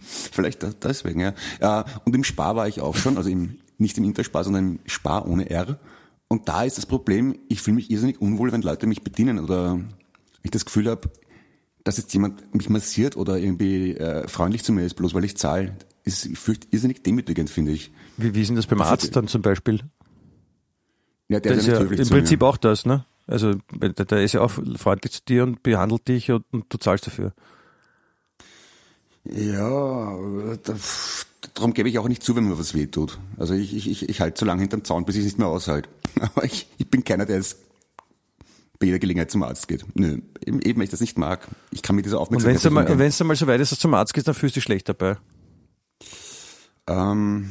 Vielleicht 0.00 0.62
da- 0.62 0.72
deswegen, 0.82 1.20
ja. 1.20 1.34
ja. 1.60 1.84
Und 2.04 2.16
im 2.16 2.24
Spar 2.24 2.56
war 2.56 2.66
ich 2.66 2.80
auch 2.80 2.96
schon, 2.96 3.16
also 3.16 3.28
im, 3.30 3.58
nicht 3.78 3.96
im 3.98 4.04
Interspar, 4.04 4.42
sondern 4.42 4.64
im 4.66 4.78
Spar 4.86 5.28
ohne 5.28 5.50
R. 5.50 5.78
Und 6.28 6.48
da 6.48 6.64
ist 6.64 6.78
das 6.78 6.86
Problem, 6.86 7.38
ich 7.48 7.60
fühle 7.62 7.76
mich 7.76 7.90
irrsinnig 7.90 8.20
unwohl, 8.20 8.50
wenn 8.50 8.62
Leute 8.62 8.86
mich 8.86 9.02
bedienen 9.02 9.38
oder 9.38 9.78
ich 10.42 10.50
das 10.50 10.64
Gefühl 10.64 10.88
habe, 10.90 11.10
dass 11.84 11.98
jetzt 11.98 12.12
jemand 12.14 12.54
mich 12.54 12.68
massiert 12.70 13.16
oder 13.16 13.36
irgendwie 13.38 13.92
äh, 13.96 14.26
freundlich 14.26 14.64
zu 14.64 14.72
mir 14.72 14.84
ist, 14.84 14.94
bloß 14.94 15.12
weil 15.14 15.24
ich 15.24 15.36
zahle. 15.36 15.76
Ist 16.02 16.26
ich 16.26 16.38
fürchte 16.38 16.66
irrsinnig 16.70 17.02
demütigend, 17.02 17.50
finde 17.50 17.72
ich. 17.72 17.92
Wie, 18.16 18.34
wie 18.34 18.40
ist 18.42 18.48
denn 18.48 18.56
das 18.56 18.66
beim 18.66 18.80
Arzt 18.80 19.14
dann 19.16 19.28
zum 19.28 19.42
Beispiel? 19.42 19.80
Ja, 21.28 21.40
der 21.40 21.52
Das 21.54 21.62
ist 21.62 21.66
ja 21.68 21.74
ja 21.74 21.80
im 21.80 21.88
zu 21.88 21.96
mir. 21.96 22.20
Prinzip 22.20 22.42
auch 22.42 22.56
das, 22.56 22.84
ne? 22.84 23.04
Also 23.26 23.54
der, 23.72 23.90
der 23.90 24.22
ist 24.22 24.32
ja 24.32 24.40
auch 24.40 24.52
freundlich 24.76 25.12
zu 25.12 25.20
dir 25.26 25.44
und 25.44 25.62
behandelt 25.62 26.08
dich 26.08 26.30
und, 26.30 26.44
und 26.52 26.66
du 26.68 26.78
zahlst 26.78 27.06
dafür. 27.06 27.32
Ja, 29.24 30.18
da, 30.62 30.74
darum 31.54 31.72
gebe 31.72 31.88
ich 31.88 31.98
auch 31.98 32.08
nicht 32.08 32.22
zu, 32.22 32.36
wenn 32.36 32.46
mir 32.46 32.58
was 32.58 32.74
wehtut. 32.74 33.18
Also 33.38 33.54
ich, 33.54 33.74
ich, 33.74 33.90
ich, 33.90 34.08
ich 34.08 34.20
halte 34.20 34.38
so 34.38 34.44
lange 34.44 34.60
hinterm 34.60 34.84
Zaun, 34.84 35.06
bis 35.06 35.16
ich 35.16 35.20
es 35.20 35.26
nicht 35.26 35.38
mehr 35.38 35.48
aushalte. 35.48 35.88
Aber 36.20 36.44
ich, 36.44 36.68
ich 36.76 36.90
bin 36.90 37.04
keiner, 37.04 37.24
der 37.24 37.38
es 37.38 37.56
bei 38.78 38.86
jeder 38.86 38.98
Gelegenheit 38.98 39.30
zum 39.30 39.42
Arzt 39.42 39.68
geht. 39.68 39.84
Nö, 39.94 40.18
eben, 40.44 40.60
eben 40.60 40.78
weil 40.78 40.84
ich 40.84 40.90
das 40.90 41.00
nicht 41.00 41.16
mag. 41.16 41.48
Ich 41.70 41.80
kann 41.80 41.96
mit 41.96 42.04
dieser 42.04 42.18
Und 42.18 42.24
Aufmerksamkeit... 42.24 42.62
wenn 42.62 42.68
es 42.68 42.74
mal, 42.74 42.84
nicht 42.84 42.98
wenn's 42.98 43.18
dann 43.18 43.26
mal 43.28 43.36
so 43.36 43.46
weit 43.46 43.60
ist, 43.60 43.72
dass 43.72 43.78
du 43.78 43.82
zum 43.82 43.94
Arzt 43.94 44.12
gehst, 44.12 44.28
dann 44.28 44.34
fühlst 44.34 44.56
du 44.56 44.58
dich 44.58 44.64
schlecht 44.64 44.88
dabei. 44.88 45.16
Ähm, 46.86 47.50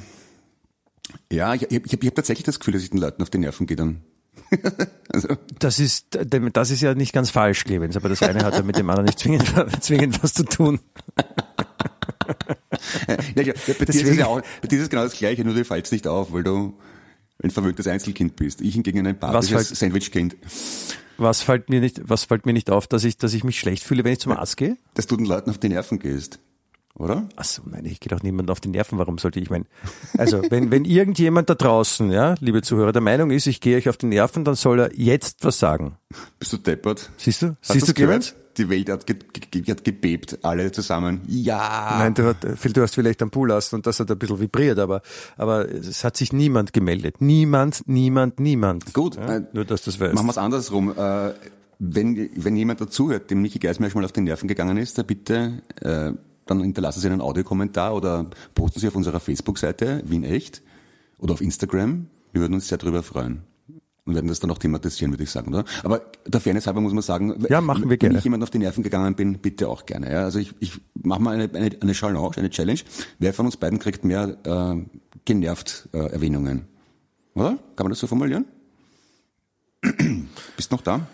ja, 1.31 1.55
ich, 1.55 1.63
ich, 1.63 1.71
ich 1.71 1.93
habe 1.93 2.07
hab 2.07 2.15
tatsächlich 2.15 2.45
das 2.45 2.59
Gefühl, 2.59 2.73
dass 2.73 2.83
ich 2.83 2.91
den 2.91 2.99
Leuten 2.99 3.23
auf 3.23 3.31
die 3.31 3.39
Nerven 3.39 3.65
gehe 3.65 3.77
dann. 3.77 4.03
also, 5.13 5.29
Das 5.59 5.79
ist, 5.79 6.07
das 6.11 6.69
ist 6.71 6.81
ja 6.81 6.93
nicht 6.95 7.13
ganz 7.13 7.29
falsch, 7.29 7.63
Clemens, 7.63 7.95
aber 7.95 8.09
das 8.09 8.21
eine 8.21 8.43
hat 8.43 8.53
ja 8.53 8.61
mit 8.61 8.77
dem 8.77 8.89
anderen 8.89 9.05
nicht 9.05 9.19
zwingend, 9.19 9.53
zwingend 9.83 10.21
was 10.23 10.33
zu 10.33 10.43
tun. 10.45 10.79
ja, 13.35 13.41
ja, 13.43 13.53
bei, 13.79 13.85
dir 13.85 13.89
ist 13.89 14.03
es 14.07 14.17
ja 14.17 14.27
auch, 14.27 14.41
bei 14.61 14.67
dir 14.67 14.77
ist 14.77 14.83
es 14.83 14.89
genau 14.89 15.03
das 15.03 15.13
Gleiche, 15.13 15.43
nur 15.43 15.53
du 15.53 15.65
fällst 15.65 15.91
nicht 15.91 16.07
auf, 16.07 16.33
weil 16.33 16.43
du 16.43 16.77
ein 17.43 17.51
verwöhntes 17.51 17.87
Einzelkind 17.87 18.35
bist. 18.35 18.61
Ich 18.61 18.73
hingegen 18.75 18.99
ein 18.99 19.05
empathisches 19.07 19.67
fällt- 19.67 19.77
Sandwichkind. 19.77 20.35
Was 21.17 21.41
fällt 21.41 21.69
mir 21.69 21.79
nicht, 21.79 22.01
was 22.03 22.23
fällt 22.23 22.45
mir 22.45 22.53
nicht 22.53 22.69
auf, 22.71 22.87
dass 22.87 23.03
ich, 23.03 23.17
dass 23.17 23.33
ich 23.33 23.43
mich 23.43 23.59
schlecht 23.59 23.83
fühle, 23.83 24.03
wenn 24.03 24.13
ich 24.13 24.19
zum 24.19 24.31
Arzt 24.31 24.57
gehe? 24.57 24.77
Dass 24.95 25.07
du 25.07 25.15
den 25.15 25.25
Leuten 25.25 25.49
auf 25.49 25.57
die 25.57 25.69
Nerven 25.69 25.99
gehst. 25.99 26.39
Oder? 26.95 27.27
Ach 27.35 27.43
so, 27.43 27.63
nein, 27.65 27.85
ich 27.85 27.99
gehe 27.99 28.09
doch 28.15 28.21
niemand 28.21 28.51
auf 28.51 28.59
die 28.59 28.69
Nerven. 28.69 28.99
Warum 28.99 29.17
sollte 29.17 29.39
ich 29.39 29.49
meinen? 29.49 29.65
Also, 30.17 30.43
wenn, 30.49 30.69
wenn 30.69 30.85
irgendjemand 30.85 31.49
da 31.49 31.55
draußen, 31.55 32.11
ja, 32.11 32.35
liebe 32.39 32.61
Zuhörer, 32.61 32.91
der 32.91 33.01
Meinung 33.01 33.31
ist, 33.31 33.47
ich 33.47 33.61
gehe 33.61 33.77
euch 33.77 33.89
auf 33.89 33.97
die 33.97 34.05
Nerven, 34.05 34.45
dann 34.45 34.53
soll 34.55 34.79
er 34.79 34.91
jetzt 34.93 35.43
was 35.43 35.57
sagen. 35.57 35.97
Bist 36.37 36.53
du 36.53 36.57
deppert? 36.57 37.09
Siehst 37.17 37.41
du? 37.41 37.57
Hast 37.61 37.73
Siehst 37.73 37.87
du, 37.87 37.93
gehört? 37.93 38.35
Die 38.57 38.69
Welt 38.69 38.87
hat, 38.91 39.07
ge 39.07 39.15
ge 39.49 39.63
hat 39.71 39.83
gebebt, 39.83 40.37
alle 40.43 40.71
zusammen. 40.71 41.21
Ja. 41.27 41.95
Nein, 41.97 42.13
du, 42.13 42.27
hat, 42.27 42.43
du 42.43 42.81
hast 42.83 42.93
vielleicht 42.93 43.23
am 43.23 43.31
Pool 43.31 43.51
hast 43.51 43.73
und 43.73 43.87
das 43.87 43.99
hat 43.99 44.11
ein 44.11 44.19
bisschen 44.19 44.39
vibriert, 44.39 44.77
aber, 44.77 45.01
aber 45.37 45.67
es 45.67 46.03
hat 46.03 46.15
sich 46.15 46.31
niemand 46.31 46.71
gemeldet. 46.71 47.15
Niemand, 47.19 47.81
niemand, 47.87 48.39
niemand. 48.39 48.93
Gut, 48.93 49.15
Ja, 49.15 49.37
äh, 49.37 49.43
nur 49.53 49.65
dass 49.65 49.81
du 49.81 49.89
das 49.89 49.99
weißt. 49.99 50.13
Machen 50.13 50.27
wir 50.27 50.31
es 50.31 50.37
andersrum. 50.37 50.93
Äh, 50.95 51.31
wenn, 51.79 52.29
wenn 52.35 52.55
jemand 52.55 52.79
dazuhört, 52.79 53.31
dem 53.31 53.41
Michi 53.41 53.57
Geismeier 53.57 53.89
schon 53.89 54.01
mal 54.01 54.05
auf 54.05 54.11
die 54.11 54.21
Nerven 54.21 54.47
gegangen 54.47 54.77
ist, 54.77 54.99
dann 54.99 55.07
bitte, 55.07 55.63
äh, 55.81 56.11
dann 56.45 56.61
hinterlassen 56.61 56.99
Sie 56.99 57.07
einen 57.07 57.21
Audiokommentar 57.21 57.95
oder 57.95 58.25
posten 58.55 58.79
Sie 58.79 58.87
auf 58.87 58.95
unserer 58.95 59.19
Facebook-Seite 59.19 60.03
Wien 60.05 60.23
Echt 60.23 60.61
oder 61.17 61.33
auf 61.33 61.41
Instagram. 61.41 62.07
Wir 62.31 62.41
würden 62.41 62.53
uns 62.55 62.67
sehr 62.67 62.77
darüber 62.77 63.03
freuen. 63.03 63.43
Und 64.05 64.15
werden 64.15 64.27
das 64.27 64.41
dann 64.41 64.51
auch 64.51 64.57
thematisieren, 64.57 65.13
würde 65.13 65.23
ich 65.23 65.31
sagen, 65.31 65.53
oder? 65.53 65.63
Aber 65.83 66.01
der 66.27 66.41
Fairness 66.41 66.67
halber 66.67 66.81
muss 66.81 66.91
man 66.91 67.01
sagen, 67.03 67.45
Ja, 67.47 67.61
machen 67.61 67.83
wir 67.83 67.91
wenn 67.91 67.99
gerne. 67.99 68.17
ich 68.17 68.23
jemand 68.25 68.43
auf 68.43 68.49
die 68.49 68.57
Nerven 68.57 68.83
gegangen 68.83 69.15
bin, 69.15 69.39
bitte 69.39 69.69
auch 69.69 69.85
gerne. 69.85 70.11
Ja? 70.11 70.23
Also 70.25 70.39
ich, 70.39 70.53
ich 70.59 70.81
mache 71.01 71.21
mal 71.21 71.33
eine, 71.35 71.49
eine, 71.53 71.71
eine 71.79 71.93
Challenge, 71.93 72.31
eine 72.35 72.49
Challenge. 72.49 72.81
Wer 73.19 73.33
von 73.33 73.45
uns 73.45 73.55
beiden 73.55 73.79
kriegt 73.79 74.03
mehr 74.03 74.37
äh, 74.43 74.83
genervt 75.23 75.87
äh, 75.93 75.99
Erwähnungen? 75.99 76.65
Oder? 77.33 77.57
Kann 77.77 77.85
man 77.85 77.91
das 77.91 77.99
so 77.99 78.07
formulieren? 78.07 78.43
Bist 80.57 80.71
noch 80.71 80.81
da? 80.81 81.07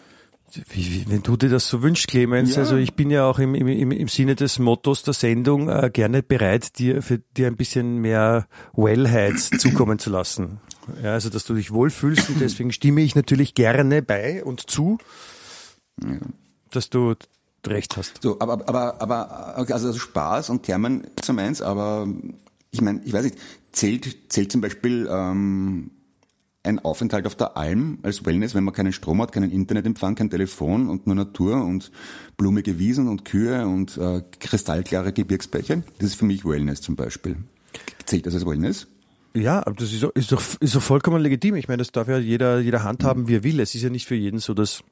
Wie, 0.70 1.06
wenn 1.08 1.24
du 1.24 1.38
dir 1.38 1.50
das 1.50 1.68
so 1.70 1.82
wünschst, 1.82 2.08
Clemens, 2.08 2.56
Ja. 2.56 2.62
also 2.62 2.76
ich 2.76 2.94
bin 2.94 3.12
ja 3.12 3.26
auch 3.26 3.40
im, 3.40 3.56
im, 3.56 3.92
im, 3.92 4.08
Sinne 4.08 4.36
des 4.36 4.60
Mottos 4.60 5.04
der 5.04 5.14
Sendung 5.14 5.70
äh, 5.70 5.90
gerne 5.94 6.24
bereit, 6.24 6.80
dir 6.80 7.02
für 7.02 7.20
dir 7.20 7.48
ein 7.48 7.56
bisschen 7.56 7.98
mehr 7.98 8.48
Wellheit 8.74 9.38
zukommen 9.60 10.00
zu 10.00 10.10
lassen. 10.10 10.60
Ja, 11.04 11.14
also 11.14 11.30
dass 11.30 11.46
du 11.46 11.54
dich 11.54 11.72
wohlfühlst 11.72 12.30
und 12.30 12.40
deswegen 12.42 12.72
stimme 12.72 13.02
ich 13.02 13.16
natürlich 13.16 13.54
gerne 13.54 14.02
bei 14.02 14.44
und 14.44 14.70
zu, 14.70 14.98
dass 16.72 16.90
du 16.90 17.16
recht 17.68 17.98
hast. 17.98 18.22
So, 18.22 18.40
aber, 18.40 18.68
aber, 18.68 19.02
aber, 19.02 19.56
okay, 19.58 19.74
also 19.74 19.94
Spaß 19.94 20.50
und 20.50 20.64
Thermen 20.64 21.08
zum 21.22 21.40
eins, 21.40 21.62
aber 21.62 22.08
ich 22.72 22.82
meine, 22.82 23.02
ich 23.04 23.14
weiß 23.14 23.26
nicht, 23.26 23.38
zählt, 23.72 24.32
zählt 24.32 24.52
zum 24.52 24.62
Beispiel 24.62 25.08
ähm, 25.12 25.92
ein 26.70 26.80
Aufenthalt 26.80 27.26
auf 27.28 27.36
der 27.36 27.58
Alm 27.58 28.00
als 28.04 28.26
Wellness, 28.26 28.56
wenn 28.56 28.64
man 28.64 28.74
keinen 28.74 28.94
Strom 28.94 29.22
hat, 29.22 29.32
keinen 29.32 29.52
Internetempfang, 29.52 30.16
kein 30.16 30.30
Telefon 30.30 30.90
und 30.90 31.06
nur 31.08 31.16
Natur 31.16 31.64
und 31.66 31.92
blumige 32.38 32.80
Wiesen 32.80 33.08
und 33.08 33.26
Kühe 33.26 33.66
und 33.68 33.98
äh, 33.98 34.22
kristallklare 34.40 35.12
Gebirgsbäche? 35.12 35.84
Das 35.98 36.10
ist 36.10 36.16
für 36.16 36.26
mich 36.26 36.46
Wellness 36.46 36.82
zum 36.82 36.96
Beispiel. 36.96 37.36
Zählt 38.06 38.26
das 38.26 38.34
als 38.36 38.46
Wellness? 38.46 38.88
Ja, 39.36 39.60
aber 39.66 39.76
das 39.76 39.94
ist 39.94 40.02
doch, 40.04 40.12
ist 40.16 40.32
doch, 40.32 40.42
ist 40.60 40.76
doch 40.76 40.82
vollkommen 40.82 41.22
legitim. 41.22 41.56
Ich 41.56 41.68
meine, 41.68 41.78
das 41.78 41.92
darf 41.92 42.08
ja 42.08 42.18
jeder, 42.18 42.60
jeder 42.60 42.84
handhaben, 42.84 43.28
wie 43.28 43.36
er 43.36 43.44
will. 43.44 43.60
Es 43.60 43.76
ist 43.76 43.82
ja 43.84 43.90
nicht 43.90 44.08
für 44.08 44.16
jeden 44.16 44.40
so 44.40 44.54
das, 44.54 44.84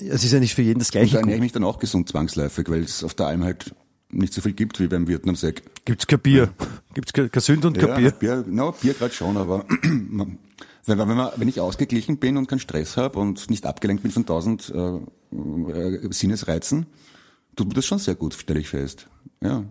es 0.00 0.24
ist 0.24 0.32
ja 0.32 0.40
nicht 0.40 0.54
für 0.54 0.62
jeden 0.62 0.80
das 0.80 0.90
Gleiche. 0.90 1.18
ernähre 1.18 1.36
ich 1.36 1.42
mich 1.42 1.52
dann 1.52 1.62
auch 1.64 1.78
gesund 1.78 2.08
zwangsläufig, 2.08 2.68
weil 2.68 2.82
es 2.82 3.04
auf 3.04 3.14
der 3.14 3.26
Alm 3.26 3.44
halt 3.44 3.72
nicht 4.10 4.32
so 4.34 4.40
viel 4.40 4.52
gibt 4.52 4.80
wie 4.80 4.88
beim 4.88 5.06
Wirt 5.08 5.28
am 5.28 5.36
Seck. 5.36 5.62
Gibt's 5.84 6.06
kein 6.06 6.20
Bier? 6.20 6.52
Gibt's 6.94 7.12
kein, 7.12 7.30
kein 7.30 7.40
Sünd 7.42 7.64
und 7.64 7.78
kein 7.78 7.88
Ja, 7.88 7.96
Bier? 7.96 8.10
Bier, 8.10 8.44
no, 8.48 8.72
Bier 8.72 8.94
gerade 8.94 9.14
schon, 9.14 9.36
aber 9.36 9.64
wenn, 10.86 10.98
wenn, 10.98 11.08
man, 11.08 11.30
wenn 11.36 11.48
ich 11.48 11.60
ausgeglichen 11.60 12.18
bin 12.18 12.36
und 12.36 12.48
keinen 12.48 12.60
Stress 12.60 12.96
habe 12.96 13.18
und 13.18 13.50
nicht 13.50 13.66
abgelenkt 13.66 14.02
bin 14.02 14.12
von 14.12 14.24
tausend 14.24 14.72
äh, 14.74 14.96
äh, 15.36 16.08
Sinnesreizen, 16.12 16.86
tut 17.56 17.68
mir 17.68 17.74
das 17.74 17.86
schon 17.86 17.98
sehr 17.98 18.14
gut, 18.14 18.34
stelle 18.34 18.60
ich 18.60 18.68
fest. 18.68 19.08
Ja. 19.42 19.64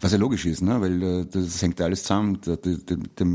Was 0.00 0.12
ja 0.12 0.18
logisch 0.18 0.44
ist, 0.44 0.62
ne? 0.62 0.80
weil 0.80 1.02
äh, 1.02 1.26
das 1.26 1.62
hängt 1.62 1.78
ja 1.80 1.86
alles 1.86 2.02
zusammen. 2.02 2.40
Der, 2.42 2.56
der, 2.56 2.76
der, 2.76 3.26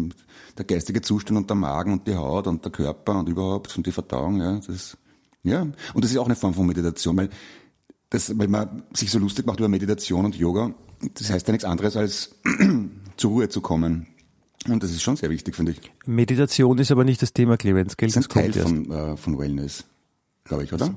der 0.57 0.65
geistige 0.65 1.01
Zustand 1.01 1.37
und 1.37 1.49
der 1.49 1.55
Magen 1.55 1.93
und 1.93 2.07
die 2.07 2.15
Haut 2.15 2.47
und 2.47 2.63
der 2.63 2.71
Körper 2.71 3.19
und 3.19 3.29
überhaupt 3.29 3.75
und 3.77 3.85
die 3.85 3.91
Verdauung. 3.91 4.39
Ja, 4.39 4.59
das, 4.65 4.97
ja. 5.43 5.61
Und 5.61 6.03
das 6.03 6.11
ist 6.11 6.17
auch 6.17 6.25
eine 6.25 6.35
Form 6.35 6.53
von 6.53 6.67
Meditation, 6.67 7.17
weil, 7.17 7.29
das, 8.09 8.37
weil 8.37 8.47
man 8.47 8.83
sich 8.93 9.09
so 9.09 9.19
lustig 9.19 9.45
macht 9.45 9.59
über 9.59 9.69
Meditation 9.69 10.25
und 10.25 10.35
Yoga. 10.35 10.73
Das 11.15 11.31
heißt 11.31 11.47
ja 11.47 11.51
nichts 11.51 11.65
anderes 11.65 11.97
als 11.97 12.35
zur 13.17 13.31
Ruhe 13.31 13.49
zu 13.49 13.61
kommen. 13.61 14.07
Und 14.67 14.83
das 14.83 14.91
ist 14.91 15.01
schon 15.01 15.15
sehr 15.15 15.29
wichtig, 15.29 15.55
finde 15.55 15.71
ich. 15.73 15.91
Meditation 16.05 16.77
ist 16.77 16.91
aber 16.91 17.03
nicht 17.03 17.21
das 17.21 17.33
Thema, 17.33 17.57
Clemens, 17.57 17.97
gell? 17.97 18.09
Das 18.09 18.17
ist 18.17 18.35
ein 18.35 18.51
Teil 18.51 18.53
von, 18.53 18.91
äh, 18.91 19.17
von 19.17 19.37
Wellness, 19.39 19.85
glaube 20.43 20.63
ich, 20.63 20.73
oder? 20.73 20.93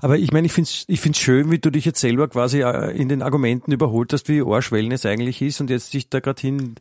Aber 0.00 0.18
ich 0.18 0.32
meine, 0.32 0.46
ich 0.46 0.52
finde 0.52 0.70
es 0.70 0.84
ich 0.86 1.00
find's 1.00 1.18
schön, 1.18 1.50
wie 1.50 1.58
du 1.58 1.70
dich 1.70 1.84
jetzt 1.84 2.00
selber 2.00 2.28
quasi 2.28 2.62
äh, 2.62 2.96
in 2.96 3.08
den 3.08 3.22
Argumenten 3.22 3.72
überholt 3.72 4.12
hast, 4.12 4.28
wie 4.28 4.42
Arsch 4.42 4.72
Wellness 4.72 5.06
eigentlich 5.06 5.42
ist 5.42 5.60
und 5.60 5.70
jetzt 5.70 5.92
dich 5.94 6.08
da 6.08 6.20
gerade 6.20 6.40
hin 6.40 6.74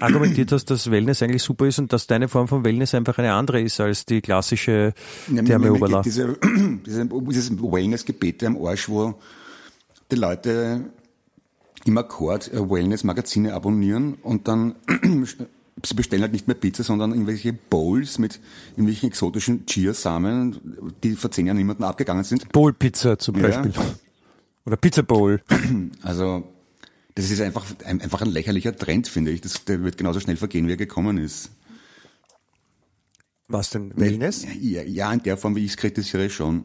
argumentiert 0.00 0.52
hast, 0.52 0.66
dass 0.70 0.90
Wellness 0.90 1.22
eigentlich 1.22 1.42
super 1.42 1.66
ist 1.66 1.78
und 1.78 1.92
dass 1.92 2.06
deine 2.06 2.28
Form 2.28 2.48
von 2.48 2.64
Wellness 2.64 2.94
einfach 2.94 3.18
eine 3.18 3.32
andere 3.32 3.60
ist 3.60 3.80
als 3.80 4.06
die 4.06 4.20
klassische 4.20 4.94
Ja, 5.32 5.42
Therme 5.42 5.72
Oberla. 5.72 6.02
Diese, 6.02 6.38
diese, 6.86 7.06
dieses 7.06 7.50
Wellness-Gebete 7.50 8.46
am 8.46 8.64
Arsch, 8.64 8.88
wo 8.88 9.14
die 10.10 10.16
Leute 10.16 10.80
im 11.84 11.98
Akkord 11.98 12.52
äh, 12.52 12.70
Wellness-Magazine 12.70 13.52
abonnieren 13.52 14.14
und 14.22 14.48
dann 14.48 14.76
sie 15.84 15.94
bestellen 15.94 16.22
halt 16.22 16.32
nicht 16.32 16.46
mehr 16.46 16.54
Pizza, 16.56 16.82
sondern 16.82 17.12
irgendwelche 17.12 17.52
Bowls 17.52 18.18
mit 18.18 18.40
irgendwelchen 18.72 19.08
exotischen 19.08 19.66
Chia-Samen, 19.66 20.60
die 21.02 21.14
vor 21.16 21.30
zehn 21.30 21.46
Jahren 21.46 21.56
niemandem 21.58 21.84
abgegangen 21.84 22.24
sind. 22.24 22.50
Bowl 22.52 22.72
Pizza 22.72 23.18
zum 23.18 23.36
Ja. 23.36 23.42
Beispiel. 23.48 23.72
Oder 24.66 24.76
Pizza 24.76 25.02
Bowl. 25.02 25.42
Also 26.02 26.44
das 27.14 27.30
ist 27.30 27.40
einfach, 27.40 27.64
ein, 27.84 28.00
einfach 28.00 28.22
ein 28.22 28.28
lächerlicher 28.30 28.74
Trend, 28.74 29.06
finde 29.08 29.30
ich. 29.30 29.40
Das, 29.40 29.64
der 29.64 29.82
wird 29.84 29.96
genauso 29.98 30.18
schnell 30.20 30.36
vergehen, 30.36 30.66
wie 30.66 30.72
er 30.72 30.76
gekommen 30.76 31.16
ist. 31.18 31.50
Was 33.48 33.70
denn? 33.70 33.92
Wellness? 33.96 34.44
Ja, 34.60 34.82
ja, 34.82 35.12
in 35.12 35.22
der 35.22 35.36
Form, 35.36 35.54
wie 35.54 35.64
ich 35.64 35.72
es 35.72 35.76
kritisiere, 35.76 36.30
schon. 36.30 36.64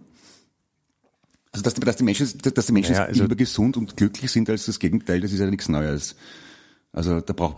Also, 1.51 1.63
dass, 1.63 1.73
die- 1.73 1.81
dass 1.81 1.97
die 1.97 2.03
Menschen, 2.03 2.27
dass 2.53 2.65
die 2.67 2.71
Menschen 2.73 2.93
Naja, 2.93 3.05
also- 3.05 3.21
lieber 3.23 3.35
gesund 3.35 3.75
und 3.75 3.97
glücklich 3.97 4.31
sind 4.31 4.49
als 4.49 4.65
das 4.65 4.79
Gegenteil, 4.79 5.19
das 5.19 5.31
ist 5.33 5.39
ja 5.39 5.47
nichts 5.47 5.67
Neues. 5.67 6.15
Also, 6.91 7.21
da 7.21 7.33
braucht, 7.33 7.57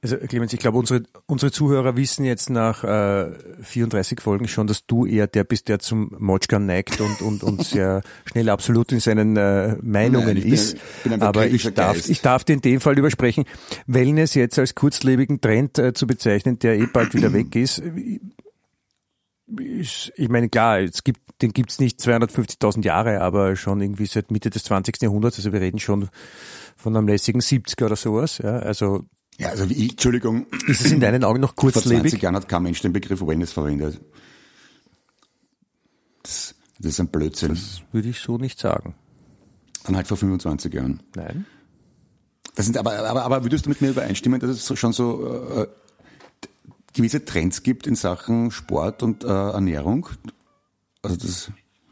Also 0.00 0.16
Clemens, 0.16 0.54
ich 0.54 0.58
glaube, 0.58 0.78
unsere, 0.78 1.02
unsere 1.26 1.52
Zuhörer 1.52 1.96
wissen 1.96 2.24
jetzt 2.24 2.48
nach 2.48 2.82
äh, 2.82 3.30
34 3.62 4.20
Folgen 4.22 4.48
schon, 4.48 4.66
dass 4.66 4.86
du 4.86 5.04
eher 5.04 5.26
der 5.26 5.44
bist, 5.44 5.68
der 5.68 5.80
zum 5.80 6.10
Motschka 6.18 6.58
neigt 6.58 6.98
und, 7.00 7.20
und, 7.20 7.42
und 7.42 7.62
sehr 7.66 8.02
schnell 8.24 8.48
absolut 8.48 8.90
in 8.92 9.00
seinen 9.00 9.36
äh, 9.36 9.76
Meinungen 9.82 10.28
Nein, 10.28 10.36
ich 10.38 10.44
bin- 10.44 10.52
ist. 10.54 10.76
bin 11.04 11.12
einfach 11.12 11.28
Aber 11.28 11.46
ich 11.46 11.62
darf, 11.74 11.96
Geist. 11.96 12.08
ich 12.08 12.22
darf 12.22 12.44
dir 12.44 12.54
in 12.54 12.62
dem 12.62 12.80
Fall 12.80 12.98
übersprechen, 12.98 13.44
Wellness 13.86 14.32
jetzt 14.34 14.58
als 14.58 14.74
kurzlebigen 14.74 15.42
Trend 15.42 15.78
äh, 15.78 15.92
zu 15.92 16.06
bezeichnen, 16.06 16.58
der 16.58 16.78
eh 16.78 16.86
bald 16.86 17.12
wieder 17.14 17.32
weg 17.34 17.54
ist. 17.54 17.82
ist 19.58 20.12
ich 20.16 20.28
meine, 20.30 20.48
klar, 20.48 20.80
es 20.80 21.04
gibt, 21.04 21.20
den 21.42 21.52
gibt's 21.52 21.80
nicht 21.80 21.98
250.000 22.00 22.84
Jahre, 22.84 23.20
aber 23.20 23.56
schon 23.56 23.80
irgendwie 23.80 24.06
seit 24.06 24.30
Mitte 24.30 24.48
des 24.50 24.64
20. 24.64 25.02
Jahrhunderts. 25.02 25.36
Also 25.38 25.52
wir 25.52 25.60
reden 25.60 25.78
schon 25.80 26.08
von 26.82 26.96
einem 26.96 27.08
lässigen 27.08 27.40
70er 27.40 27.86
oder 27.86 27.96
sowas. 27.96 28.38
Ja, 28.38 28.58
also 28.58 29.04
ja, 29.38 29.48
also 29.48 29.70
wie 29.70 29.74
ich, 29.74 29.90
Entschuldigung, 29.92 30.46
ist 30.66 30.84
es 30.84 30.92
in 30.92 31.00
deinen 31.00 31.24
Augen 31.24 31.40
noch 31.40 31.54
vor 31.54 31.72
20 31.72 31.92
kurzlebig? 31.92 32.22
Jahren 32.22 32.36
hat 32.36 32.48
kein 32.48 32.62
Mensch 32.62 32.82
den 32.82 32.92
Begriff 32.92 33.26
Wellness 33.26 33.52
verwendet. 33.52 33.98
Das, 36.22 36.54
das 36.78 36.92
ist 36.92 37.00
ein 37.00 37.08
Blödsinn. 37.08 37.58
Würde 37.90 38.08
ich 38.08 38.20
so 38.20 38.36
nicht 38.36 38.60
sagen. 38.60 38.94
Dann 39.84 39.96
halt 39.96 40.06
vor 40.06 40.18
25 40.18 40.74
Jahren. 40.74 41.02
Nein. 41.16 41.46
Das 42.54 42.66
sind 42.66 42.76
aber, 42.76 42.98
aber, 42.98 43.22
aber 43.22 43.42
würdest 43.42 43.64
du 43.64 43.70
mit 43.70 43.80
mir 43.80 43.90
übereinstimmen, 43.90 44.40
dass 44.40 44.50
es 44.50 44.78
schon 44.78 44.92
so 44.92 45.62
äh, 45.62 45.66
gewisse 46.92 47.24
Trends 47.24 47.62
gibt 47.62 47.86
in 47.86 47.94
Sachen 47.94 48.50
Sport 48.50 49.02
und 49.02 49.24
äh, 49.24 49.28
Ernährung? 49.28 50.08
Also 51.00 51.16
das, 51.16 51.50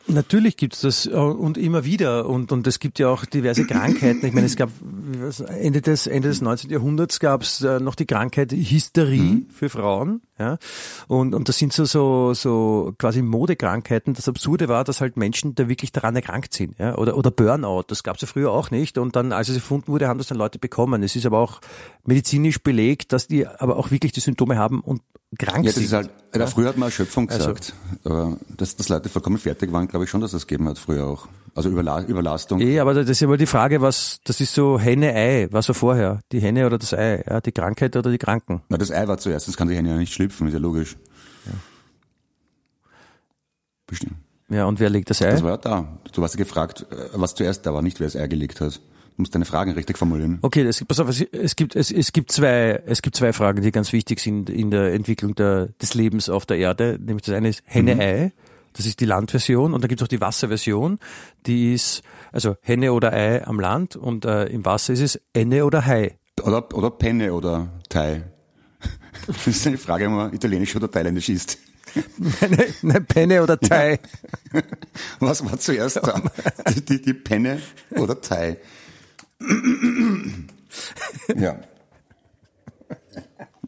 Natürlich 0.08 0.56
gibt's 0.56 0.80
das 0.80 1.06
äh, 1.06 1.10
und 1.10 1.58
immer 1.58 1.84
wieder 1.84 2.26
und 2.26 2.50
und 2.50 2.66
es 2.66 2.78
gibt 2.78 2.98
ja 2.98 3.08
auch 3.08 3.26
diverse 3.26 3.66
Krankheiten. 3.66 4.24
Ich 4.24 4.32
meine, 4.32 4.46
es 4.46 4.56
gab 4.56 4.70
was, 4.80 5.40
Ende 5.40 5.82
des 5.82 6.06
Ende 6.06 6.28
des 6.28 6.40
19. 6.40 6.70
Jahrhunderts 6.70 7.20
gab's 7.20 7.62
äh, 7.62 7.78
noch 7.78 7.94
die 7.94 8.06
Krankheit 8.06 8.52
Hysterie 8.52 9.46
für 9.50 9.68
Frauen, 9.68 10.22
ja. 10.38 10.58
Und 11.06 11.34
und 11.34 11.48
das 11.48 11.58
sind 11.58 11.72
so 11.72 11.84
so 11.84 12.34
so 12.34 12.94
quasi 12.98 13.22
Modekrankheiten. 13.22 14.14
Das 14.14 14.28
Absurde 14.28 14.68
war, 14.68 14.84
dass 14.84 15.00
halt 15.00 15.16
Menschen 15.16 15.54
da 15.54 15.68
wirklich 15.68 15.92
daran 15.92 16.16
erkrankt 16.16 16.54
sind, 16.54 16.78
ja. 16.78 16.96
Oder 16.96 17.16
oder 17.16 17.30
Burnout. 17.30 17.84
Das 17.88 18.02
gab's 18.02 18.20
ja 18.20 18.28
früher 18.28 18.50
auch 18.50 18.70
nicht. 18.70 18.98
Und 18.98 19.16
dann, 19.16 19.32
als 19.32 19.48
es 19.48 19.56
erfunden 19.56 19.88
wurde, 19.88 20.08
haben 20.08 20.18
das 20.18 20.28
dann 20.28 20.38
Leute 20.38 20.58
bekommen. 20.58 21.02
Es 21.02 21.16
ist 21.16 21.26
aber 21.26 21.38
auch 21.38 21.60
medizinisch 22.04 22.62
belegt, 22.62 23.12
dass 23.12 23.26
die 23.26 23.46
aber 23.46 23.76
auch 23.76 23.90
wirklich 23.90 24.12
die 24.12 24.20
Symptome 24.20 24.56
haben 24.56 24.80
und 24.80 25.02
krank 25.38 25.58
ja, 25.58 25.62
das 25.64 25.74
sind. 25.74 25.84
ist 25.84 25.92
halt, 25.92 26.10
ja. 26.34 26.46
früher 26.46 26.68
hat 26.68 26.78
man 26.78 26.88
Erschöpfung 26.88 27.28
Also- 27.28 27.48
gesagt. 27.54 27.74
Aber 28.04 28.38
dass, 28.56 28.76
dass 28.76 28.88
Leute 28.88 29.08
vollkommen 29.08 29.38
fertig 29.38 29.72
waren, 29.72 29.88
glaube 29.88 30.04
ich 30.04 30.10
schon, 30.10 30.20
dass 30.20 30.32
es 30.32 30.46
gegeben 30.46 30.68
hat 30.68 30.78
früher 30.78 31.06
auch. 31.06 31.28
Also 31.58 31.70
Überla 31.70 32.02
Überlastung. 32.02 32.60
Eh, 32.60 32.78
aber 32.78 32.94
das 32.94 33.08
ist 33.08 33.18
ja 33.18 33.26
wohl 33.26 33.36
die 33.36 33.46
Frage, 33.46 33.80
was, 33.80 34.20
das 34.22 34.40
ist 34.40 34.54
so 34.54 34.78
Henne-Ei, 34.78 35.48
was 35.50 35.66
war 35.66 35.74
vorher? 35.74 36.20
Die 36.30 36.38
Henne 36.38 36.64
oder 36.64 36.78
das 36.78 36.94
Ei? 36.94 37.24
Ja, 37.28 37.40
die 37.40 37.50
Krankheit 37.50 37.96
oder 37.96 38.12
die 38.12 38.18
Kranken? 38.18 38.62
Na, 38.68 38.76
das 38.76 38.92
Ei 38.92 39.08
war 39.08 39.18
zuerst, 39.18 39.48
das 39.48 39.56
kann 39.56 39.66
sich 39.66 39.76
ja 39.76 39.82
nicht 39.82 40.14
schlüpfen, 40.14 40.46
ist 40.46 40.52
ja 40.52 40.60
logisch. 40.60 40.96
Bestimmt. 43.88 44.14
Ja, 44.48 44.66
und 44.66 44.78
wer 44.78 44.88
legt 44.88 45.10
das 45.10 45.20
Ei? 45.20 45.32
Das 45.32 45.42
war 45.42 45.50
ja 45.50 45.56
da. 45.56 45.98
Du 46.12 46.22
warst 46.22 46.34
ja 46.34 46.38
gefragt, 46.38 46.86
äh, 46.92 47.08
was 47.14 47.34
zuerst 47.34 47.66
da 47.66 47.74
war, 47.74 47.82
nicht 47.82 47.98
wer 47.98 48.06
das 48.06 48.14
Ei 48.14 48.28
gelegt 48.28 48.60
hat. 48.60 48.76
Du 48.76 49.22
musst 49.22 49.34
deine 49.34 49.44
Fragen 49.44 49.72
richtig 49.72 49.98
formulieren. 49.98 50.38
Okay, 50.42 50.62
es 50.62 50.78
gibt, 50.78 50.90
pass 50.90 51.00
auf, 51.00 51.08
es, 51.08 51.56
gibt, 51.56 51.74
es, 51.74 51.90
es 51.90 52.12
gibt 52.12 52.30
zwei, 52.30 52.84
es 52.86 53.02
gibt 53.02 53.16
zwei 53.16 53.32
Fragen, 53.32 53.62
die 53.62 53.72
ganz 53.72 53.92
wichtig 53.92 54.20
sind 54.20 54.48
in 54.48 54.70
der 54.70 54.94
Entwicklung 54.94 55.34
der, 55.34 55.70
des 55.82 55.94
Lebens 55.94 56.28
auf 56.28 56.46
der 56.46 56.58
Erde. 56.58 57.00
Nämlich 57.04 57.24
das 57.24 57.34
eine 57.34 57.48
ist 57.48 57.62
Henne-Ei. 57.64 58.30
Das 58.72 58.86
ist 58.86 59.00
die 59.00 59.06
Landversion 59.06 59.74
und 59.74 59.82
dann 59.82 59.88
gibt 59.88 60.00
es 60.00 60.04
auch 60.04 60.08
die 60.08 60.20
Wasserversion. 60.20 60.98
Die 61.46 61.74
ist, 61.74 62.02
also 62.32 62.56
Henne 62.60 62.92
oder 62.92 63.12
Ei 63.12 63.44
am 63.46 63.60
Land 63.60 63.96
und 63.96 64.24
äh, 64.24 64.46
im 64.46 64.64
Wasser 64.64 64.92
ist 64.92 65.00
es 65.00 65.20
Enne 65.32 65.64
oder 65.64 65.86
Hai. 65.86 66.18
Oder, 66.42 66.72
oder 66.74 66.90
Penne 66.90 67.32
oder 67.32 67.68
Thai. 67.88 68.24
Das 69.26 69.46
ist 69.46 69.66
eine 69.66 69.78
Frage, 69.78 70.06
ob 70.06 70.12
man 70.12 70.32
italienisch 70.32 70.74
oder 70.76 70.90
thailändisch 70.90 71.28
ist. 71.28 71.58
Nein, 72.18 72.74
nein, 72.82 73.06
Penne 73.06 73.42
oder 73.42 73.58
Thai. 73.58 73.98
Was 75.20 75.44
war 75.44 75.58
zuerst 75.58 75.96
da? 75.96 76.22
Die, 76.72 76.84
die, 76.84 77.02
die 77.02 77.14
Penne 77.14 77.60
oder 77.90 78.20
Thai? 78.20 78.58
Ja. 81.36 81.58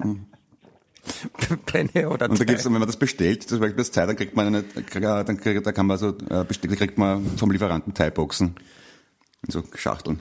Penne 1.67 2.09
oder 2.09 2.29
Und 2.31 2.39
da 2.41 2.45
gibt's, 2.45 2.65
wenn 2.65 2.73
man 2.73 2.83
das 2.87 2.97
bestellt, 2.97 3.43
zum 3.49 3.61
Beispiel 3.61 3.77
das 3.79 3.91
Thai, 3.91 4.07
dann 4.07 4.17
kriegt 4.17 4.35
man 4.37 4.47
eine, 4.47 4.63
dann 4.63 5.37
kriegt, 5.41 5.67
da 5.67 5.73
kann 5.73 5.87
man 5.87 5.99
so, 5.99 6.09
äh, 6.09 6.45
bestell- 6.45 6.75
kriegt 6.77 6.99
man 6.99 7.25
vom 7.37 7.51
Lieferanten 7.51 7.95
Thai-Boxen. 7.95 8.55
In 9.47 9.51
so 9.53 9.63
Schachteln. 9.75 10.21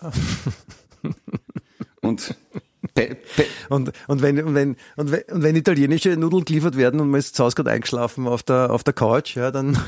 Und 2.02 2.34
Pe, 2.94 3.14
Pe, 3.36 3.44
Und, 3.68 3.92
und, 4.08 4.22
wenn, 4.22 4.42
und, 4.42 4.54
wenn, 4.54 4.76
und, 4.96 5.12
wenn, 5.12 5.22
und 5.30 5.42
wenn 5.42 5.54
italienische 5.54 6.16
Nudeln 6.16 6.44
geliefert 6.46 6.76
werden 6.78 6.98
und 7.00 7.10
man 7.10 7.20
ist 7.20 7.36
zu 7.36 7.44
Hause 7.44 7.56
gerade 7.56 7.70
eingeschlafen 7.72 8.26
auf 8.26 8.42
der, 8.42 8.70
auf 8.70 8.82
der 8.84 8.94
Couch, 8.94 9.36
ja, 9.36 9.50
dann, 9.50 9.78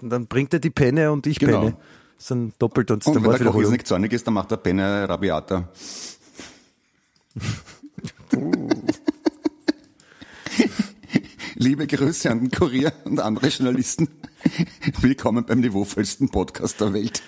dann 0.00 0.26
bringt 0.26 0.54
er 0.54 0.58
die 0.58 0.70
Penne 0.70 1.12
und 1.12 1.26
ich 1.26 1.38
Genau. 1.38 1.60
Penne. 1.60 1.76
Das 2.16 2.24
ist 2.24 2.30
dann 2.30 2.52
doppelt 2.58 2.90
und, 2.90 3.06
und 3.06 3.14
wenn 3.22 3.30
der 3.30 3.52
Koch 3.52 3.70
nicht 3.70 3.86
zornig 3.86 4.12
ist, 4.12 4.26
dann 4.26 4.34
macht 4.34 4.50
der 4.50 4.56
Penne 4.56 5.06
Rabiata. 5.08 5.68
Liebe 11.54 11.86
Grüße 11.86 12.30
an 12.30 12.40
den 12.40 12.50
Kurier 12.50 12.92
und 13.04 13.20
andere 13.20 13.48
Journalisten. 13.48 14.08
Willkommen 15.00 15.44
beim 15.44 15.60
niveauvollsten 15.60 16.28
Podcast 16.30 16.80
der 16.80 16.92
Welt. 16.92 17.22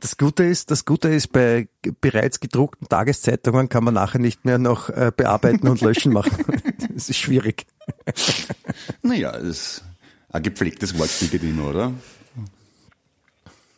Das 0.00 0.16
Gute 0.16 0.44
ist, 0.44 0.70
das 0.70 0.84
Gute 0.84 1.08
ist, 1.08 1.32
bei 1.32 1.68
bereits 2.00 2.40
gedruckten 2.40 2.88
Tageszeitungen 2.88 3.68
kann 3.68 3.84
man 3.84 3.94
nachher 3.94 4.18
nicht 4.18 4.44
mehr 4.44 4.58
noch 4.58 4.88
äh, 4.88 5.12
bearbeiten 5.14 5.68
und 5.68 5.80
löschen 5.80 6.12
machen. 6.12 6.44
Das 6.92 7.08
ist 7.08 7.18
schwierig. 7.18 7.66
Naja, 9.00 9.34
es 9.36 9.48
ist 9.48 9.84
ein 10.30 10.42
gepflegtes 10.42 10.92
geht 11.30 11.42
immer, 11.42 11.70
oder? 11.70 11.94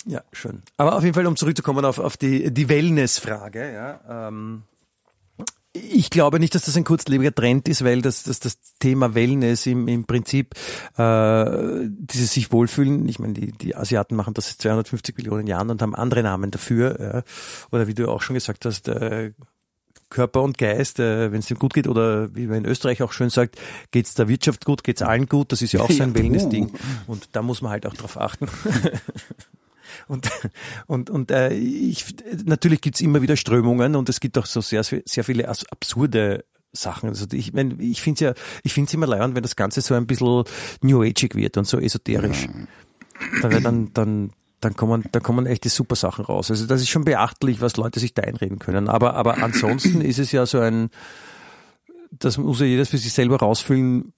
Ja, 0.07 0.23
schön. 0.33 0.63
Aber 0.77 0.97
auf 0.97 1.05
jeden 1.05 1.15
Fall, 1.15 1.27
um 1.27 1.37
zurückzukommen 1.37 1.85
auf, 1.85 1.99
auf 2.01 2.17
die, 2.17 2.53
die 2.53 2.69
Wellness-Frage, 2.69 3.73
ja, 3.73 4.29
ähm, 4.29 4.65
ich 5.75 6.11
glaube 6.11 6.39
nicht, 6.39 6.55
dass 6.55 6.65
das 6.65 6.77
ein 6.77 6.85
kurzlebiger 6.85 7.35
Trend 7.35 7.69
ist, 7.69 7.83
weil 7.85 8.03
das, 8.03 8.25
das, 8.25 8.41
das 8.41 8.59
Thema 8.79 9.15
Wellness 9.15 9.67
im, 9.67 9.89
im 9.89 10.05
Prinzip 10.05 10.55
äh, 10.99 11.89
dieses 11.89 12.33
sich 12.33 12.53
wohlfühlen, 12.53 13.09
ich 13.09 13.19
meine, 13.19 13.33
die, 13.33 13.53
die 13.53 13.75
Asiaten 13.75 14.15
machen 14.15 14.35
das 14.35 14.49
seit 14.49 14.61
250 14.61 15.17
Millionen 15.17 15.47
Jahren 15.47 15.71
und 15.71 15.81
haben 15.81 15.95
andere 15.95 16.23
Namen 16.23 16.51
dafür. 16.51 17.01
Ja. 17.01 17.23
Oder 17.71 17.87
wie 17.87 17.95
du 17.95 18.09
auch 18.09 18.21
schon 18.21 18.35
gesagt 18.35 18.65
hast, 18.67 18.89
äh, 18.89 19.33
Körper 20.11 20.43
und 20.43 20.59
Geist, 20.59 21.01
äh, 21.01 21.33
wenn 21.33 21.39
es 21.39 21.47
dem 21.47 21.59
gut 21.59 21.73
geht, 21.73 21.89
oder 21.89 22.35
wie 22.35 22.47
man 22.47 22.59
in 22.59 22.67
Österreich 22.67 23.03
auch 23.03 23.13
schön 23.13 23.31
sagt, 23.31 23.59
geht's 23.93 24.13
der 24.15 24.29
Wirtschaft 24.29 24.67
gut, 24.67 24.85
geht's 24.85 25.01
allen 25.01 25.27
gut, 25.27 25.53
das 25.53 25.63
ist 25.63 25.73
ja 25.73 25.81
auch 25.81 25.91
so 25.91 26.03
ein 26.03 26.11
Ja, 26.11 26.23
Wellness-Ding. 26.23 26.71
Und 27.07 27.31
da 27.33 27.41
muss 27.41 27.63
man 27.63 27.73
halt 27.73 27.87
auch 27.87 27.95
drauf 27.95 28.21
achten. 28.21 28.47
Und, 30.09 30.31
und, 30.87 31.11
und 31.11 31.31
äh, 31.31 31.53
ich, 31.53 32.05
natürlich 32.45 32.81
gibt's 32.81 33.01
immer 33.01 33.23
wieder 33.23 33.37
Strömungen 33.37 33.97
und 33.97 34.09
es 34.09 34.21
gibt 34.21 34.39
auch 34.39 34.47
so 34.47 34.61
sehr, 34.61 34.83
sehr 34.85 35.25
viele 35.25 35.49
absurde 35.49 36.45
Sachen. 36.73 37.11
Also 37.11 37.27
ich 37.33 37.53
mein, 37.53 37.79
ich 37.81 38.01
finde 38.01 38.25
ja, 38.25 38.35
ich 38.63 38.73
finde 38.73 38.89
es 38.89 38.95
immer 38.95 39.07
leid, 39.07 39.35
wenn 39.35 39.43
das 39.43 39.57
Ganze 39.57 39.81
so 39.81 39.95
ein 39.95 40.07
bisschen 40.07 40.45
New 40.81 41.03
Ageig 41.03 41.35
wird 41.35 41.57
und 41.57 41.67
so 41.67 41.79
esoterisch. 41.79 42.49
Dann, 43.41 43.63
dann, 43.63 43.91
dann, 43.93 44.31
dann 44.61 44.77
kommen, 44.77 45.05
dann 45.13 45.23
kommen 45.23 45.47
echt 45.47 45.65
die 45.65 45.69
super 45.69 45.97
Sachen 45.97 46.25
raus. 46.25 46.51
Also 46.51 46.67
das 46.67 46.81
ist 46.81 46.89
schon 46.89 47.05
beachtlich, 47.05 47.61
was 47.61 47.77
Leute 47.77 48.01
sich 48.01 48.15
da 48.15 48.23
einreden 48.23 48.59
können. 48.59 48.89
Aber, 48.89 49.15
aber 49.15 49.43
ansonsten 49.43 50.01
ist 50.01 50.19
es 50.19 50.33
ja 50.33 50.47
so 50.47 50.61
ein, 50.61 50.91
das 52.11 52.39
muss 52.39 52.61
ja 52.61 52.67
jeder 52.67 52.87
für 52.87 52.99
sich 52.99 53.13
selber 53.13 53.39
rausfinden, 53.39 54.13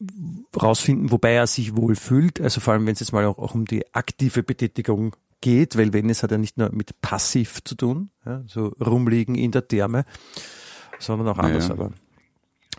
rausfinden, 0.60 1.10
wobei 1.10 1.32
er 1.32 1.46
sich 1.46 1.76
wohlfühlt. 1.76 2.40
Also 2.40 2.60
vor 2.60 2.74
allem, 2.74 2.86
wenn 2.86 2.94
es 2.94 3.00
jetzt 3.00 3.12
mal 3.12 3.24
auch, 3.24 3.38
auch 3.38 3.54
um 3.54 3.64
die 3.64 3.84
aktive 3.94 4.42
Betätigung 4.42 5.16
geht, 5.44 5.76
weil 5.76 5.92
Wellness 5.92 6.22
hat 6.22 6.30
ja 6.30 6.38
nicht 6.38 6.56
nur 6.56 6.70
mit 6.72 7.02
passiv 7.02 7.62
zu 7.64 7.74
tun, 7.74 8.08
ja, 8.24 8.42
so 8.46 8.68
rumliegen 8.80 9.34
in 9.34 9.50
der 9.50 9.68
Therme, 9.68 10.06
sondern 10.98 11.28
auch 11.28 11.38
anders. 11.38 11.68
ja. 11.68 11.74
Aber 11.74 11.90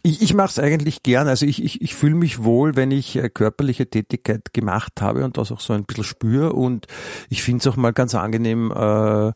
ich, 0.02 0.24
ich 0.24 0.34
mache 0.34 0.50
es 0.50 0.58
eigentlich 0.58 1.04
gern. 1.04 1.28
Also 1.28 1.46
ich, 1.46 1.64
ich, 1.64 1.82
ich 1.82 1.94
fühle 1.94 2.16
mich 2.16 2.44
wohl, 2.44 2.76
wenn 2.76 2.90
ich 2.90 3.16
äh, 3.18 3.30
körperliche 3.30 3.88
Tätigkeit 3.88 4.52
gemacht 4.52 5.00
habe 5.00 5.26
und 5.26 5.38
das 5.38 5.52
auch 5.52 5.60
so 5.60 5.74
ein 5.74 5.86
bisschen 5.86 6.04
spüre. 6.04 6.54
Und 6.54 6.88
ich 7.30 7.44
finde 7.44 7.60
es 7.60 7.68
auch 7.68 7.78
mal 7.78 7.94
ganz 7.94 8.16
angenehm, 8.16 8.72
äh, 8.72 9.32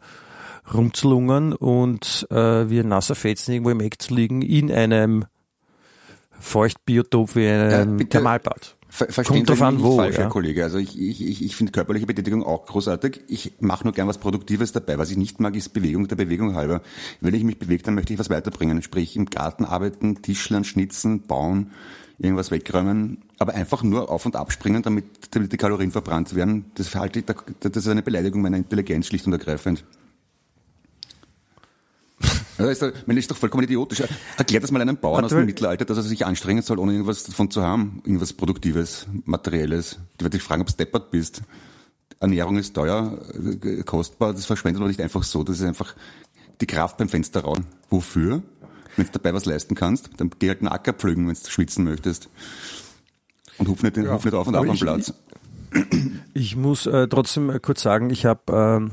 rumzulungern 0.74 1.54
und 1.54 2.28
äh, 2.32 2.68
wie 2.70 2.80
ein 2.80 2.88
nasser 2.88 3.16
Fetzen 3.16 3.52
irgendwo 3.52 3.70
im 3.70 3.80
Eck 3.80 4.02
zu 4.02 4.16
liegen 4.16 4.42
in 4.42 4.72
einem 4.72 5.26
Feuchtbiotop 6.40 7.36
wie 7.36 7.48
einem 7.48 7.98
bitte. 7.98 8.10
Thermalbad. 8.10 8.76
Ver 8.92 9.06
Kommt 9.06 9.14
verstehen 9.14 9.38
Sie 9.38 9.44
drauf 9.44 9.62
an, 9.62 9.84
wo, 9.84 9.98
falsch, 9.98 10.16
ja. 10.16 10.24
Herr 10.24 10.30
Kollege. 10.30 10.64
Also 10.64 10.80
ich, 10.80 11.00
ich, 11.00 11.22
ich, 11.22 11.44
ich 11.44 11.56
finde 11.56 11.72
körperliche 11.72 12.08
Betätigung 12.08 12.44
auch 12.44 12.66
großartig. 12.66 13.22
Ich 13.28 13.54
mache 13.60 13.84
nur 13.84 13.94
gern 13.94 14.08
was 14.08 14.18
Produktives 14.18 14.72
dabei. 14.72 14.98
Was 14.98 15.12
ich 15.12 15.18
nicht 15.18 15.40
mag, 15.40 15.56
ist 15.56 15.70
Bewegung 15.70 16.08
der 16.08 16.16
Bewegung 16.16 16.56
halber. 16.56 16.82
Wenn 17.22 17.36
ich 17.36 17.44
mich 17.44 17.60
bewege, 17.60 17.84
dann 17.84 17.94
möchte 17.94 18.14
ich 18.14 18.20
was 18.20 18.32
weiterbringen. 18.32 18.82
Sprich, 18.82 19.16
im 19.16 19.28
Garten 19.28 19.64
arbeiten, 19.64 20.24
Tischlern, 20.24 20.64
schnitzen, 20.64 21.22
bauen, 21.22 21.70
irgendwas 22.18 22.50
wegräumen. 22.50 23.20
Aber 23.38 23.54
einfach 23.54 23.84
nur 23.84 24.10
auf 24.10 24.26
und 24.26 24.36
abspringen, 24.36 24.82
damit, 24.82 25.06
damit 25.32 25.54
die 25.54 25.58
Kalorien 25.58 25.92
verbrannt 25.92 26.34
werden. 26.34 26.66
Das 26.74 26.88
verhalte 26.88 27.20
ich, 27.20 27.26
das 27.26 27.72
ist 27.76 27.88
eine 27.88 28.02
Beleidigung 28.02 28.42
meiner 28.42 28.58
Intelligenz, 28.58 29.06
schlicht 29.06 29.28
und 29.28 29.34
ergreifend. 29.34 29.86
Ja, 32.60 32.70
ist 32.70 32.82
doch, 32.82 32.91
man 33.05 33.18
ist 33.18 33.32
doch 33.32 33.38
vollkommen 33.38 33.64
idiotisch. 33.64 34.03
Erklär 34.38 34.60
das 34.60 34.72
mal 34.72 34.82
einem 34.82 34.97
Bauern 34.97 35.24
aus 35.24 35.32
dem 35.32 35.45
Mittelalter, 35.45 35.86
dass 35.86 35.97
er 35.97 36.03
sich 36.03 36.26
anstrengen 36.26 36.62
soll, 36.62 36.78
ohne 36.78 36.91
irgendwas 36.91 37.24
davon 37.24 37.49
zu 37.49 37.64
haben. 37.64 38.01
Irgendwas 38.05 38.34
Produktives, 38.34 39.07
Materielles. 39.26 39.97
Die 40.20 40.24
wird 40.26 40.34
dich 40.34 40.43
fragen, 40.43 40.62
ob 40.62 40.68
du 40.68 40.74
deppert 40.76 41.10
bist. 41.12 41.41
Ernährung 42.20 42.57
ist 42.57 42.74
teuer, 42.74 43.18
äh, 43.64 43.84
kostbar, 43.84 44.34
das 44.34 44.45
verschwendet 44.45 44.82
man 44.82 44.89
nicht 44.89 44.99
einfach 44.99 45.24
so. 45.24 45.43
Das 45.43 45.60
ist 45.60 45.66
einfach 45.66 45.95
die 46.60 46.68
Kraft 46.68 46.97
beim 46.97 47.07
Fenster 47.07 47.41
rauen. 47.41 47.66
Wofür? 47.89 48.43
Wenn 48.97 49.05
du 49.05 49.12
dabei 49.14 49.34
was 49.34 49.45
leisten 49.45 49.76
kannst, 49.76 50.10
dann 50.18 50.30
geh 50.38 50.49
halt 50.49 50.60
einen 50.60 50.68
Acker 50.68 50.91
pflügen, 50.91 51.28
wenn 51.28 51.36
du 51.36 51.49
schwitzen 51.49 51.86
möchtest. 51.86 52.28
Und 53.57 53.70
huf 53.70 53.82
nicht, 53.84 53.95
den 53.95 54.12
huf 54.12 54.26
nicht 54.26 54.34
auf 54.34 54.47
und 54.47 54.55
ab 54.55 54.64
am 54.68 54.74
ich- 54.74 54.82
Platz. 54.82 55.14
Ich 56.34 56.55
muss 56.55 56.88
äh, 56.88 57.07
trotzdem 57.07 57.49
äh, 57.51 57.60
kurz 57.60 57.84
sagen, 57.84 58.10
ich 58.10 58.26
habe 58.26 58.41
ähm, 58.51 58.91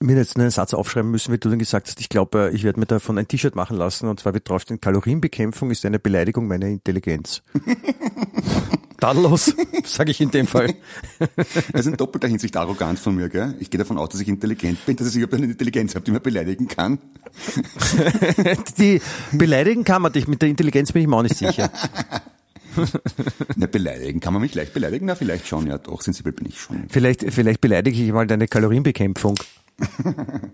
mir 0.00 0.16
jetzt 0.16 0.36
einen 0.36 0.50
Satz 0.50 0.74
aufschreiben 0.74 1.10
müssen, 1.10 1.32
wie 1.32 1.38
du 1.38 1.48
dann 1.48 1.58
gesagt 1.58 1.88
hast. 1.88 2.00
Ich 2.00 2.08
glaube, 2.08 2.50
äh, 2.50 2.54
ich 2.54 2.64
werde 2.64 2.80
mir 2.80 2.86
davon 2.86 3.18
ein 3.18 3.28
T-Shirt 3.28 3.54
machen 3.54 3.76
lassen 3.76 4.08
und 4.08 4.20
zwar 4.20 4.34
wird 4.34 4.48
draufstehen, 4.48 4.80
Kalorienbekämpfung 4.80 5.70
ist 5.70 5.84
eine 5.84 5.98
Beleidigung 5.98 6.46
meiner 6.46 6.66
Intelligenz. 6.66 7.42
Tadellos, 9.00 9.54
sage 9.84 10.10
ich 10.10 10.20
in 10.20 10.30
dem 10.30 10.46
Fall. 10.46 10.74
Das 11.72 11.82
ist 11.82 11.86
in 11.86 11.96
doppelter 11.96 12.28
Hinsicht 12.28 12.56
arrogant 12.56 12.98
von 12.98 13.14
mir, 13.14 13.28
gell? 13.28 13.54
Ich 13.60 13.70
gehe 13.70 13.78
davon 13.78 13.98
aus, 13.98 14.10
dass 14.10 14.20
ich 14.20 14.28
intelligent 14.28 14.84
bin, 14.86 14.96
dass 14.96 15.08
ich 15.08 15.16
überhaupt 15.16 15.34
eine 15.34 15.46
Intelligenz 15.46 15.94
habe, 15.94 16.04
die 16.04 16.10
man 16.10 16.22
beleidigen 16.22 16.68
kann. 16.68 16.98
Die 18.78 19.00
beleidigen 19.32 19.84
kann 19.84 20.02
man 20.02 20.12
dich, 20.12 20.26
mit 20.26 20.40
der 20.40 20.48
Intelligenz 20.48 20.92
bin 20.92 21.02
ich 21.02 21.08
mir 21.08 21.16
auch 21.16 21.22
nicht 21.22 21.36
sicher. 21.36 21.70
Na, 23.56 23.66
beleidigen. 23.66 24.20
Kann 24.20 24.32
man 24.32 24.42
mich 24.42 24.54
leicht 24.54 24.72
beleidigen? 24.72 25.06
Na, 25.06 25.14
vielleicht 25.14 25.46
schon, 25.46 25.66
ja, 25.66 25.78
doch, 25.78 26.00
sensibel 26.00 26.32
bin 26.32 26.46
ich 26.46 26.58
schon. 26.58 26.84
Vielleicht, 26.88 27.24
vielleicht 27.32 27.60
beleidige 27.60 28.02
ich 28.02 28.12
mal 28.12 28.26
deine 28.26 28.48
Kalorienbekämpfung. 28.48 29.36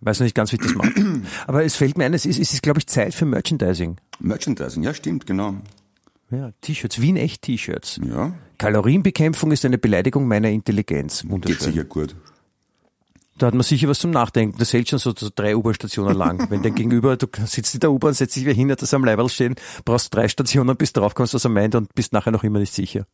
Weiß 0.00 0.18
noch 0.18 0.24
nicht 0.24 0.34
ganz, 0.34 0.50
wie 0.52 0.56
ich 0.56 0.62
das 0.62 0.74
mache. 0.74 0.92
Aber 1.46 1.64
es 1.64 1.76
fällt 1.76 1.96
mir 1.96 2.04
ein, 2.04 2.14
es 2.14 2.26
ist, 2.26 2.38
es 2.38 2.52
ist, 2.52 2.62
glaube 2.62 2.80
ich, 2.80 2.88
Zeit 2.88 3.14
für 3.14 3.24
Merchandising. 3.24 3.96
Merchandising, 4.18 4.82
ja, 4.82 4.92
stimmt, 4.94 5.26
genau. 5.26 5.54
Ja, 6.30 6.50
T-Shirts, 6.60 7.00
Wien 7.00 7.16
echt 7.16 7.42
T-Shirts. 7.42 8.00
Ja, 8.04 8.34
Kalorienbekämpfung 8.58 9.52
ist 9.52 9.64
eine 9.64 9.78
Beleidigung 9.78 10.26
meiner 10.26 10.48
Intelligenz. 10.48 11.22
geht 11.22 11.30
Wunderschön. 11.30 11.72
sicher 11.72 11.84
gut. 11.84 12.16
Da 13.38 13.46
hat 13.46 13.54
man 13.54 13.62
sicher 13.62 13.88
was 13.88 13.98
zum 13.98 14.10
Nachdenken. 14.10 14.58
Das 14.58 14.72
hält 14.72 14.88
schon 14.88 14.98
so, 14.98 15.12
so 15.16 15.28
drei 15.34 15.56
U-Bahn-Stationen 15.56 16.14
lang. 16.14 16.46
Wenn 16.50 16.62
dein 16.62 16.74
Gegenüber, 16.74 17.16
du 17.16 17.26
sitzt 17.46 17.74
in 17.74 17.80
der 17.80 17.90
U-Bahn, 17.92 18.14
setzt 18.14 18.36
dich 18.36 18.44
wieder 18.44 18.54
hin, 18.54 18.70
hat 18.70 18.82
das 18.82 18.94
am 18.94 19.04
Leiberl 19.04 19.28
stehen, 19.28 19.54
brauchst 19.84 20.14
drei 20.14 20.28
Stationen, 20.28 20.76
bis 20.76 20.92
drauf 20.92 21.14
kommst, 21.14 21.34
was 21.34 21.44
er 21.44 21.50
meint 21.50 21.74
und 21.74 21.94
bist 21.94 22.12
nachher 22.12 22.30
noch 22.30 22.44
immer 22.44 22.58
nicht 22.58 22.74
sicher. 22.74 23.06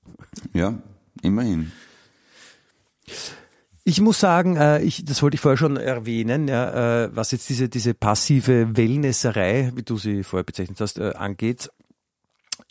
Ja, 0.53 0.75
immerhin. 1.23 1.73
Ich 3.89 4.03
muss 4.03 4.21
sagen, 4.21 4.57
äh, 4.57 4.83
ich, 4.83 5.03
das 5.07 5.23
wollte 5.23 5.37
ich 5.37 5.41
vorher 5.41 5.57
schon 5.57 5.79
erwähnen, 5.79 6.47
ja, 6.47 7.05
äh, 7.05 7.17
was 7.17 7.33
jetzt 7.33 7.49
diese, 7.49 7.71
diese 7.71 7.95
passive 7.95 8.77
Wellnesserei, 8.77 9.73
wie 9.77 9.83
du 9.83 9.97
sie 9.97 10.25
vorher 10.25 10.45
bezeichnet 10.45 10.79
hast, 10.83 10.99
äh, 10.99 11.15
angeht. 11.15 11.71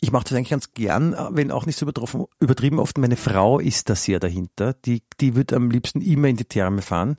Ich 0.00 0.12
mache 0.12 0.22
das 0.22 0.34
eigentlich 0.34 0.50
ganz 0.50 0.74
gern, 0.74 1.14
äh, 1.14 1.26
wenn 1.32 1.50
auch 1.50 1.66
nicht 1.66 1.76
so 1.76 1.86
übertroffen, 1.86 2.26
übertrieben 2.38 2.78
oft. 2.78 2.98
Meine 2.98 3.16
Frau 3.16 3.58
ist 3.58 3.90
da 3.90 3.96
sehr 3.96 4.20
dahinter. 4.20 4.74
Die, 4.74 5.02
die 5.20 5.34
wird 5.34 5.52
am 5.52 5.72
liebsten 5.72 6.02
immer 6.02 6.28
in 6.28 6.36
die 6.36 6.44
Therme 6.44 6.82
fahren. 6.82 7.16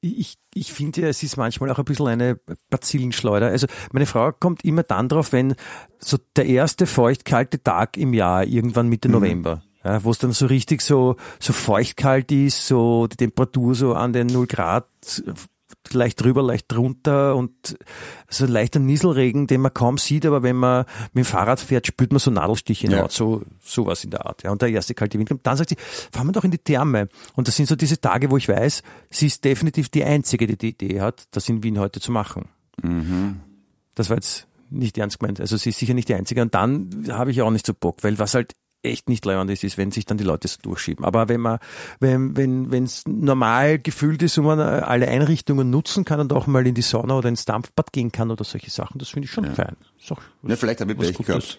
Ich, 0.00 0.36
ich 0.52 0.72
finde, 0.72 1.06
es 1.08 1.22
ist 1.22 1.36
manchmal 1.36 1.70
auch 1.70 1.78
ein 1.78 1.84
bisschen 1.84 2.08
eine 2.08 2.40
Bazillenschleuder. 2.70 3.46
Also 3.46 3.68
meine 3.92 4.06
Frau 4.06 4.32
kommt 4.32 4.64
immer 4.64 4.82
dann 4.82 5.08
drauf, 5.08 5.30
wenn 5.30 5.54
so 6.00 6.18
der 6.34 6.46
erste 6.46 6.86
feuchtkalte 6.86 7.62
Tag 7.62 7.98
im 7.98 8.14
Jahr, 8.14 8.42
irgendwann 8.42 8.88
Mitte 8.88 9.08
November, 9.08 9.62
ja, 9.88 10.04
wo 10.04 10.10
es 10.10 10.18
dann 10.18 10.32
so 10.32 10.46
richtig 10.46 10.82
so, 10.82 11.16
so 11.40 11.52
feuchtkalt 11.52 12.30
ist, 12.30 12.66
so 12.66 13.06
die 13.06 13.16
Temperatur 13.16 13.74
so 13.74 13.94
an 13.94 14.12
den 14.12 14.26
0 14.26 14.46
Grad, 14.46 14.86
leicht 15.90 16.22
drüber, 16.22 16.42
leicht 16.42 16.70
drunter 16.70 17.34
und 17.34 17.78
so 18.28 18.44
ein 18.44 18.50
leichter 18.50 18.78
Nieselregen, 18.78 19.46
den 19.46 19.62
man 19.62 19.72
kaum 19.72 19.96
sieht, 19.96 20.26
aber 20.26 20.42
wenn 20.42 20.56
man 20.56 20.84
mit 21.12 21.24
dem 21.24 21.28
Fahrrad 21.28 21.60
fährt, 21.60 21.86
spürt 21.86 22.12
man 22.12 22.18
so 22.18 22.30
Nadelstiche 22.30 22.84
in 22.84 22.90
der 22.90 22.98
Ja. 22.98 23.04
Haut, 23.04 23.12
so 23.12 23.42
sowas 23.62 24.04
in 24.04 24.10
der 24.10 24.26
Art. 24.26 24.42
Ja. 24.42 24.50
Und 24.50 24.60
der 24.60 24.68
erste 24.68 24.94
kalte 24.94 25.18
Wind 25.18 25.28
kommt. 25.28 25.46
Dann 25.46 25.56
sagt 25.56 25.70
sie, 25.70 25.76
fahren 26.12 26.26
wir 26.26 26.32
doch 26.32 26.44
in 26.44 26.50
die 26.50 26.58
Therme. 26.58 27.08
Und 27.36 27.48
das 27.48 27.56
sind 27.56 27.66
so 27.66 27.76
diese 27.76 28.00
Tage, 28.00 28.30
wo 28.30 28.36
ich 28.36 28.48
weiß, 28.48 28.82
sie 29.08 29.26
ist 29.26 29.44
definitiv 29.44 29.88
die 29.88 30.04
Einzige, 30.04 30.46
die 30.46 30.58
die 30.58 30.68
Idee 30.70 31.00
hat, 31.00 31.26
das 31.30 31.48
in 31.48 31.62
Wien 31.62 31.78
heute 31.78 32.00
zu 32.00 32.12
machen. 32.12 32.48
Das 33.94 34.10
war 34.10 34.16
jetzt 34.16 34.46
nicht 34.70 34.98
ernst 34.98 35.18
gemeint. 35.18 35.40
Also 35.40 35.56
sie 35.56 35.70
ist 35.70 35.78
sicher 35.78 35.94
nicht 35.94 36.08
die 36.08 36.14
Einzige. 36.14 36.42
Und 36.42 36.54
dann 36.54 37.06
habe 37.10 37.30
ich 37.30 37.40
auch 37.40 37.50
nicht 37.50 37.66
so 37.66 37.72
Bock, 37.72 38.04
weil 38.04 38.18
was 38.18 38.34
halt 38.34 38.54
echt 38.88 39.08
nicht 39.08 39.24
leibend 39.24 39.50
ist, 39.50 39.64
ist, 39.64 39.78
wenn 39.78 39.90
sich 39.90 40.04
dann 40.06 40.18
die 40.18 40.24
Leute 40.24 40.48
so 40.48 40.58
durchschieben. 40.62 41.04
Aber 41.04 41.28
wenn 41.28 41.40
man, 41.40 41.58
wenn, 42.00 42.36
wenn, 42.36 42.70
wenn 42.70 42.84
es 42.84 43.04
normal 43.06 43.78
gefühlt 43.78 44.22
ist 44.22 44.38
und 44.38 44.44
man 44.46 44.58
alle 44.60 45.08
Einrichtungen 45.08 45.70
nutzen 45.70 46.04
kann 46.04 46.20
und 46.20 46.32
auch 46.32 46.46
mal 46.46 46.66
in 46.66 46.74
die 46.74 46.82
Sauna 46.82 47.16
oder 47.16 47.28
ins 47.28 47.44
Dampfbad 47.44 47.92
gehen 47.92 48.12
kann 48.12 48.30
oder 48.30 48.44
solche 48.44 48.70
Sachen, 48.70 48.98
das 48.98 49.10
finde 49.10 49.26
ich 49.26 49.32
schon 49.32 49.44
fein. 49.54 49.76
Ist 50.00 50.12
auch 50.12 50.20
Ja, 50.42 50.56
vielleicht 50.56 50.80
habe 50.80 50.92
ich 50.92 50.98
was 50.98 51.12
Pech 51.12 51.26
gehabt. 51.26 51.58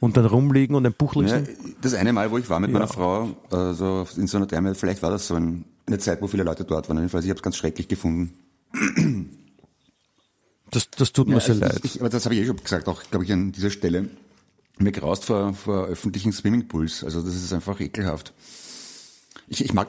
Und 0.00 0.16
dann 0.16 0.26
rumliegen 0.26 0.74
und 0.74 0.84
ein 0.84 0.92
Buch 0.94 1.14
Ja, 1.14 1.22
lesen. 1.22 1.48
das 1.80 1.94
eine 1.94 2.12
Mal, 2.12 2.30
wo 2.32 2.38
ich 2.38 2.50
war 2.50 2.58
mit 2.58 2.72
meiner 2.72 2.88
Frau, 2.88 3.36
also 3.50 4.04
in 4.16 4.26
so 4.26 4.36
einer 4.36 4.48
Therme, 4.48 4.74
vielleicht 4.74 5.00
war 5.00 5.12
das 5.12 5.28
so 5.28 5.36
ein, 5.36 5.64
eine 5.86 5.98
Zeit, 5.98 6.20
wo 6.20 6.26
viele 6.26 6.42
Leute 6.42 6.64
dort 6.64 6.88
waren. 6.88 6.96
Jedenfalls, 6.96 7.24
ich 7.24 7.30
habe 7.30 7.38
es 7.38 7.42
ganz 7.42 7.56
schrecklich 7.56 7.86
gefunden. 7.86 8.32
Das, 10.72 10.90
das 10.90 11.12
tut 11.12 11.28
mir 11.28 11.38
sehr 11.38 11.50
also 11.54 11.66
leid. 11.66 11.80
Ich, 11.84 12.00
aber 12.00 12.08
das 12.08 12.24
habe 12.24 12.34
ich 12.34 12.40
eh 12.40 12.46
schon 12.46 12.56
gesagt, 12.56 12.88
auch 12.88 13.02
glaube 13.10 13.24
ich 13.24 13.32
an 13.32 13.52
dieser 13.52 13.70
Stelle. 13.70 14.08
Mir 14.82 14.92
graust 14.92 15.24
vor, 15.24 15.54
vor 15.54 15.86
öffentlichen 15.86 16.32
Swimmingpools. 16.32 17.04
Also 17.04 17.22
das 17.22 17.34
ist 17.34 17.52
einfach 17.52 17.80
ekelhaft. 17.80 18.32
Ich, 19.48 19.64
ich 19.64 19.72
mag, 19.72 19.88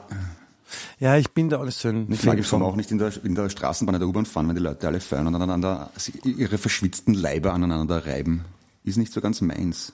ja, 0.98 1.16
ich 1.16 1.30
bin 1.30 1.48
da 1.48 1.60
alles 1.60 1.80
so 1.80 1.88
ein 1.88 2.10
ich 2.10 2.24
mag. 2.24 2.42
Sommer 2.44 2.66
auch 2.66 2.76
nicht 2.76 2.90
in 2.90 2.98
der, 2.98 3.12
in 3.24 3.34
der 3.34 3.48
Straßenbahn, 3.48 3.94
in 3.94 4.00
der 4.00 4.08
U-Bahn 4.08 4.26
fahren, 4.26 4.48
wenn 4.48 4.56
die 4.56 4.62
Leute 4.62 4.86
alle 4.86 5.00
feiern 5.00 5.26
und 5.26 5.34
aneinander 5.34 5.90
ihre 6.24 6.58
verschwitzten 6.58 7.14
Leiber 7.14 7.52
aneinander 7.52 8.06
reiben. 8.06 8.44
Ist 8.84 8.98
nicht 8.98 9.12
so 9.12 9.20
ganz 9.20 9.40
meins. 9.40 9.92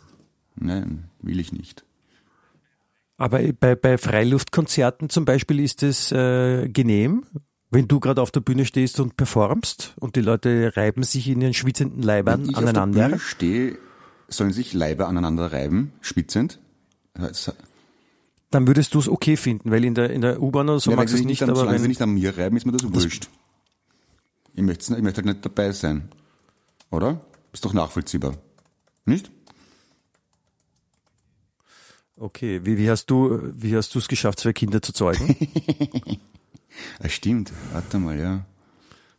Nein, 0.57 1.05
will 1.21 1.41
ich 1.41 1.53
nicht. 1.53 1.85
Aber 3.17 3.41
bei, 3.53 3.75
bei 3.75 3.99
Freiluftkonzerten 3.99 5.11
zum 5.11 5.25
Beispiel 5.25 5.61
ist 5.61 5.83
es 5.83 6.11
äh, 6.11 6.69
genehm, 6.69 7.25
wenn 7.71 7.87
du 7.87 8.01
gerade 8.01 8.21
auf 8.21 8.31
der 8.31 8.41
Bühne 8.41 8.65
stehst 8.65 8.99
und 8.99 9.17
performst 9.17 9.95
und 10.01 10.17
die 10.17 10.23
Leute 10.23 10.73
reiben 10.75 11.03
sich 11.03 11.29
in 11.29 11.41
ihren 11.41 11.55
schwitzenden 11.55 12.03
Leibern 12.03 12.43
Wenn 12.43 12.51
ich 12.51 12.57
aneinander. 12.57 12.99
der 13.01 13.09
Bühne 13.09 13.21
stehe, 13.21 13.79
sollen 14.31 14.53
sich 14.53 14.73
Leiber 14.73 15.09
aneinander 15.09 15.53
reiben, 15.53 15.93
spitzend. 16.01 16.59
Dann 18.51 18.67
würdest 18.67 18.95
du 18.95 18.99
es 18.99 19.09
okay 19.09 19.37
finden, 19.37 19.71
weil 19.71 19.85
in 19.85 19.95
der, 19.95 20.11
in 20.11 20.23
der 20.23 20.41
U-Bahn 20.41 20.69
oder 20.69 20.81
so 20.81 20.91
Ja, 20.91 20.97
magst 20.97 21.13
sie 21.13 21.19
du 21.19 21.23
es 21.23 21.27
nicht, 21.27 21.41
nicht, 21.41 21.43
an, 21.43 21.51
aber 21.51 21.61
solange 21.61 21.79
sie 21.79 21.85
wenn, 21.85 21.89
nicht 21.91 22.03
an 22.03 22.11
mir 22.11 22.37
reiben, 22.37 22.57
ist 22.57 22.67
mir 22.67 22.73
das 22.73 22.83
wurscht. 22.83 23.29
Ich 24.55 24.63
möchte, 24.63 24.97
ich 24.97 25.03
möchte 25.03 25.19
halt 25.19 25.27
nicht 25.27 25.45
dabei 25.45 25.73
sein. 25.73 26.09
Oder? 26.91 27.21
Ist 27.53 27.65
doch 27.65 27.73
nachvollziehbar. 27.73 28.37
Nicht? 29.05 29.31
okay, 32.21 32.61
wie, 32.65 32.77
wie 32.77 32.91
hast 32.91 33.07
du, 33.07 33.41
wie 33.55 33.75
hast 33.75 33.95
du 33.95 33.99
es 33.99 34.07
geschafft, 34.07 34.41
zwei 34.41 34.53
Kinder 34.53 34.81
zu 34.83 34.93
zeugen? 34.93 35.37
Ah, 36.99 37.09
stimmt. 37.09 37.53
Warte 37.73 37.99
mal, 37.99 38.19
ja. 38.19 38.47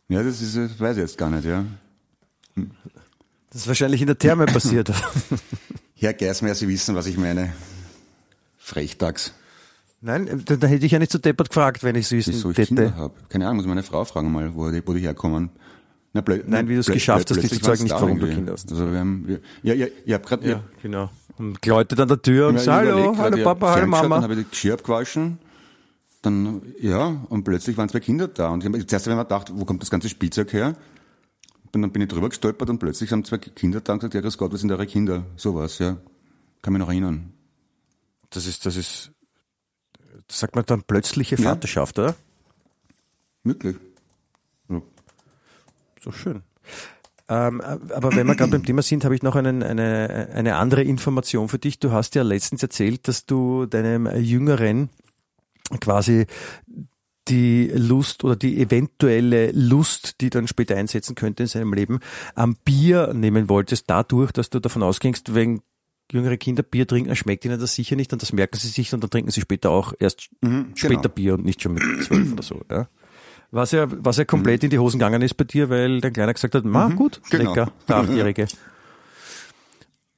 Ja, 0.08 0.22
das 0.22 0.40
ist, 0.40 0.56
das 0.56 0.80
weiß 0.80 0.96
ich 0.96 1.02
jetzt 1.02 1.18
gar 1.18 1.30
nicht, 1.30 1.44
ja. 1.44 1.64
Das 3.52 3.62
ist 3.62 3.68
wahrscheinlich 3.68 4.00
in 4.00 4.06
der 4.06 4.16
Therme 4.16 4.46
passiert. 4.46 4.90
Herr 5.96 6.14
Geismeier, 6.14 6.54
Sie 6.54 6.66
wissen, 6.68 6.94
was 6.94 7.06
ich 7.06 7.18
meine. 7.18 7.52
Frechtags. 8.58 9.34
Nein, 10.00 10.42
da, 10.46 10.56
da 10.56 10.66
hätte 10.66 10.86
ich 10.86 10.92
ja 10.92 10.98
nicht 10.98 11.12
so 11.12 11.18
deppert 11.18 11.50
gefragt, 11.50 11.84
wenn 11.84 11.94
ich 11.94 12.06
es 12.06 12.12
Wieso 12.12 12.48
wissen 12.48 12.62
ich 12.62 12.68
Kinder 12.68 12.84
hätte. 12.84 12.96
habe. 12.96 13.14
Keine 13.28 13.46
Ahnung, 13.46 13.58
muss 13.58 13.66
meine 13.66 13.82
Frau 13.82 14.04
fragen 14.04 14.32
mal, 14.32 14.54
wo 14.54 14.70
die, 14.70 14.82
wo 14.86 14.94
die 14.94 15.00
herkommen. 15.00 15.50
Na, 16.14 16.22
Nein, 16.46 16.68
wie 16.68 16.74
du 16.74 16.80
es 16.80 16.86
geschafft 16.86 17.30
hast, 17.30 17.42
dich 17.42 17.50
zu 17.50 17.60
zeigen, 17.60 17.84
nicht 17.84 17.92
warum 17.92 18.18
du. 18.18 18.26
Kinder 18.28 18.52
hast. 18.52 18.70
Also 18.70 18.90
wir 18.90 18.98
haben, 18.98 19.28
wir, 19.28 19.40
ja, 19.62 19.74
ja, 19.74 19.86
ich 20.04 20.12
habe 20.12 20.24
gerade, 20.24 20.48
Ja, 20.48 20.62
genau. 20.82 21.10
Und 21.38 21.64
läutet 21.64 22.00
an 22.00 22.08
der 22.08 22.20
Tür 22.20 22.48
und 22.48 22.54
Ja, 22.54 22.60
ich 22.60 22.64
sagt, 22.66 22.86
hallo, 22.88 23.16
hallo 23.16 23.36
ich 23.36 23.44
hab 23.44 23.58
Papa, 23.58 23.74
hallo 23.74 23.78
ferngeschaut, 23.80 24.02
Dann 24.02 24.08
Mama. 24.10 24.22
habe 24.22 24.34
ich 24.34 24.40
die 24.40 24.50
Geschirr 24.50 24.74
abgewaschen. 24.74 25.38
Dann, 26.20 26.62
ja, 26.80 27.16
und 27.30 27.44
plötzlich 27.44 27.76
waren 27.76 27.88
zwei 27.88 28.00
Kinder 28.00 28.28
da. 28.28 28.48
Und 28.50 28.62
ich 28.62 28.66
habe 28.68 28.86
zuerst 28.86 29.06
habe 29.06 29.12
ich 29.14 29.16
mir 29.18 29.24
gedacht, 29.24 29.50
wo 29.54 29.64
kommt 29.64 29.82
das 29.82 29.90
ganze 29.90 30.08
Spielzeug 30.08 30.52
her? 30.52 30.74
Und 31.74 31.82
dann 31.82 31.90
bin 31.90 32.02
ich 32.02 32.08
drüber 32.08 32.28
gestolpert 32.28 32.68
und 32.68 32.78
plötzlich 32.78 33.10
haben 33.12 33.24
zwei 33.24 33.38
Kinder 33.38 33.80
da 33.80 33.94
und 33.94 34.00
gesagt, 34.00 34.14
ja, 34.14 34.20
grüß 34.20 34.36
Gott, 34.36 34.52
was 34.52 34.60
sind 34.60 34.70
eure 34.70 34.86
Kinder? 34.86 35.24
Sowas, 35.36 35.78
ja. 35.78 35.96
Kann 36.60 36.74
mich 36.74 36.80
noch 36.80 36.88
erinnern. 36.88 37.32
Das 38.30 38.46
ist, 38.46 38.66
das 38.66 38.76
ist, 38.76 39.10
das 40.28 40.38
sagt 40.38 40.54
man 40.54 40.64
dann 40.66 40.82
plötzliche 40.82 41.36
Ja. 41.36 41.50
Vaterschaft, 41.50 41.98
oder? 41.98 42.14
Wirklich. 43.44 43.76
Ja. 44.68 44.82
So 46.00 46.12
schön. 46.12 46.42
Ähm, 47.28 47.60
aber 47.60 48.14
wenn 48.14 48.26
wir 48.26 48.34
gerade 48.34 48.50
beim 48.50 48.64
Thema 48.64 48.82
sind, 48.82 49.04
habe 49.04 49.14
ich 49.14 49.22
noch 49.22 49.36
einen, 49.36 49.62
eine, 49.62 50.28
eine 50.34 50.56
andere 50.56 50.82
Information 50.82 51.48
für 51.48 51.58
dich. 51.58 51.78
Du 51.78 51.90
hast 51.92 52.14
ja 52.14 52.22
letztens 52.22 52.62
erzählt, 52.62 53.08
dass 53.08 53.24
du 53.24 53.64
deinem 53.66 54.06
Jüngeren 54.16 54.90
quasi 55.80 56.26
die 57.28 57.70
Lust 57.74 58.24
oder 58.24 58.36
die 58.36 58.60
eventuelle 58.60 59.52
Lust, 59.52 60.20
die 60.20 60.30
dann 60.30 60.48
später 60.48 60.76
einsetzen 60.76 61.14
könnte 61.14 61.44
in 61.44 61.48
seinem 61.48 61.72
Leben, 61.72 62.00
am 62.34 62.56
Bier 62.64 63.12
nehmen 63.14 63.48
wolltest, 63.48 63.88
dadurch, 63.88 64.32
dass 64.32 64.50
du 64.50 64.60
davon 64.60 64.82
ausgingst, 64.82 65.34
wenn 65.34 65.62
jüngere 66.10 66.36
Kinder 66.36 66.62
Bier 66.62 66.86
trinken, 66.86 67.14
schmeckt 67.16 67.44
ihnen 67.44 67.60
das 67.60 67.74
sicher 67.74 67.96
nicht 67.96 68.12
und 68.12 68.22
das 68.22 68.32
merken 68.32 68.58
sie 68.58 68.68
sich 68.68 68.92
und 68.92 69.02
dann 69.02 69.10
trinken 69.10 69.30
sie 69.30 69.40
später 69.40 69.70
auch 69.70 69.94
erst 69.98 70.30
später 70.74 71.02
genau. 71.02 71.08
Bier 71.08 71.34
und 71.34 71.44
nicht 71.44 71.62
schon 71.62 71.74
mit 71.74 71.82
zwölf 72.04 72.32
oder 72.32 72.42
so. 72.42 72.60
Ja. 72.70 72.88
Was 73.50 73.72
ja, 73.72 73.86
was 73.88 74.16
ja 74.16 74.24
komplett 74.24 74.64
in 74.64 74.70
die 74.70 74.78
Hosen 74.78 74.98
gegangen 74.98 75.22
ist 75.22 75.34
bei 75.34 75.44
dir, 75.44 75.68
weil 75.68 76.00
dein 76.00 76.12
Kleiner 76.12 76.32
gesagt 76.32 76.54
hat, 76.54 76.64
ma 76.64 76.88
gut, 76.88 77.20
genau. 77.30 77.50
lecker, 77.50 77.72
der 77.88 77.96
Achtjährige. 77.96 78.46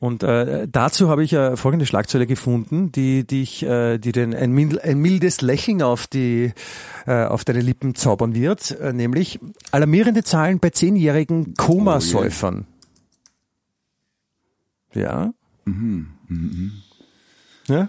Und 0.01 0.23
äh, 0.23 0.69
dazu 0.71 1.09
habe 1.09 1.25
ich 1.25 1.33
äh, 1.33 1.57
folgende 1.57 1.87
Schlagzeile 1.87 2.27
gefunden, 2.27 2.93
die 2.93 3.27
dich, 3.27 3.63
äh, 3.63 3.99
die 3.99 4.13
den 4.13 4.35
ein, 4.35 4.53
mild, 4.53 4.83
ein 4.83 4.99
mildes 4.99 5.41
Lächeln 5.41 5.83
auf 5.83 6.07
die 6.07 6.53
äh, 7.07 7.25
auf 7.25 7.45
deine 7.45 7.61
Lippen 7.61 7.95
zaubern 7.95 8.35
wird, 8.35 8.73
äh, 8.73 8.93
nämlich 8.93 9.39
alarmierende 9.71 10.23
Zahlen 10.23 10.59
bei 10.59 10.71
zehnjährigen 10.71 11.55
Komasäufern. 11.55 12.67
Ja. 14.93 15.33
Ja. 17.69 17.89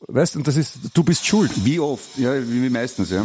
Weißt 0.00 0.36
und 0.36 0.46
das 0.46 0.56
ist, 0.56 0.78
du 0.94 1.04
bist 1.04 1.26
schuld, 1.26 1.50
Wie 1.64 1.78
oft? 1.78 2.18
Ja, 2.18 2.34
wie 2.36 2.70
meistens, 2.70 3.10
ja. 3.10 3.24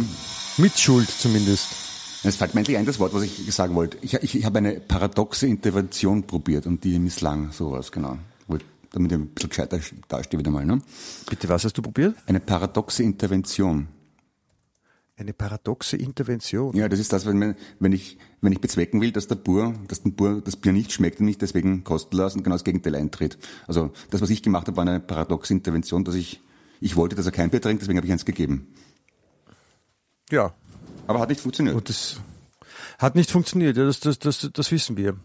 mit 0.58 0.78
Schuld 0.78 1.10
zumindest. 1.10 1.85
Es 2.24 2.36
fällt 2.36 2.54
mir 2.54 2.60
endlich 2.60 2.76
ein, 2.76 2.86
das 2.86 2.98
Wort, 2.98 3.14
was 3.14 3.22
ich 3.22 3.54
sagen 3.54 3.74
wollte. 3.74 3.98
Ich, 4.02 4.14
ich, 4.14 4.34
ich 4.34 4.44
habe 4.44 4.58
eine 4.58 4.80
paradoxe 4.80 5.46
Intervention 5.46 6.24
probiert 6.24 6.66
und 6.66 6.82
die 6.84 6.98
misslang, 6.98 7.52
sowas, 7.52 7.92
genau. 7.92 8.18
Damit 8.92 9.12
ich 9.12 9.18
ein 9.18 9.26
bisschen 9.28 9.50
gescheiter 9.50 9.78
dastehe 10.08 10.38
wieder 10.40 10.50
mal, 10.50 10.64
ne? 10.64 10.80
Bitte, 11.28 11.48
was 11.50 11.64
hast 11.64 11.76
du 11.76 11.82
probiert? 11.82 12.14
Eine 12.26 12.40
paradoxe 12.40 13.02
Intervention. 13.02 13.88
Eine 15.18 15.34
paradoxe 15.34 15.96
Intervention. 15.98 16.74
Ja, 16.74 16.88
das 16.88 16.98
ist 17.00 17.12
das, 17.12 17.26
wenn, 17.26 17.38
man- 17.38 17.56
wenn 17.78 17.92
ich, 17.92 18.16
wenn 18.40 18.52
ich 18.52 18.60
bezwecken 18.60 19.00
will, 19.02 19.12
dass 19.12 19.26
der 19.28 19.34
Bur, 19.34 19.74
dass 19.88 20.02
dem 20.02 20.14
Bur 20.14 20.40
das 20.40 20.56
Bier 20.56 20.72
nicht 20.72 20.92
schmeckt 20.92 21.20
und 21.20 21.26
nicht 21.26 21.42
deswegen 21.42 21.84
kosten 21.84 22.16
lassen, 22.16 22.42
genau 22.42 22.54
das 22.54 22.64
Gegenteil 22.64 22.94
eintritt. 22.94 23.36
Also, 23.66 23.92
das, 24.10 24.22
was 24.22 24.30
ich 24.30 24.42
gemacht 24.42 24.66
habe, 24.68 24.76
war 24.78 24.86
eine 24.86 25.00
paradoxe 25.00 25.52
Intervention, 25.52 26.04
dass 26.04 26.14
ich, 26.14 26.40
ich 26.80 26.96
wollte, 26.96 27.16
dass 27.16 27.26
er 27.26 27.32
kein 27.32 27.50
Bier 27.50 27.60
trinkt, 27.60 27.82
deswegen 27.82 27.98
habe 27.98 28.06
ich 28.06 28.12
eins 28.12 28.24
gegeben. 28.24 28.68
Ja, 30.30 30.54
Aber 31.06 31.20
hat 31.20 31.28
nicht 31.28 31.40
funktioniert. 31.40 31.76
und 31.76 31.88
das 31.88 32.20
hat 32.98 33.14
nicht 33.14 33.30
funktioniert. 33.30 33.76
Ja, 33.76 33.84
das, 33.84 34.00
das, 34.00 34.18
das, 34.18 34.50
das 34.52 34.72
wissen 34.72 34.96
wir. 34.96 35.16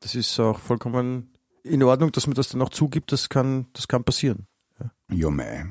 Das 0.00 0.14
ist 0.14 0.38
auch 0.40 0.58
vollkommen 0.58 1.30
in 1.62 1.82
Ordnung, 1.82 2.12
dass 2.12 2.26
man 2.26 2.34
das 2.34 2.48
dann 2.48 2.62
auch 2.62 2.70
zugibt. 2.70 3.12
Das 3.12 3.28
kann, 3.28 3.66
das 3.72 3.88
kann 3.88 4.04
passieren. 4.04 4.46
Ja, 5.10 5.30
mei. 5.30 5.66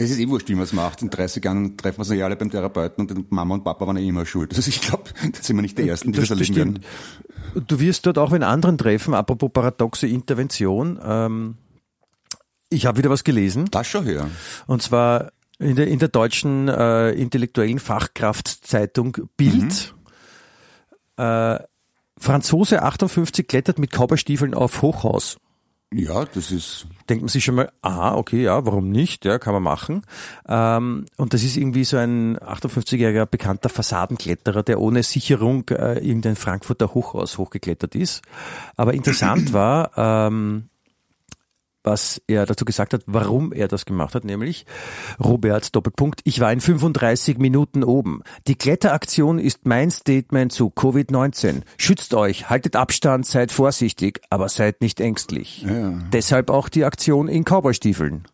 Es 0.00 0.10
ist 0.10 0.20
eh 0.20 0.28
wurscht, 0.28 0.48
wie 0.48 0.54
man 0.54 0.62
es 0.62 0.72
macht. 0.72 1.02
In 1.02 1.10
30 1.10 1.44
Jahren 1.44 1.76
treffen 1.76 1.98
wir 1.98 2.00
uns 2.00 2.10
ja 2.10 2.24
alle 2.24 2.36
beim 2.36 2.50
Therapeuten 2.50 3.10
und 3.10 3.32
Mama 3.32 3.54
und 3.54 3.64
Papa 3.64 3.84
waren 3.84 3.96
ja 3.96 4.02
immer 4.04 4.24
schuld. 4.26 4.54
Also 4.54 4.68
ich 4.68 4.80
glaube, 4.80 5.10
da 5.32 5.42
sind 5.42 5.56
wir 5.56 5.62
nicht 5.62 5.76
die 5.76 5.88
Ersten, 5.88 6.12
die 6.12 6.20
das, 6.20 6.30
erleben 6.30 6.54
werden. 6.54 6.78
Du 7.66 7.80
wirst 7.80 8.06
dort 8.06 8.18
auch 8.18 8.32
in 8.32 8.44
anderen 8.44 8.78
treffen, 8.78 9.14
apropos 9.14 9.50
paradoxe 9.52 10.06
Intervention. 10.06 11.00
Ähm, 11.02 11.56
ich 12.70 12.86
habe 12.86 12.98
wieder 12.98 13.10
was 13.10 13.24
gelesen. 13.24 13.66
Das 13.70 13.88
schon 13.88 14.04
her. 14.04 14.30
Und 14.66 14.82
zwar 14.82 15.32
in 15.58 15.76
der, 15.76 15.88
in 15.88 15.98
der 15.98 16.08
deutschen 16.08 16.68
äh, 16.68 17.10
intellektuellen 17.10 17.78
Fachkraftzeitung 17.78 19.16
Bild. 19.36 19.94
Äh, 21.16 21.58
Franzose 22.16 22.82
58 22.82 23.46
klettert 23.46 23.78
mit 23.78 23.92
Cowboystiefeln 23.92 24.54
auf 24.54 24.82
Hochhaus. 24.82 25.38
Ja, 25.92 26.26
das 26.26 26.50
ist, 26.50 26.86
Denkt 27.08 27.22
man 27.22 27.28
sich 27.28 27.44
schon 27.44 27.54
mal, 27.54 27.72
ah, 27.80 28.14
okay, 28.14 28.42
ja, 28.42 28.66
warum 28.66 28.90
nicht? 28.90 29.24
Ja, 29.24 29.38
kann 29.38 29.54
man 29.54 29.62
machen. 29.62 30.02
Ähm, 30.46 31.06
und 31.16 31.32
das 31.32 31.42
ist 31.42 31.56
irgendwie 31.56 31.84
so 31.84 31.96
ein 31.96 32.36
58-jähriger 32.36 33.24
bekannter 33.24 33.70
Fassadenkletterer, 33.70 34.62
der 34.62 34.80
ohne 34.80 35.02
Sicherung 35.02 35.66
äh, 35.70 35.98
irgendein 36.06 36.36
Frankfurter 36.36 36.92
Hochhaus 36.92 37.38
hochgeklettert 37.38 37.94
ist. 37.94 38.20
Aber 38.76 38.92
interessant 38.92 39.52
war, 39.54 39.92
ähm, 39.96 40.68
was 41.88 42.20
er 42.26 42.44
dazu 42.44 42.66
gesagt 42.66 42.92
hat, 42.92 43.02
warum 43.06 43.52
er 43.52 43.66
das 43.66 43.86
gemacht 43.86 44.14
hat, 44.14 44.24
nämlich 44.24 44.66
Robert 45.18 45.74
Doppelpunkt, 45.74 46.20
ich 46.24 46.38
war 46.38 46.52
in 46.52 46.60
35 46.60 47.38
Minuten 47.38 47.82
oben. 47.82 48.22
Die 48.46 48.56
Kletteraktion 48.56 49.38
ist 49.38 49.66
mein 49.66 49.90
Statement 49.90 50.52
zu 50.52 50.66
Covid-19. 50.68 51.62
Schützt 51.78 52.12
euch, 52.12 52.50
haltet 52.50 52.76
Abstand, 52.76 53.24
seid 53.24 53.52
vorsichtig, 53.52 54.20
aber 54.28 54.48
seid 54.50 54.82
nicht 54.82 55.00
ängstlich. 55.00 55.64
Deshalb 56.12 56.50
auch 56.50 56.68
die 56.68 56.84
Aktion 56.84 57.26
in 57.26 57.44
Cowboystiefeln. 57.44 58.24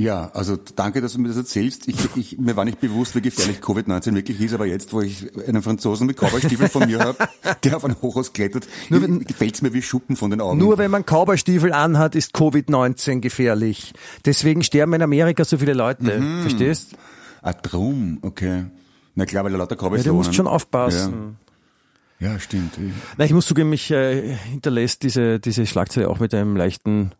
Ja, 0.00 0.30
also 0.32 0.56
danke, 0.76 1.02
dass 1.02 1.12
du 1.12 1.20
mir 1.20 1.28
das 1.28 1.36
erzählst. 1.36 1.86
Ich, 1.86 2.16
ich, 2.16 2.38
mir 2.38 2.56
war 2.56 2.64
nicht 2.64 2.80
bewusst, 2.80 3.14
wie 3.14 3.20
gefährlich 3.20 3.58
Covid-19 3.58 4.14
wirklich 4.14 4.40
ist, 4.40 4.54
aber 4.54 4.64
jetzt, 4.64 4.94
wo 4.94 5.02
ich 5.02 5.26
einen 5.46 5.62
Franzosen 5.62 6.06
mit 6.06 6.16
Cowboystiefeln 6.16 6.70
von 6.70 6.86
mir 6.86 7.00
habe, 7.00 7.18
der 7.64 7.76
auf 7.76 7.84
ein 7.84 7.94
Hochhaus 8.00 8.32
klettert, 8.32 8.66
gefällt 8.88 9.56
es 9.56 9.60
mir 9.60 9.74
wie 9.74 9.82
Schuppen 9.82 10.16
von 10.16 10.30
den 10.30 10.40
Augen. 10.40 10.58
Nur 10.58 10.78
wenn 10.78 10.90
man 10.90 11.04
Cowboystiefel 11.04 11.74
anhat, 11.74 12.14
ist 12.14 12.34
Covid-19 12.34 13.20
gefährlich. 13.20 13.92
Deswegen 14.24 14.62
sterben 14.62 14.94
in 14.94 15.02
Amerika 15.02 15.44
so 15.44 15.58
viele 15.58 15.74
Leute. 15.74 16.22
Verstehst? 16.40 16.96
Ah, 17.42 17.52
drum, 17.52 18.20
okay. 18.22 18.64
Na 19.16 19.26
klar, 19.26 19.44
weil 19.44 19.52
da 19.52 19.58
lauter 19.58 19.76
Cowboys 19.76 20.02
Ja, 20.02 20.12
du 20.12 20.16
musst 20.16 20.34
schon 20.34 20.46
aufpassen. 20.46 21.36
Ja, 22.20 22.32
ja 22.32 22.40
stimmt. 22.40 22.72
Na, 23.18 23.26
ich 23.26 23.34
muss 23.34 23.44
zugeben, 23.44 23.68
mich 23.68 23.90
äh, 23.90 24.34
hinterlässt 24.34 25.02
diese, 25.02 25.38
diese 25.40 25.66
Schlagzeile 25.66 26.08
auch 26.08 26.20
mit 26.20 26.32
einem 26.32 26.56
leichten 26.56 27.12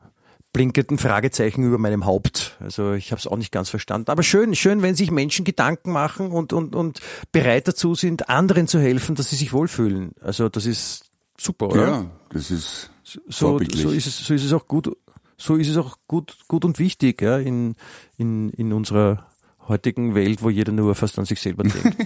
blinkenden 0.52 0.98
Fragezeichen 0.98 1.62
über 1.62 1.78
meinem 1.78 2.06
Haupt. 2.06 2.56
Also 2.60 2.92
ich 2.92 3.12
habe 3.12 3.20
es 3.20 3.26
auch 3.26 3.36
nicht 3.36 3.52
ganz 3.52 3.70
verstanden. 3.70 4.10
Aber 4.10 4.22
schön, 4.22 4.54
schön, 4.54 4.82
wenn 4.82 4.94
sich 4.94 5.10
Menschen 5.10 5.44
Gedanken 5.44 5.92
machen 5.92 6.32
und, 6.32 6.52
und, 6.52 6.74
und 6.74 7.00
bereit 7.32 7.68
dazu 7.68 7.94
sind, 7.94 8.28
anderen 8.28 8.66
zu 8.66 8.80
helfen, 8.80 9.14
dass 9.14 9.30
sie 9.30 9.36
sich 9.36 9.52
wohlfühlen. 9.52 10.12
Also 10.20 10.48
das 10.48 10.66
ist 10.66 11.04
super, 11.38 11.68
oder? 11.68 11.86
Ja, 11.86 12.10
das 12.30 12.50
ist 12.50 12.90
so, 13.04 13.58
so 13.58 13.90
ist 13.90 14.06
es, 14.06 14.18
so 14.18 14.34
ist 14.34 14.44
es 14.44 14.52
auch 14.52 14.66
gut, 14.66 14.96
so 15.36 15.56
ist 15.56 15.68
es 15.68 15.76
auch 15.76 15.98
gut, 16.06 16.36
gut 16.48 16.64
und 16.64 16.78
wichtig, 16.78 17.22
ja, 17.22 17.38
in, 17.38 17.74
in, 18.16 18.50
in 18.50 18.72
unserer 18.72 19.29
heutigen 19.70 20.14
Welt, 20.14 20.42
wo 20.42 20.50
jeder 20.50 20.72
nur 20.72 20.94
fast 20.94 21.18
an 21.18 21.24
sich 21.24 21.40
selber 21.40 21.62
denkt. 21.64 21.96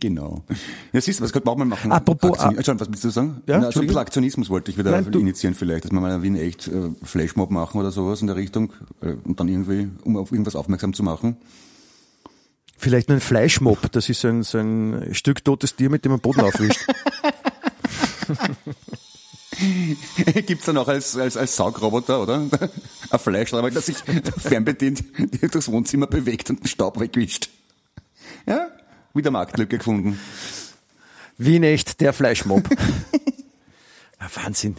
Genau. 0.00 0.44
Ja, 0.92 1.00
siehst 1.00 1.20
du, 1.20 1.24
was 1.24 1.32
könnte 1.32 1.46
man 1.46 1.54
auch 1.54 1.58
mal 1.58 1.64
machen? 1.64 1.90
Apropos- 1.90 2.32
Aktion, 2.32 2.56
Entschuldigung, 2.58 2.80
was 2.80 2.88
willst 2.90 3.04
du 3.04 3.08
sagen? 3.10 3.42
Ja, 3.46 3.58
Na, 3.58 3.72
so 3.72 3.80
ein 3.80 3.86
bisschen 3.86 3.98
Aktionismus 4.00 4.50
wollte 4.50 4.70
ich 4.70 4.76
wieder 4.76 4.90
Nein, 4.90 5.06
initiieren 5.10 5.54
vielleicht, 5.54 5.84
dass 5.86 5.90
wir 5.90 6.00
mal 6.00 6.22
wie 6.22 6.26
in 6.26 6.36
echt 6.36 6.68
äh, 6.68 6.90
Flashmob 7.02 7.50
machen 7.50 7.80
oder 7.80 7.90
sowas 7.90 8.20
in 8.20 8.26
der 8.26 8.36
Richtung 8.36 8.74
äh, 9.00 9.14
und 9.24 9.40
dann 9.40 9.48
irgendwie, 9.48 9.88
um 10.04 10.18
auf 10.18 10.32
irgendwas 10.32 10.54
aufmerksam 10.54 10.92
zu 10.92 11.02
machen. 11.02 11.38
Vielleicht 12.76 13.08
ein 13.10 13.20
Fleischmob, 13.20 13.90
das 13.90 14.10
ist 14.10 14.20
so 14.20 14.28
ein, 14.28 14.42
so 14.42 14.58
ein 14.58 15.08
Stück 15.14 15.42
totes 15.42 15.74
Tier, 15.76 15.88
mit 15.88 16.04
dem 16.04 16.12
man 16.12 16.20
Boden 16.20 16.42
aufwischt. 16.42 16.80
Gibt's 20.46 20.66
dann 20.66 20.76
auch 20.78 20.88
als, 20.88 21.16
als, 21.16 21.36
als 21.36 21.56
Saugroboter, 21.56 22.22
oder? 22.22 22.46
Ein 23.10 23.18
Fleischroboter, 23.18 23.74
der 23.74 23.82
sich 23.82 23.96
fernbedient 23.96 25.04
durchs 25.52 25.70
Wohnzimmer 25.70 26.06
bewegt 26.06 26.50
und 26.50 26.60
den 26.60 26.68
Staub 26.68 27.00
wegwischt. 27.00 27.50
Ja, 28.46 28.68
wieder 29.14 29.30
Marktlücke 29.30 29.78
gefunden. 29.78 30.18
Wie 31.36 31.56
in 31.56 31.62
echt 31.62 32.00
der 32.00 32.12
Fleischmob. 32.12 32.68
Wahnsinn. 34.34 34.74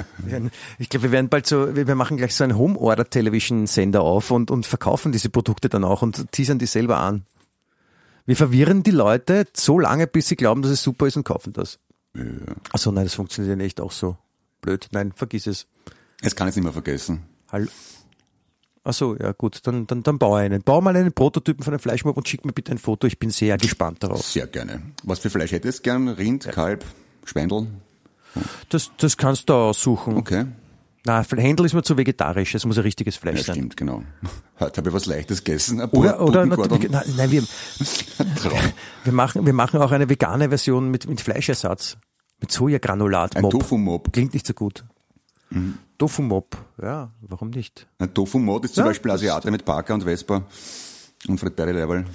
Ich 0.77 0.89
glaube, 0.89 1.03
wir 1.03 1.11
werden 1.11 1.29
bald 1.29 1.47
so, 1.47 1.75
wir 1.75 1.87
wir 1.87 1.95
machen 1.95 2.17
gleich 2.17 2.35
so 2.35 2.43
einen 2.43 2.57
Home-Order-Television-Sender 2.57 4.01
auf 4.01 4.31
und, 4.31 4.51
und 4.51 4.65
verkaufen 4.65 5.11
diese 5.11 5.29
Produkte 5.29 5.69
dann 5.69 5.83
auch 5.83 6.01
und 6.01 6.31
teasern 6.31 6.59
die 6.59 6.65
selber 6.65 6.97
an. 6.99 7.25
Wir 8.25 8.35
verwirren 8.35 8.83
die 8.83 8.91
Leute 8.91 9.47
so 9.53 9.79
lange, 9.79 10.07
bis 10.07 10.27
sie 10.27 10.35
glauben, 10.35 10.61
dass 10.61 10.71
es 10.71 10.83
super 10.83 11.07
ist 11.07 11.15
und 11.15 11.23
kaufen 11.23 11.53
das. 11.53 11.79
Ja. 12.15 12.23
Achso, 12.71 12.91
nein, 12.91 13.05
das 13.05 13.15
funktioniert 13.15 13.57
ja 13.57 13.63
nicht 13.63 13.81
auch 13.81 13.91
so. 13.91 14.17
Blöd. 14.61 14.87
Nein, 14.91 15.11
vergiss 15.15 15.47
es. 15.47 15.67
Das 16.21 16.35
kann 16.35 16.47
ich 16.47 16.55
nicht 16.55 16.63
mehr 16.63 16.73
vergessen. 16.73 17.23
Hallo. 17.51 17.67
Achso, 18.83 19.15
ja 19.19 19.33
gut, 19.33 19.59
dann, 19.63 19.87
dann, 19.87 20.03
dann 20.03 20.17
baue 20.17 20.39
einen. 20.39 20.61
Bau 20.63 20.81
mal 20.81 20.95
einen 20.95 21.11
Prototypen 21.11 21.63
von 21.63 21.73
einem 21.73 21.79
Fleischmob 21.81 22.15
und 22.17 22.27
schick 22.27 22.45
mir 22.45 22.53
bitte 22.53 22.71
ein 22.71 22.77
Foto. 22.77 23.07
Ich 23.07 23.19
bin 23.19 23.29
sehr 23.29 23.57
gespannt 23.57 24.03
darauf. 24.03 24.21
Sehr 24.25 24.47
gerne. 24.47 24.81
Was 25.03 25.19
für 25.19 25.29
Fleisch 25.29 25.51
hättest 25.51 25.79
du 25.79 25.83
gern? 25.83 26.07
Rind, 26.07 26.47
Kalb, 26.49 26.85
Schweindel? 27.25 27.67
Das, 28.69 28.91
das 28.97 29.17
kannst 29.17 29.49
du 29.49 29.53
aussuchen. 29.53 30.15
Okay. 30.17 30.45
Na, 31.05 31.23
Händel 31.23 31.65
ist 31.65 31.73
mir 31.73 31.83
zu 31.83 31.97
vegetarisch. 31.97 32.55
Es 32.55 32.65
muss 32.65 32.77
ein 32.77 32.83
richtiges 32.83 33.15
Fleisch 33.15 33.39
Ja, 33.39 33.43
sein. 33.45 33.55
stimmt, 33.55 33.77
genau. 33.77 34.03
Heute 34.59 34.77
habe 34.77 34.89
ich 34.89 34.95
was 34.95 35.05
Leichtes 35.05 35.43
gegessen. 35.43 35.81
Oder, 35.81 36.21
oder 36.21 36.45
natürlich, 36.45 36.89
nein, 36.89 37.31
wir, 37.31 37.43
wir 39.03 39.13
machen, 39.13 39.45
wir 39.45 39.53
machen 39.53 39.81
auch 39.81 39.91
eine 39.91 40.09
vegane 40.09 40.49
Version 40.49 40.91
mit, 40.91 41.07
mit 41.07 41.21
Fleischersatz. 41.21 41.97
Mit 42.39 42.51
Sojagranulat. 42.51 43.35
Ein 43.35 43.41
Mob. 43.43 43.51
Tofu-Mob. 43.51 44.13
Klingt 44.13 44.33
nicht 44.33 44.47
so 44.47 44.53
gut. 44.53 44.83
Tofu-Mob. 45.97 46.57
Ja, 46.81 47.11
warum 47.21 47.49
nicht? 47.49 47.87
Ein 47.97 48.13
Tofu-Mod 48.13 48.65
ist 48.65 48.75
zum 48.75 48.83
Ja, 48.83 48.89
Beispiel 48.89 49.11
Asiate 49.11 49.51
mit 49.51 49.65
Parker 49.65 49.95
und 49.95 50.03
Vespa 50.03 50.43
und 51.27 51.39
Fred 51.39 51.55
Perry 51.55 51.71
Level. 51.73 52.05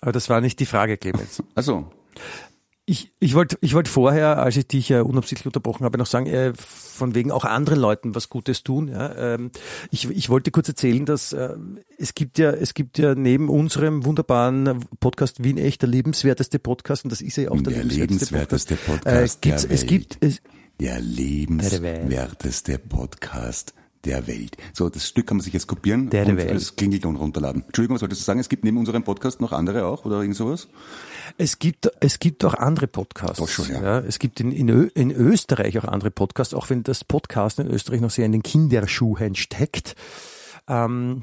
Aber 0.00 0.12
das 0.12 0.28
war 0.28 0.40
nicht 0.40 0.60
die 0.60 0.66
Frage, 0.66 0.96
Clemens. 0.98 1.42
Also, 1.54 1.90
Ich, 2.86 3.10
ich 3.18 3.34
wollte 3.34 3.56
ich 3.62 3.72
wollte 3.72 3.90
vorher, 3.90 4.42
als 4.42 4.58
ich 4.58 4.68
dich 4.68 4.90
ja 4.90 5.00
unabsichtlich 5.00 5.46
unterbrochen 5.46 5.84
habe, 5.84 5.96
noch 5.96 6.06
sagen, 6.06 6.26
äh, 6.26 6.52
von 6.56 7.14
wegen 7.14 7.30
auch 7.32 7.44
anderen 7.44 7.78
Leuten 7.78 8.14
was 8.14 8.28
Gutes 8.28 8.62
tun. 8.62 8.88
Ja? 8.88 9.14
Ähm, 9.34 9.50
ich, 9.90 10.10
ich 10.10 10.28
wollte 10.28 10.50
kurz 10.50 10.68
erzählen, 10.68 11.06
dass 11.06 11.32
äh, 11.32 11.56
es 11.98 12.14
gibt 12.14 12.36
ja 12.36 12.50
es 12.50 12.74
gibt 12.74 12.98
ja 12.98 13.14
neben 13.14 13.48
unserem 13.48 14.04
wunderbaren 14.04 14.84
Podcast 15.00 15.42
Wien 15.42 15.56
echt 15.56 15.80
der 15.80 15.88
lebenswerteste 15.88 16.58
Podcast 16.58 17.04
und 17.04 17.10
das 17.10 17.22
ist 17.22 17.36
ja 17.36 17.50
auch 17.50 17.60
der, 17.62 17.72
Der 17.72 17.84
lebenswerteste 17.84 18.74
lebenswerteste 18.74 18.76
Podcast. 18.76 19.40
Podcast 19.40 19.44
äh, 19.44 19.48
der 19.48 19.56
es 19.56 19.80
Welt. 19.80 19.88
gibt 19.88 20.18
es, 20.20 20.42
der 20.78 21.00
lebenswerteste 21.00 22.78
Podcast 22.78 23.72
der 24.04 24.26
Welt. 24.26 24.56
So, 24.72 24.88
das 24.88 25.08
Stück 25.08 25.26
kann 25.26 25.38
man 25.38 25.44
sich 25.44 25.52
jetzt 25.52 25.66
kopieren 25.66 26.10
Der 26.10 26.26
und 26.26 26.36
Welt. 26.36 26.50
als 26.50 26.76
Klingelton 26.76 27.16
runterladen. 27.16 27.62
Entschuldigung, 27.66 27.96
was 27.96 28.02
wolltest 28.02 28.20
du 28.20 28.24
sagen? 28.24 28.40
Es 28.40 28.48
gibt 28.48 28.64
neben 28.64 28.78
unserem 28.78 29.04
Podcast 29.04 29.40
noch 29.40 29.52
andere 29.52 29.86
auch 29.86 30.04
oder 30.04 30.20
irgend 30.20 30.36
sowas? 30.36 30.68
Es 31.38 31.58
gibt, 31.58 31.90
es 32.00 32.18
gibt 32.18 32.44
auch 32.44 32.54
andere 32.54 32.86
Podcasts. 32.86 33.38
Doch 33.38 33.48
schon, 33.48 33.70
ja. 33.70 33.98
es 34.00 34.18
gibt 34.18 34.40
in, 34.40 34.52
in, 34.52 34.68
Ö, 34.68 34.88
in 34.94 35.10
Österreich 35.10 35.78
auch 35.78 35.84
andere 35.84 36.10
Podcasts, 36.10 36.54
auch 36.54 36.70
wenn 36.70 36.82
das 36.82 37.04
Podcast 37.04 37.58
in 37.58 37.66
Österreich 37.66 38.00
noch 38.00 38.10
sehr 38.10 38.26
in 38.26 38.32
den 38.32 38.42
Kinderschuhen 38.42 39.34
steckt. 39.34 39.96
Ähm, 40.68 41.22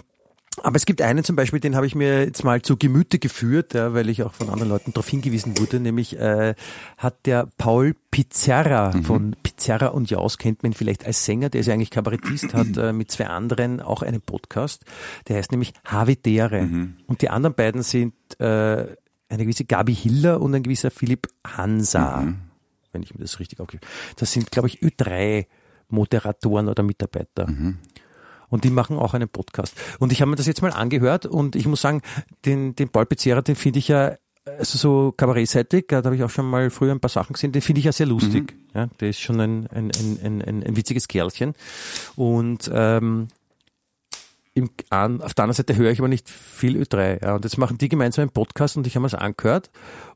aber 0.63 0.75
es 0.75 0.85
gibt 0.85 1.01
einen 1.01 1.23
zum 1.23 1.35
Beispiel, 1.35 1.61
den 1.61 1.75
habe 1.75 1.87
ich 1.87 1.95
mir 1.95 2.25
jetzt 2.25 2.43
mal 2.43 2.61
zu 2.61 2.75
Gemüte 2.75 3.19
geführt, 3.19 3.73
ja, 3.73 3.93
weil 3.93 4.09
ich 4.09 4.21
auch 4.23 4.33
von 4.33 4.49
anderen 4.49 4.69
Leuten 4.69 4.91
darauf 4.93 5.07
hingewiesen 5.07 5.57
wurde, 5.57 5.79
nämlich 5.79 6.19
äh, 6.19 6.55
hat 6.97 7.25
der 7.25 7.47
Paul 7.57 7.95
Pizzerra 8.11 8.91
von 9.03 9.35
Pizzerra 9.51 9.87
und 9.87 10.09
Jaus, 10.09 10.37
kennt 10.37 10.63
man 10.63 10.73
vielleicht 10.73 11.05
als 11.05 11.25
Sänger, 11.25 11.49
der 11.49 11.61
ist 11.61 11.67
ja 11.67 11.73
eigentlich 11.73 11.91
Kabarettist, 11.91 12.53
hat 12.53 12.77
äh, 12.77 12.93
mit 12.93 13.11
zwei 13.11 13.27
anderen 13.27 13.81
auch 13.81 14.01
einen 14.01 14.21
Podcast, 14.21 14.85
der 15.27 15.37
heißt 15.37 15.51
nämlich 15.51 15.73
Havidere. 15.85 16.61
Und 17.07 17.21
die 17.21 17.29
anderen 17.29 17.55
beiden 17.55 17.83
sind 17.83 18.13
äh, 18.39 18.45
eine 19.29 19.43
gewisse 19.43 19.65
Gabi 19.65 19.95
Hiller 19.95 20.41
und 20.41 20.55
ein 20.55 20.63
gewisser 20.63 20.91
Philipp 20.91 21.27
Hansa, 21.45 22.33
wenn 22.91 23.03
ich 23.03 23.13
mir 23.13 23.21
das 23.21 23.39
richtig 23.39 23.59
aufgebe. 23.59 23.85
Das 24.17 24.31
sind, 24.31 24.51
glaube 24.51 24.67
ich, 24.67 24.79
Ö3 24.79 25.45
Moderatoren 25.89 26.69
oder 26.69 26.83
Mitarbeiter. 26.83 27.45
Und 28.49 28.63
die 28.65 28.69
machen 28.69 28.97
auch 28.97 29.13
einen 29.13 29.29
Podcast. 29.29 29.75
Und 29.99 30.11
ich 30.11 30.21
habe 30.21 30.29
mir 30.29 30.35
das 30.35 30.47
jetzt 30.47 30.61
mal 30.61 30.71
angehört 30.71 31.25
und 31.25 31.55
ich 31.55 31.67
muss 31.67 31.81
sagen, 31.81 32.01
den, 32.45 32.75
den 32.75 32.89
Paul 32.89 33.05
Pizzerra, 33.05 33.41
den 33.41 33.55
finde 33.55 33.79
ich 33.79 33.87
ja 33.87 34.17
also 34.45 34.77
so 34.77 35.11
kabarettseitig, 35.11 35.85
da 35.87 35.97
habe 35.97 36.15
ich 36.15 36.23
auch 36.23 36.29
schon 36.29 36.49
mal 36.49 36.69
früher 36.69 36.91
ein 36.91 36.99
paar 36.99 37.09
Sachen 37.09 37.33
gesehen, 37.33 37.51
den 37.51 37.61
finde 37.61 37.79
ich 37.79 37.85
ja 37.85 37.91
sehr 37.91 38.07
lustig. 38.07 38.53
Mhm. 38.53 38.79
Ja, 38.79 38.87
der 38.99 39.09
ist 39.09 39.19
schon 39.19 39.39
ein, 39.39 39.67
ein, 39.67 39.91
ein, 39.91 40.41
ein, 40.41 40.63
ein, 40.63 40.75
witziges 40.75 41.07
Kerlchen. 41.07 41.53
Und 42.15 42.69
ähm, 42.73 43.27
im, 44.53 44.69
an, 44.89 45.21
auf 45.21 45.33
der 45.33 45.43
anderen 45.43 45.57
Seite 45.57 45.75
höre 45.75 45.91
ich 45.91 45.99
aber 45.99 46.07
nicht 46.07 46.29
viel 46.29 46.75
Ö3. 46.81 47.23
Ja. 47.23 47.35
Und 47.35 47.43
jetzt 47.45 47.57
machen 47.57 47.77
die 47.77 47.89
gemeinsam 47.89 48.23
einen 48.23 48.31
Podcast 48.31 48.77
und 48.77 48.87
ich 48.87 48.95
habe 48.95 49.03
das 49.03 49.13
angehört. 49.13 49.69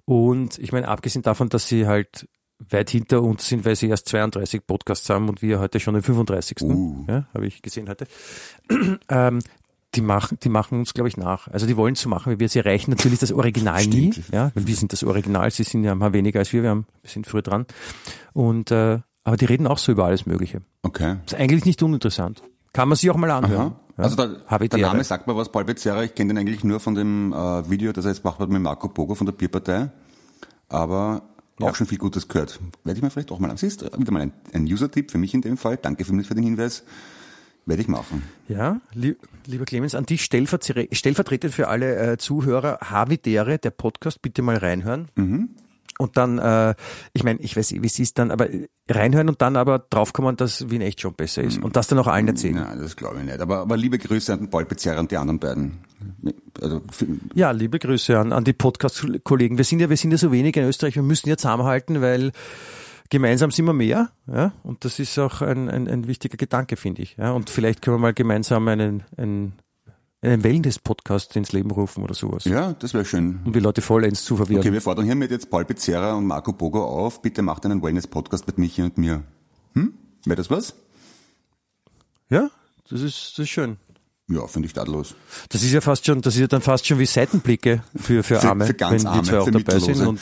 Und 0.05 0.57
ich 0.57 0.71
meine, 0.71 0.87
abgesehen 0.87 1.21
davon, 1.21 1.49
dass 1.49 1.67
sie 1.67 1.87
halt 1.87 2.27
weit 2.69 2.89
hinter 2.89 3.21
uns 3.21 3.47
sind, 3.47 3.65
weil 3.65 3.75
sie 3.75 3.89
erst 3.89 4.07
32 4.09 4.65
Podcasts 4.65 5.09
haben 5.09 5.29
und 5.29 5.41
wir 5.41 5.59
heute 5.59 5.79
schon 5.79 5.93
den 5.93 6.03
35. 6.03 6.61
Uh. 6.61 7.05
Ja, 7.07 7.27
habe 7.33 7.45
ich 7.45 7.61
gesehen 7.61 7.89
heute. 7.89 8.07
ähm, 9.09 9.39
die 9.95 10.01
machen, 10.01 10.37
die 10.43 10.49
machen 10.49 10.79
uns, 10.79 10.93
glaube 10.93 11.07
ich, 11.07 11.17
nach. 11.17 11.47
Also 11.47 11.65
die 11.65 11.75
wollen 11.77 11.93
es 11.93 12.01
so 12.01 12.09
machen, 12.09 12.31
wie 12.33 12.39
wir. 12.39 12.49
Sie 12.49 12.59
erreichen 12.59 12.91
natürlich 12.91 13.19
das 13.19 13.31
Original 13.31 13.85
nie. 13.85 14.11
Stimmt. 14.11 14.29
Ja, 14.33 14.51
weil 14.53 14.67
wir 14.67 14.75
sind 14.75 14.91
das 14.93 15.03
Original. 15.03 15.49
Sie 15.51 15.63
sind 15.63 15.83
ja 15.83 15.91
haben 15.91 16.13
weniger 16.13 16.39
als 16.39 16.53
wir. 16.53 16.63
Wir, 16.63 16.69
haben, 16.69 16.85
wir 17.01 17.09
sind 17.09 17.25
früh 17.27 17.41
dran. 17.41 17.65
Und 18.33 18.71
äh, 18.71 18.99
aber 19.23 19.37
die 19.37 19.45
reden 19.45 19.65
auch 19.65 19.79
so 19.79 19.91
über 19.91 20.05
alles 20.05 20.25
Mögliche. 20.25 20.61
Okay. 20.83 21.15
Ist 21.25 21.33
eigentlich 21.35 21.65
nicht 21.65 21.81
uninteressant. 21.81 22.43
Kann 22.73 22.89
man 22.89 22.95
sich 22.97 23.09
auch 23.09 23.15
mal 23.15 23.31
anhören. 23.31 23.73
Aha. 23.73 23.79
Also 23.97 24.15
der, 24.17 24.35
Habe 24.47 24.65
ich 24.65 24.69
der 24.69 24.81
Name 24.81 25.03
sagt 25.03 25.25
mir 25.25 25.35
was, 25.37 25.49
Paul 25.51 25.63
Becerra, 25.63 26.03
ich 26.03 26.13
kenne 26.13 26.33
den 26.33 26.37
eigentlich 26.37 26.63
nur 26.65 26.79
von 26.81 26.93
dem 26.95 27.31
äh, 27.33 27.69
Video, 27.69 27.93
das 27.93 28.03
er 28.05 28.11
jetzt 28.11 28.23
macht 28.25 28.39
mit 28.41 28.61
Marco 28.61 28.89
Pogo 28.89 29.15
von 29.15 29.25
der 29.25 29.31
Bierpartei, 29.33 29.89
aber 30.67 31.23
Ja. 31.59 31.67
auch 31.69 31.75
schon 31.75 31.87
viel 31.87 31.97
Gutes 31.97 32.27
gehört. 32.27 32.59
Werde 32.83 32.97
ich 32.97 33.03
mir 33.03 33.09
vielleicht 33.09 33.31
auch 33.31 33.39
mal 33.39 33.49
an. 33.49 33.55
Siehst 33.57 33.81
du, 33.81 33.85
wieder 33.97 34.11
mal 34.11 34.21
ein, 34.21 34.33
ein 34.53 34.65
User-Tipp 34.65 35.11
für 35.11 35.17
mich 35.17 35.33
in 35.33 35.41
dem 35.41 35.55
Fall. 35.57 35.77
Danke 35.77 36.03
für, 36.03 36.21
für 36.23 36.35
den 36.35 36.43
Hinweis. 36.43 36.83
Werde 37.65 37.81
ich 37.81 37.87
machen. 37.87 38.23
Ja, 38.47 38.79
lieb, 38.93 39.17
lieber 39.47 39.65
Clemens, 39.65 39.95
an 39.95 40.05
dich 40.05 40.23
stellvertre 40.23 40.87
stellvertretend 40.91 41.53
für 41.53 41.67
alle 41.67 41.95
äh, 41.95 42.17
Zuhörer, 42.17 42.77
Havidere, 42.81 43.57
der 43.57 43.71
Podcast, 43.71 44.21
bitte 44.21 44.41
mal 44.43 44.57
reinhören. 44.57 45.09
Und 45.97 46.17
dann, 46.17 46.37
äh, 46.39 46.75
ich 47.13 47.23
meine, 47.23 47.39
ich 47.39 47.55
weiß, 47.55 47.71
eh, 47.71 47.81
wie 47.81 47.87
es 47.87 47.97
ist 47.99 48.19
dann, 48.19 48.29
aber 48.29 48.49
reinhören 48.89 49.29
und 49.29 49.41
dann 49.41 49.55
aber 49.55 49.79
draufkommen, 49.79 50.35
dass 50.35 50.69
Wien 50.69 50.81
echt 50.81 50.99
schon 51.01 51.13
besser 51.13 51.41
ist. 51.41 51.57
Und 51.63 51.75
das 51.77 51.87
dann 51.87 51.97
auch 51.99 52.07
allen 52.07 52.27
erzählen. 52.27 52.55
Nein, 52.55 52.79
das 52.79 52.97
glaube 52.97 53.19
ich 53.19 53.25
nicht. 53.25 53.39
Aber, 53.39 53.59
aber 53.59 53.77
liebe 53.77 53.97
Grüße 53.97 54.33
an 54.33 54.39
den 54.39 54.49
Paul 54.49 54.65
Becerra 54.65 54.99
und 54.99 55.09
die 55.09 55.17
anderen 55.17 55.39
beiden. 55.39 55.77
Also, 56.61 56.81
Ja, 57.33 57.51
liebe 57.51 57.79
Grüße 57.79 58.19
an, 58.19 58.33
an 58.33 58.43
die 58.43 58.53
Podcast-Kollegen. 58.53 59.57
Wir 59.57 59.63
sind 59.63 59.79
ja, 59.79 59.89
wir 59.89 59.97
sind 59.97 60.11
ja 60.11 60.17
so 60.17 60.31
wenig 60.33 60.57
in 60.57 60.65
Österreich, 60.65 60.95
wir 60.95 61.03
müssen 61.03 61.29
ja 61.29 61.37
zusammenhalten, 61.37 62.01
weil 62.01 62.31
gemeinsam 63.09 63.51
sind 63.51 63.65
wir 63.65 63.73
mehr, 63.73 64.11
ja, 64.27 64.53
und 64.63 64.85
das 64.85 64.99
ist 64.99 65.17
auch 65.19 65.41
ein, 65.41 65.69
ein, 65.69 65.87
ein 65.87 66.07
wichtiger 66.07 66.37
Gedanke, 66.37 66.75
finde 66.75 67.01
ich, 67.01 67.17
ja, 67.17 67.31
und 67.31 67.49
vielleicht 67.49 67.81
können 67.81 67.95
wir 67.95 68.01
mal 68.01 68.13
gemeinsam 68.13 68.67
einen, 68.67 69.03
einen, 69.17 69.53
einen 70.21 70.43
Wellness-Podcast 70.43 71.35
ins 71.35 71.51
Leben 71.51 71.71
rufen 71.71 72.03
oder 72.03 72.13
sowas, 72.13 72.45
ja, 72.45 72.73
das 72.73 72.93
wäre 72.93 73.05
schön. 73.05 73.39
um 73.45 73.53
die 73.53 73.59
Leute 73.59 73.81
vollends 73.81 74.23
zu 74.23 74.37
verwirren. 74.37 74.61
Okay, 74.61 74.73
wir 74.73 74.81
fordern 74.81 75.05
hiermit 75.05 75.31
jetzt 75.31 75.49
Paul 75.49 75.65
Becerra 75.65 76.13
und 76.13 76.25
Marco 76.25 76.53
Bogo 76.53 76.83
auf. 76.83 77.21
Bitte 77.21 77.41
macht 77.41 77.65
einen 77.65 77.81
Wellness-Podcast 77.81 78.47
mit 78.47 78.57
Michi 78.57 78.81
und 78.81 78.97
mir. 78.97 79.23
Hm? 79.73 79.93
Wäre 80.25 80.37
das 80.37 80.49
was? 80.49 80.73
Ja, 82.29 82.49
das 82.89 83.01
ist, 83.01 83.33
das 83.33 83.39
ist 83.39 83.49
schön. 83.49 83.77
Ja, 84.27 84.47
finde 84.47 84.65
ich 84.65 84.73
tadellos. 84.73 85.13
Das 85.49 85.61
ist 85.61 85.71
ja 85.71 85.81
fast 85.81 86.05
schon, 86.05 86.21
das 86.21 86.33
ist 86.33 86.41
ja 86.41 86.47
dann 86.47 86.61
fast 86.61 86.87
schon 86.87 86.97
wie 86.97 87.05
Seitenblicke 87.05 87.83
für, 87.95 88.23
für 88.23 88.41
Arme, 88.41 88.65
für 88.65 88.73
ganz 88.73 89.03
wenn 89.03 89.07
Arme, 89.07 89.21
wir 89.21 89.29
zwei 89.29 89.39
auch 89.39 89.45
dabei 89.51 89.79
sind. 89.79 89.87
Mittellose. 89.89 90.09
Und 90.09 90.19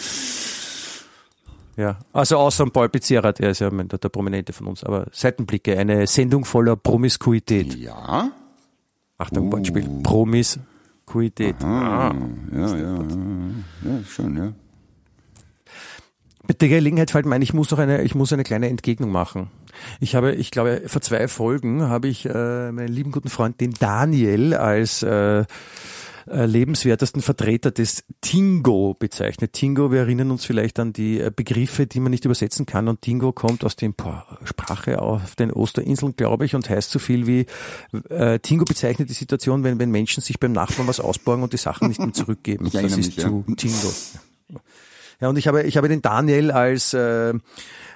ja, 1.76 1.98
also 2.12 2.38
außer 2.38 2.66
Paul 2.68 2.90
Pizzerra, 2.90 3.32
der 3.32 3.52
ist 3.52 3.60
ja 3.60 3.70
der, 3.70 3.98
der 3.98 4.10
Prominente 4.10 4.54
von 4.54 4.68
uns, 4.68 4.84
aber 4.84 5.08
Seitenblicke, 5.12 5.78
eine 5.78 6.06
Sendung 6.08 6.46
voller 6.46 6.76
Promiskuität. 6.76 7.76
Ja? 7.76 8.32
Achtung, 9.18 9.48
Uh. 9.48 9.52
Wortspiel. 9.54 9.90
Promiskuität. 10.04 11.64
Ah, 11.64 12.14
ja, 12.52 12.68
ja, 12.68 12.78
ja. 12.78 13.06
Ja, 13.84 14.04
schön, 14.08 14.38
ja. 14.38 14.54
Mit 16.46 16.62
der 16.62 16.68
Gelegenheit 16.68 17.10
fällt 17.12 17.26
mir 17.26 17.36
ein, 17.36 17.42
ich 17.42 17.54
muss 17.54 17.72
noch 17.72 17.80
eine, 17.80 18.02
ich 18.02 18.16
muss 18.16 18.34
eine 18.34 18.44
kleine 18.44 18.68
Entgegnung 18.68 19.12
machen. 19.12 19.50
Ich 20.02 20.14
habe, 20.16 20.34
ich 20.34 20.52
glaube, 20.52 20.84
vor 20.88 21.02
zwei 21.02 21.28
Folgen 21.28 21.84
habe 21.84 22.10
ich 22.10 22.26
äh, 22.26 22.72
meinen 22.72 22.90
lieben 22.90 23.12
guten 23.12 23.30
Freund, 23.30 23.62
den 23.62 23.74
Daniel, 23.74 24.54
als 24.54 25.04
äh, 25.04 25.46
äh, 26.30 26.46
lebenswertesten 26.46 27.22
Vertreter 27.22 27.72
des 27.72 28.04
Tingo 28.22 28.96
bezeichnet. 28.98 29.54
Tingo, 29.54 29.92
wir 29.92 30.02
erinnern 30.02 30.32
uns 30.32 30.46
vielleicht 30.46 30.80
an 30.80 30.94
die 30.94 31.20
äh, 31.20 31.32
Begriffe, 31.36 31.88
die 31.88 32.00
man 32.00 32.12
nicht 32.12 32.26
übersetzen 32.26 32.66
kann. 32.66 32.88
Und 32.88 33.02
Tingo 33.02 33.32
kommt 33.32 33.64
aus 33.64 33.76
der 33.76 33.94
Sprache 34.44 35.02
auf 35.02 35.36
den 35.36 35.52
Osterinseln, 35.52 36.16
glaube 36.16 36.46
ich, 36.46 36.56
und 36.56 36.70
heißt 36.70 36.92
so 36.92 37.00
viel 37.00 37.28
wie 37.28 37.46
äh, 38.10 38.40
Tingo 38.40 38.66
bezeichnet 38.66 39.10
die 39.10 39.14
Situation, 39.14 39.64
wenn, 39.64 39.80
wenn 39.80 39.92
Menschen 39.92 40.22
sich 40.22 40.40
beim 40.40 40.52
Nachbarn 40.52 40.88
was 40.88 41.00
ausborgen 41.00 41.44
und 41.44 41.54
die 41.54 41.58
Sachen 41.58 41.88
nicht 41.88 42.00
mehr 42.00 42.14
zurückgeben. 42.14 42.66
Ich 42.74 42.74
das 42.74 42.98
ist 42.98 42.98
mich, 42.98 43.18
ja. 43.18 43.24
zu 43.24 43.44
Tingo. 43.56 43.94
Ja, 45.20 45.30
und 45.30 45.38
ich 45.38 45.48
habe, 45.48 45.64
ich 45.64 45.78
habe 45.78 45.88
den 45.88 46.02
Daniel 46.02 46.52
als 46.52 46.94
äh, 46.94 47.34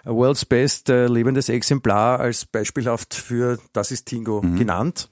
World's 0.05 0.45
Best 0.45 0.89
äh, 0.89 1.07
lebendes 1.07 1.49
Exemplar 1.49 2.19
als 2.19 2.45
beispielhaft 2.45 3.13
für 3.13 3.59
Das 3.73 3.91
ist 3.91 4.05
Tingo 4.05 4.41
Mhm. 4.41 4.55
genannt. 4.57 5.09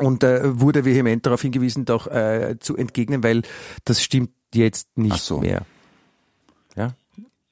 Und 0.00 0.22
äh, 0.24 0.60
wurde 0.60 0.84
vehement 0.84 1.24
darauf 1.24 1.40
hingewiesen, 1.42 1.84
doch 1.86 2.06
äh, 2.06 2.56
zu 2.60 2.76
entgegnen, 2.76 3.22
weil 3.22 3.42
das 3.84 4.02
stimmt 4.02 4.30
jetzt 4.54 4.88
nicht 4.98 5.20
so. 5.20 5.38
mehr. 5.40 5.64
Ja, 6.76 6.94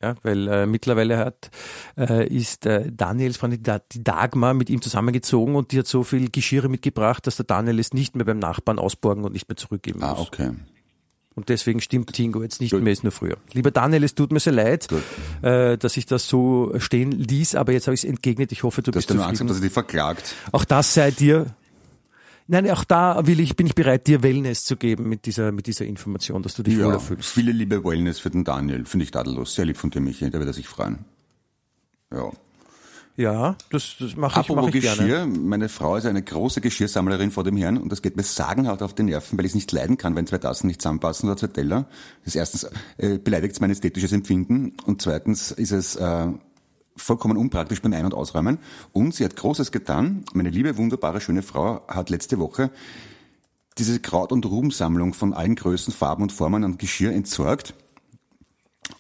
ja, 0.03 0.15
weil 0.23 0.49
äh, 0.49 0.67
mittlerweile 0.67 1.17
hat 1.17 1.51
äh, 1.97 2.27
ist 2.29 2.67
äh, 2.67 2.93
Daniels 2.93 3.39
Freundin 3.39 3.61
die 3.61 3.63
Da- 3.63 3.81
die 3.91 4.05
Dagmar 4.05 4.53
mit 4.53 4.69
ihm 4.69 4.83
zusammengezogen 4.83 5.57
und 5.57 5.73
die 5.73 5.79
hat 5.79 5.87
so 5.87 6.03
viel 6.03 6.31
Geschirre 6.31 6.69
mitgebracht, 6.69 7.27
dass 7.27 7.37
der 7.37 7.47
Daniel 7.47 7.79
es 7.79 7.95
nicht 7.95 8.15
mehr 8.15 8.27
beim 8.27 8.39
Nachbarn 8.39 8.79
ausborgen 8.79 9.25
und 9.25 9.33
nicht 9.33 9.49
mehr 9.49 9.57
zurückgeben 9.57 10.03
Ah, 10.03 10.11
muss. 10.11 10.27
okay. 10.29 10.51
Und 11.37 11.49
deswegen 11.49 11.81
stimmt 11.81 12.13
Tingo 12.13 12.43
jetzt 12.43 12.61
nicht 12.61 12.73
Gut. 12.73 12.83
mehr, 12.83 12.93
ist 12.93 13.03
nur 13.03 13.11
früher. 13.13 13.39
Lieber 13.55 13.71
Daniel, 13.71 14.05
es 14.05 14.15
tut 14.15 14.31
mir 14.31 14.39
sehr 14.41 14.53
leid, 14.53 14.87
äh, 15.43 15.77
dass 15.79 15.97
ich 15.97 16.05
das 16.07 16.29
so 16.29 16.73
stehen 16.79 17.11
ließ, 17.11 17.55
aber 17.57 17.73
jetzt 17.73 17.87
habe 17.89 17.95
ich 17.95 18.05
es 18.05 18.09
entgegnet. 18.09 18.53
Ich 18.53 18.63
hoffe, 18.63 18.83
du 18.83 18.91
Du 18.91 18.99
hast 18.99 19.07
bist 19.07 19.11
ja 19.11 19.17
nur 19.17 19.25
Angst, 19.27 19.39
zufrieden. 19.39 19.49
dass 19.49 19.57
er 19.59 19.63
dich 19.63 19.73
verklagt. 19.73 20.35
Auch 20.53 20.65
das 20.67 20.93
sei 20.95 21.11
dir. 21.11 21.47
Nein, 22.47 22.71
auch 22.71 22.85
da 22.85 23.27
will 23.27 23.41
ich, 23.41 23.57
bin 23.57 23.67
ich 23.67 23.75
bereit, 23.75 24.07
dir 24.07 24.23
Wellness 24.23 24.65
zu 24.65 24.77
geben 24.77 25.09
mit 25.09 25.25
dieser, 25.25 25.51
mit 25.51 25.67
dieser 25.67 25.87
Information, 25.87 26.43
dass 26.43 26.55
du 26.55 26.63
dich 26.63 26.77
Ja, 26.77 26.85
wohler 26.87 27.01
fühlst. 27.01 27.31
viele 27.31 27.53
liebe 27.53 27.83
Wellness 27.85 28.19
für 28.19 28.31
den 28.31 28.45
Daniel. 28.45 28.85
Finde 28.85 29.05
ich 29.05 29.11
tadellos. 29.11 29.55
Sehr 29.55 29.65
lieb 29.65 29.79
von 29.79 29.91
dir, 29.91 30.01
Michi. 30.01 30.29
Da 30.31 30.39
wird 30.39 30.49
er 30.51 30.53
sich 30.53 30.69
freuen. 30.69 30.99
Ja. 32.13 32.31
Ja, 33.17 33.57
das, 33.71 33.95
das 34.01 34.17
mache 34.17 34.33
ich, 34.33 34.37
Apropos 34.51 34.67
mach 34.67 34.75
ich 34.75 34.83
Geschirr, 34.83 35.07
gerne. 35.07 35.39
meine 35.39 35.69
Frau 35.69 35.95
ist 35.97 36.05
eine 36.05 36.21
große 36.21 36.61
Geschirrsammlerin 36.61 37.31
vor 37.31 37.45
dem 37.45 37.57
Herrn 37.57 37.77
und 37.79 37.93
das 37.93 38.03
geht 38.03 38.17
mir 38.17 38.25
sagenhaft 38.25 38.83
auf 38.83 38.93
die 38.93 39.05
Nerven, 39.05 39.39
weil 39.39 39.45
ich 39.45 39.53
es 39.53 39.55
nicht 39.55 39.71
leiden 39.71 39.97
kann, 39.99 40.17
wenn 40.17 40.27
zwei 40.27 40.39
Tassen 40.39 40.67
nicht 40.67 40.83
zusammenpassen 40.83 41.29
oder 41.29 41.37
zwei 41.39 41.47
Teller. 41.47 41.87
Das 42.25 42.35
ist 42.35 42.37
erstens 42.37 42.67
äh, 42.99 43.19
beleidigt 43.19 43.55
es 43.55 43.61
mein 43.61 43.71
ästhetisches 43.71 44.11
Empfinden 44.11 44.73
und 44.85 45.01
zweitens 45.01 45.53
ist 45.53 45.71
es 45.71 45.95
äh, 45.95 46.27
vollkommen 46.97 47.37
unpraktisch 47.37 47.83
beim 47.83 47.93
Ein- 47.93 48.05
und 48.05 48.15
Ausräumen. 48.15 48.59
Und 48.93 49.15
sie 49.15 49.25
hat 49.25 49.37
Großes 49.37 49.73
getan. 49.73 50.25
Meine 50.33 50.51
liebe, 50.51 50.77
wunderbare, 50.77 51.21
schöne 51.21 51.43
Frau 51.43 51.83
hat 51.89 52.11
letzte 52.11 52.39
Woche 52.39 52.71
diese 53.79 53.99
Kraut- 54.01 54.33
und 54.33 54.47
Rubensammlung 54.47 55.15
von 55.15 55.33
allen 55.33 55.57
Größen, 55.57 55.93
Farben 55.93 56.23
und 56.23 56.33
Formen 56.33 56.65
an 56.65 56.79
Geschirr 56.79 57.13
entsorgt 57.13 57.75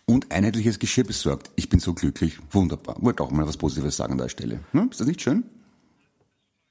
und 0.04 0.32
einheitliches 0.32 0.78
Geschirr 0.78 1.04
besorgt. 1.04 1.50
Ich 1.56 1.68
bin 1.68 1.78
so 1.78 1.94
glücklich. 1.94 2.38
Wunderbar. 2.50 2.96
Wollte 2.98 3.22
auch 3.22 3.30
mal 3.30 3.46
was 3.46 3.56
Positives 3.56 3.96
sagen 3.96 4.12
an 4.12 4.18
der 4.18 4.28
Stelle. 4.28 4.60
Hm? 4.72 4.88
Ist 4.90 5.00
das 5.00 5.06
nicht 5.06 5.20
schön? 5.20 5.44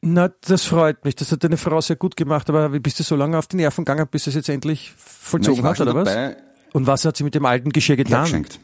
Na, 0.01 0.29
das 0.41 0.65
freut 0.65 1.05
mich. 1.05 1.15
Das 1.15 1.31
hat 1.31 1.43
deine 1.45 1.55
Frau 1.55 1.79
sehr 1.79 1.95
gut 1.95 2.17
gemacht, 2.17 2.49
aber 2.49 2.73
wie 2.73 2.79
bist 2.79 2.99
du 2.99 3.03
so 3.03 3.15
lange 3.15 3.37
auf 3.37 3.47
die 3.47 3.55
Nerven 3.55 3.85
gegangen, 3.85 4.05
bis 4.11 4.27
es 4.27 4.35
jetzt 4.35 4.49
endlich 4.49 4.93
Na, 4.95 5.03
vollzogen 5.05 5.63
war 5.63 5.71
hat, 5.71 5.81
oder 5.81 5.95
was? 5.95 6.35
Und 6.73 6.87
was 6.87 7.05
hat 7.05 7.15
sie 7.15 7.23
mit 7.23 7.35
dem 7.35 7.45
alten 7.45 7.71
Geschirr 7.71 7.95
getan? 7.95 8.25
hergeschenkt. 8.25 8.59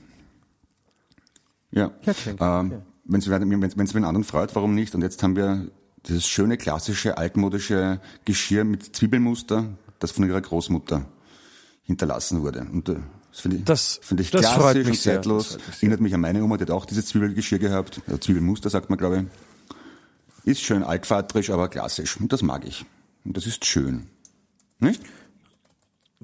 Ja. 1.72 1.92
Hergeschenkt, 2.02 2.42
Ähm, 2.42 2.82
Wenn 3.06 3.20
es 3.20 3.28
wen 3.96 4.04
anderen 4.04 4.24
freut, 4.24 4.56
warum 4.56 4.76
nicht? 4.76 4.94
Und 4.96 5.02
jetzt 5.02 5.22
haben 5.24 5.36
wir 5.36 5.70
dieses 6.08 6.28
schöne, 6.28 6.58
klassische, 6.58 7.18
altmodische 7.18 8.00
Geschirr 8.26 8.64
mit 8.64 8.96
Zwiebelmuster, 8.96 9.66
das 10.00 10.12
von 10.12 10.28
ihrer 10.28 10.42
Großmutter 10.42 11.06
hinterlassen 11.84 12.42
wurde. 12.42 12.68
Und 12.72 12.90
äh, 12.90 12.96
das 13.32 13.42
finde 13.42 13.58
ich, 13.58 13.64
Das- 13.66 14.00
finde 14.02 14.24
ich 14.24 14.32
das 14.32 14.42
klassisch 14.42 14.88
mich 14.88 15.02
zeitlos. 15.02 15.56
Mich. 15.58 15.78
Erinnert 15.78 16.02
mich 16.02 16.14
an 16.14 16.22
meine 16.22 16.44
Oma, 16.44 16.58
die 16.58 16.64
hat 16.64 16.72
auch 16.72 16.86
dieses 16.86 17.08
Zwiebelgeschirr 17.08 17.60
gehabt. 17.60 18.02
Äh, 18.08 18.20
Zwiebelmuster 18.20 18.70
sagt 18.70 18.90
man, 18.90 18.98
glaube 18.98 19.20
ich. 19.20 19.26
Ist 20.46 20.62
schön 20.62 20.84
altvaterisch, 20.84 21.50
aber 21.50 21.68
klassisch. 21.68 22.20
Und 22.20 22.32
das 22.34 22.42
mag 22.42 22.66
ich. 22.66 22.86
Und 23.26 23.36
das 23.38 23.46
ist 23.46 23.66
schön. 23.66 24.08
Nicht? 24.80 25.04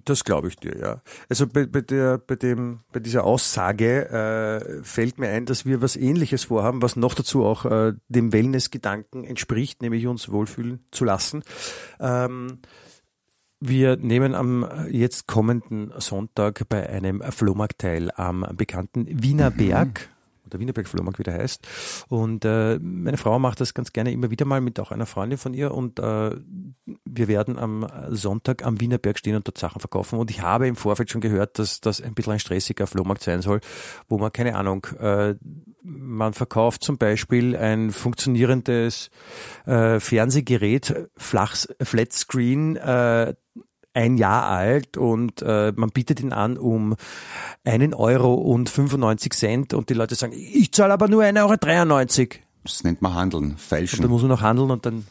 Das 0.04 0.26
glaube 0.26 0.50
ich 0.50 0.58
dir, 0.58 0.78
ja. 0.78 1.02
Also 1.30 1.48
bei, 1.48 1.66
bei, 1.66 1.80
der, 1.80 2.18
bei, 2.18 2.36
dem, 2.36 2.82
bei 2.91 3.00
dieser 3.00 3.24
Aussage 3.24 4.10
äh, 4.10 4.84
fällt 4.84 5.18
mir 5.18 5.30
ein, 5.30 5.46
dass 5.46 5.66
wir 5.66 5.82
was 5.82 5.96
Ähnliches 5.96 6.46
vorhaben, 6.46 6.82
was 6.82 6.98
noch 6.98 7.14
dazu 7.14 7.46
auch 7.46 7.66
äh, 7.66 7.93
dem 8.10 8.34
Wellness-Gedanken 8.34 9.24
entspricht, 9.24 9.82
nämlich 9.82 10.06
uns 10.08 10.30
wohlfühlen 10.30 10.86
zu 10.91 11.06
lassen. 11.06 11.43
Ähm, 12.00 12.60
wir 13.62 13.96
nehmen 13.96 14.36
am 14.36 14.70
jetzt 14.91 15.28
kommenden 15.28 15.93
Sonntag 15.98 16.68
bei 16.68 16.89
einem 16.89 17.22
Flohmarkt 17.22 17.80
teil 17.80 18.12
am 18.12 18.46
bekannten 18.54 19.06
Wiener 19.24 19.50
Berg. 19.50 20.10
Oder 20.46 20.60
Wienerberg 20.60 20.88
Flohmarkt 20.88 21.20
wieder 21.20 21.34
heißt. 21.34 21.68
Und 22.08 22.46
äh, 22.46 22.80
meine 22.80 23.18
Frau 23.18 23.39
macht 23.39 23.62
das 23.62 23.74
ganz 23.74 23.93
gerne 23.93 24.12
immer 24.12 24.32
wieder 24.32 24.46
mal 24.46 24.62
mit 24.62 24.80
auch 24.80 24.91
einer 24.91 25.06
Freundin 25.06 25.38
von 25.38 25.54
ihr 25.54 25.74
und 25.74 26.00
äh, 26.00 26.32
wir 27.06 27.28
werden 27.28 27.58
am 27.58 27.88
Sonntag 28.10 28.66
am 28.66 28.80
Wienerberg 28.80 29.18
stehen 29.18 29.36
und 29.36 29.48
dort 29.48 29.58
Sachen 29.58 29.80
verkaufen. 29.80 30.20
Und 30.20 30.32
ich 30.32 30.41
habe 30.41 30.68
im 30.68 30.76
Vorfeld 30.76 31.10
schon 31.10 31.22
gehört, 31.22 31.60
dass 31.60 31.82
das 31.82 32.02
ein 32.02 32.14
bisschen 32.14 32.34
ein 32.34 32.39
stressiger 32.39 32.88
Flohmarkt 32.88 33.24
sein 33.24 33.41
soll, 33.41 33.62
wo 34.08 34.18
man, 34.18 34.32
keine 34.32 34.56
Ahnung, 34.56 34.86
äh, 35.00 35.36
man 35.82 36.34
verkauft 36.34 36.84
zum 36.84 36.98
Beispiel 36.98 37.56
ein 37.56 37.91
funktionierendes 37.91 39.10
äh, 39.66 40.00
Fernsehgerät, 40.00 41.10
Flach, 41.16 41.56
Flatscreen, 41.82 42.76
äh, 42.76 43.36
ein 43.96 44.18
Jahr 44.18 44.43
alt 44.48 44.98
und 44.98 45.41
äh, 45.41 45.74
man 45.76 45.89
bietet 45.89 46.20
ihn 46.20 46.34
an 46.34 46.58
um 46.58 46.96
einen 47.64 47.93
Euro 47.93 48.34
und 48.36 48.70
95 48.70 49.34
Cent 49.34 49.74
und 49.74 49.89
die 49.89 49.93
Leute 49.93 50.16
sagen, 50.16 50.34
ich 50.36 50.72
zahle 50.72 50.93
aber 50.93 51.08
nur 51.08 51.24
1,93 51.24 52.20
Euro. 52.20 52.30
Das 52.64 52.84
nennt 52.84 53.02
man 53.02 53.14
Handeln, 53.16 53.58
Fälschen. 53.58 54.00
Und 54.00 54.04
dann 54.04 54.12
muss 54.12 54.22
man 54.22 54.30
noch 54.30 54.41
handeln 54.41 54.70
und 54.72 54.86
dann 54.86 55.06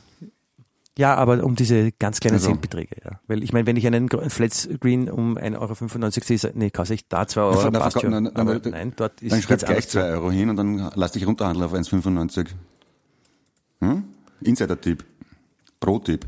ja, 0.97 1.16
aber 1.16 1.43
um 1.43 1.57
diese 1.57 1.91
ganz 1.91 2.20
kleinen 2.20 2.35
Also. 2.37 2.49
Centbeträge, 2.51 2.97
ja. 3.05 3.18
Weil 3.26 3.43
ich 3.43 3.53
meine, 3.53 3.66
wenn 3.66 3.76
ich 3.76 3.85
einen 3.85 4.09
Flatscreen 4.09 5.11
um 5.11 5.37
1,95 5.37 5.59
Euro 5.59 6.39
sehe, 6.39 6.53
nee, 6.55 6.70
kaufe 6.70 6.95
ich 6.95 7.09
da 7.09 7.26
2 7.26 7.41
Euro, 7.41 7.62
dann 7.70 7.82
passt 7.82 8.01
schon. 8.01 8.14
aber 8.14 8.61
dann- 8.61 8.72
nein, 8.72 8.93
dort 8.95 9.20
ist 9.20 9.32
Dann 9.32 9.43
schreibst 9.43 9.66
gleich 9.66 9.76
anders 9.78 9.89
zu. 9.89 9.99
2 9.99 10.11
Euro 10.11 10.30
hin 10.30 10.51
und 10.51 10.57
dann 10.57 10.93
lass 10.95 11.11
dich 11.12 11.26
runterhandeln 11.26 11.66
auf 11.66 11.74
1,95. 11.74 12.47
Hm? 13.80 14.05
Insider-Tipp. 14.43 15.05
Pro-Tipp. 15.80 16.26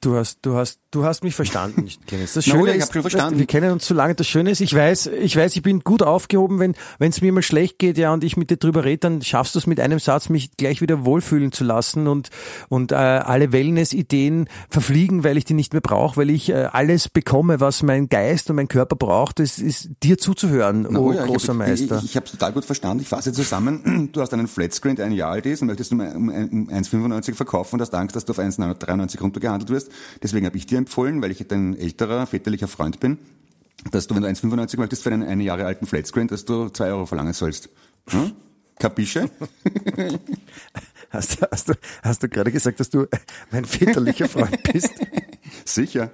Du 0.00 0.16
hast, 0.16 0.38
du 0.42 0.56
hast, 0.56 0.80
du 0.96 1.04
hast 1.04 1.22
mich 1.22 1.34
verstanden, 1.34 1.88
Clemens. 2.06 2.32
Das 2.32 2.44
Schöne 2.46 2.72
ist, 2.72 2.86
hab 2.86 2.92
schon 2.92 3.02
verstanden. 3.02 3.38
wir 3.38 3.46
kennen 3.46 3.70
uns 3.70 3.86
so 3.86 3.94
lange. 3.94 4.14
Das 4.14 4.26
Schöne 4.26 4.50
ist, 4.50 4.60
ich 4.60 4.74
weiß, 4.74 5.08
ich 5.08 5.36
weiß, 5.36 5.54
ich 5.56 5.62
bin 5.62 5.80
gut 5.80 6.02
aufgehoben, 6.02 6.58
wenn, 6.58 6.74
wenn 6.98 7.10
es 7.10 7.20
mir 7.20 7.32
mal 7.32 7.42
schlecht 7.42 7.78
geht, 7.78 7.98
ja, 7.98 8.12
und 8.12 8.24
ich 8.24 8.36
mit 8.36 8.50
dir 8.50 8.56
drüber 8.56 8.84
rede, 8.84 8.98
dann 8.98 9.22
schaffst 9.22 9.54
du 9.54 9.58
es 9.58 9.66
mit 9.66 9.78
einem 9.78 9.98
Satz, 9.98 10.28
mich 10.28 10.56
gleich 10.56 10.80
wieder 10.80 11.04
wohlfühlen 11.04 11.52
zu 11.52 11.64
lassen 11.64 12.08
und 12.08 12.30
und 12.68 12.92
äh, 12.92 12.94
alle 12.94 13.52
Wellness-Ideen 13.52 14.48
verfliegen, 14.70 15.24
weil 15.24 15.36
ich 15.36 15.44
die 15.44 15.54
nicht 15.54 15.72
mehr 15.72 15.82
brauche, 15.82 16.16
weil 16.16 16.30
ich 16.30 16.48
äh, 16.48 16.68
alles 16.72 17.08
bekomme, 17.08 17.60
was 17.60 17.82
mein 17.82 18.08
Geist 18.08 18.50
und 18.50 18.56
mein 18.56 18.68
Körper 18.68 18.96
braucht. 18.96 19.38
Das 19.38 19.58
ist 19.58 19.90
dir 20.02 20.18
zuzuhören, 20.18 20.86
oh, 20.96 21.12
ja, 21.12 21.24
großer 21.24 21.52
ich, 21.52 21.58
Meister. 21.58 21.98
Ich, 21.98 22.04
ich, 22.04 22.10
ich 22.10 22.16
habe 22.16 22.26
es 22.26 22.32
total 22.32 22.52
gut 22.52 22.64
verstanden. 22.64 23.02
Ich 23.02 23.08
fasse 23.08 23.32
zusammen. 23.32 24.10
Du 24.16 24.20
hast 24.20 24.32
einen 24.32 24.46
Flatscreen, 24.46 24.96
der 24.96 25.06
ein 25.06 25.12
Jahr 25.12 25.32
alt 25.32 25.46
ist 25.46 25.60
und 25.62 25.68
möchtest 25.68 25.92
um, 25.92 26.00
um, 26.00 26.28
um 26.28 26.68
1,95 26.70 27.34
verkaufen 27.34 27.74
und 27.74 27.80
hast 27.80 27.94
Angst, 27.94 28.14
dass 28.14 28.24
du 28.24 28.32
auf 28.32 28.38
1,93 28.38 29.20
runtergehandelt 29.20 29.70
wirst. 29.70 29.90
Deswegen 30.22 30.46
habe 30.46 30.56
ich 30.56 30.66
dir 30.66 30.78
empfohlen, 30.86 31.20
weil 31.20 31.32
ich 31.32 31.44
dein 31.48 31.76
älterer, 31.76 32.26
väterlicher 32.26 32.68
Freund 32.68 33.00
bin, 33.00 33.18
dass 33.90 34.06
du, 34.06 34.14
wenn 34.14 34.22
du 34.22 34.28
1,95 34.28 34.78
möchtest 34.78 35.02
für 35.02 35.10
einen 35.12 35.24
einen 35.24 35.40
Jahre 35.40 35.66
alten 35.66 35.86
Flatscreen, 35.86 36.28
dass 36.28 36.44
du 36.44 36.68
2 36.68 36.86
Euro 36.90 37.06
verlangen 37.06 37.32
sollst. 37.32 37.68
Hm? 38.10 38.32
Kapische? 38.78 39.28
Hast, 41.10 41.40
du- 41.40 41.46
hast, 41.50 41.68
du, 41.68 41.74
hast 42.02 42.22
du 42.22 42.28
gerade 42.28 42.50
gesagt, 42.50 42.80
dass 42.80 42.90
du 42.90 43.06
mein 43.52 43.64
väterlicher 43.64 44.28
Freund 44.28 44.60
bist? 44.64 44.92
Sicher. 45.64 46.10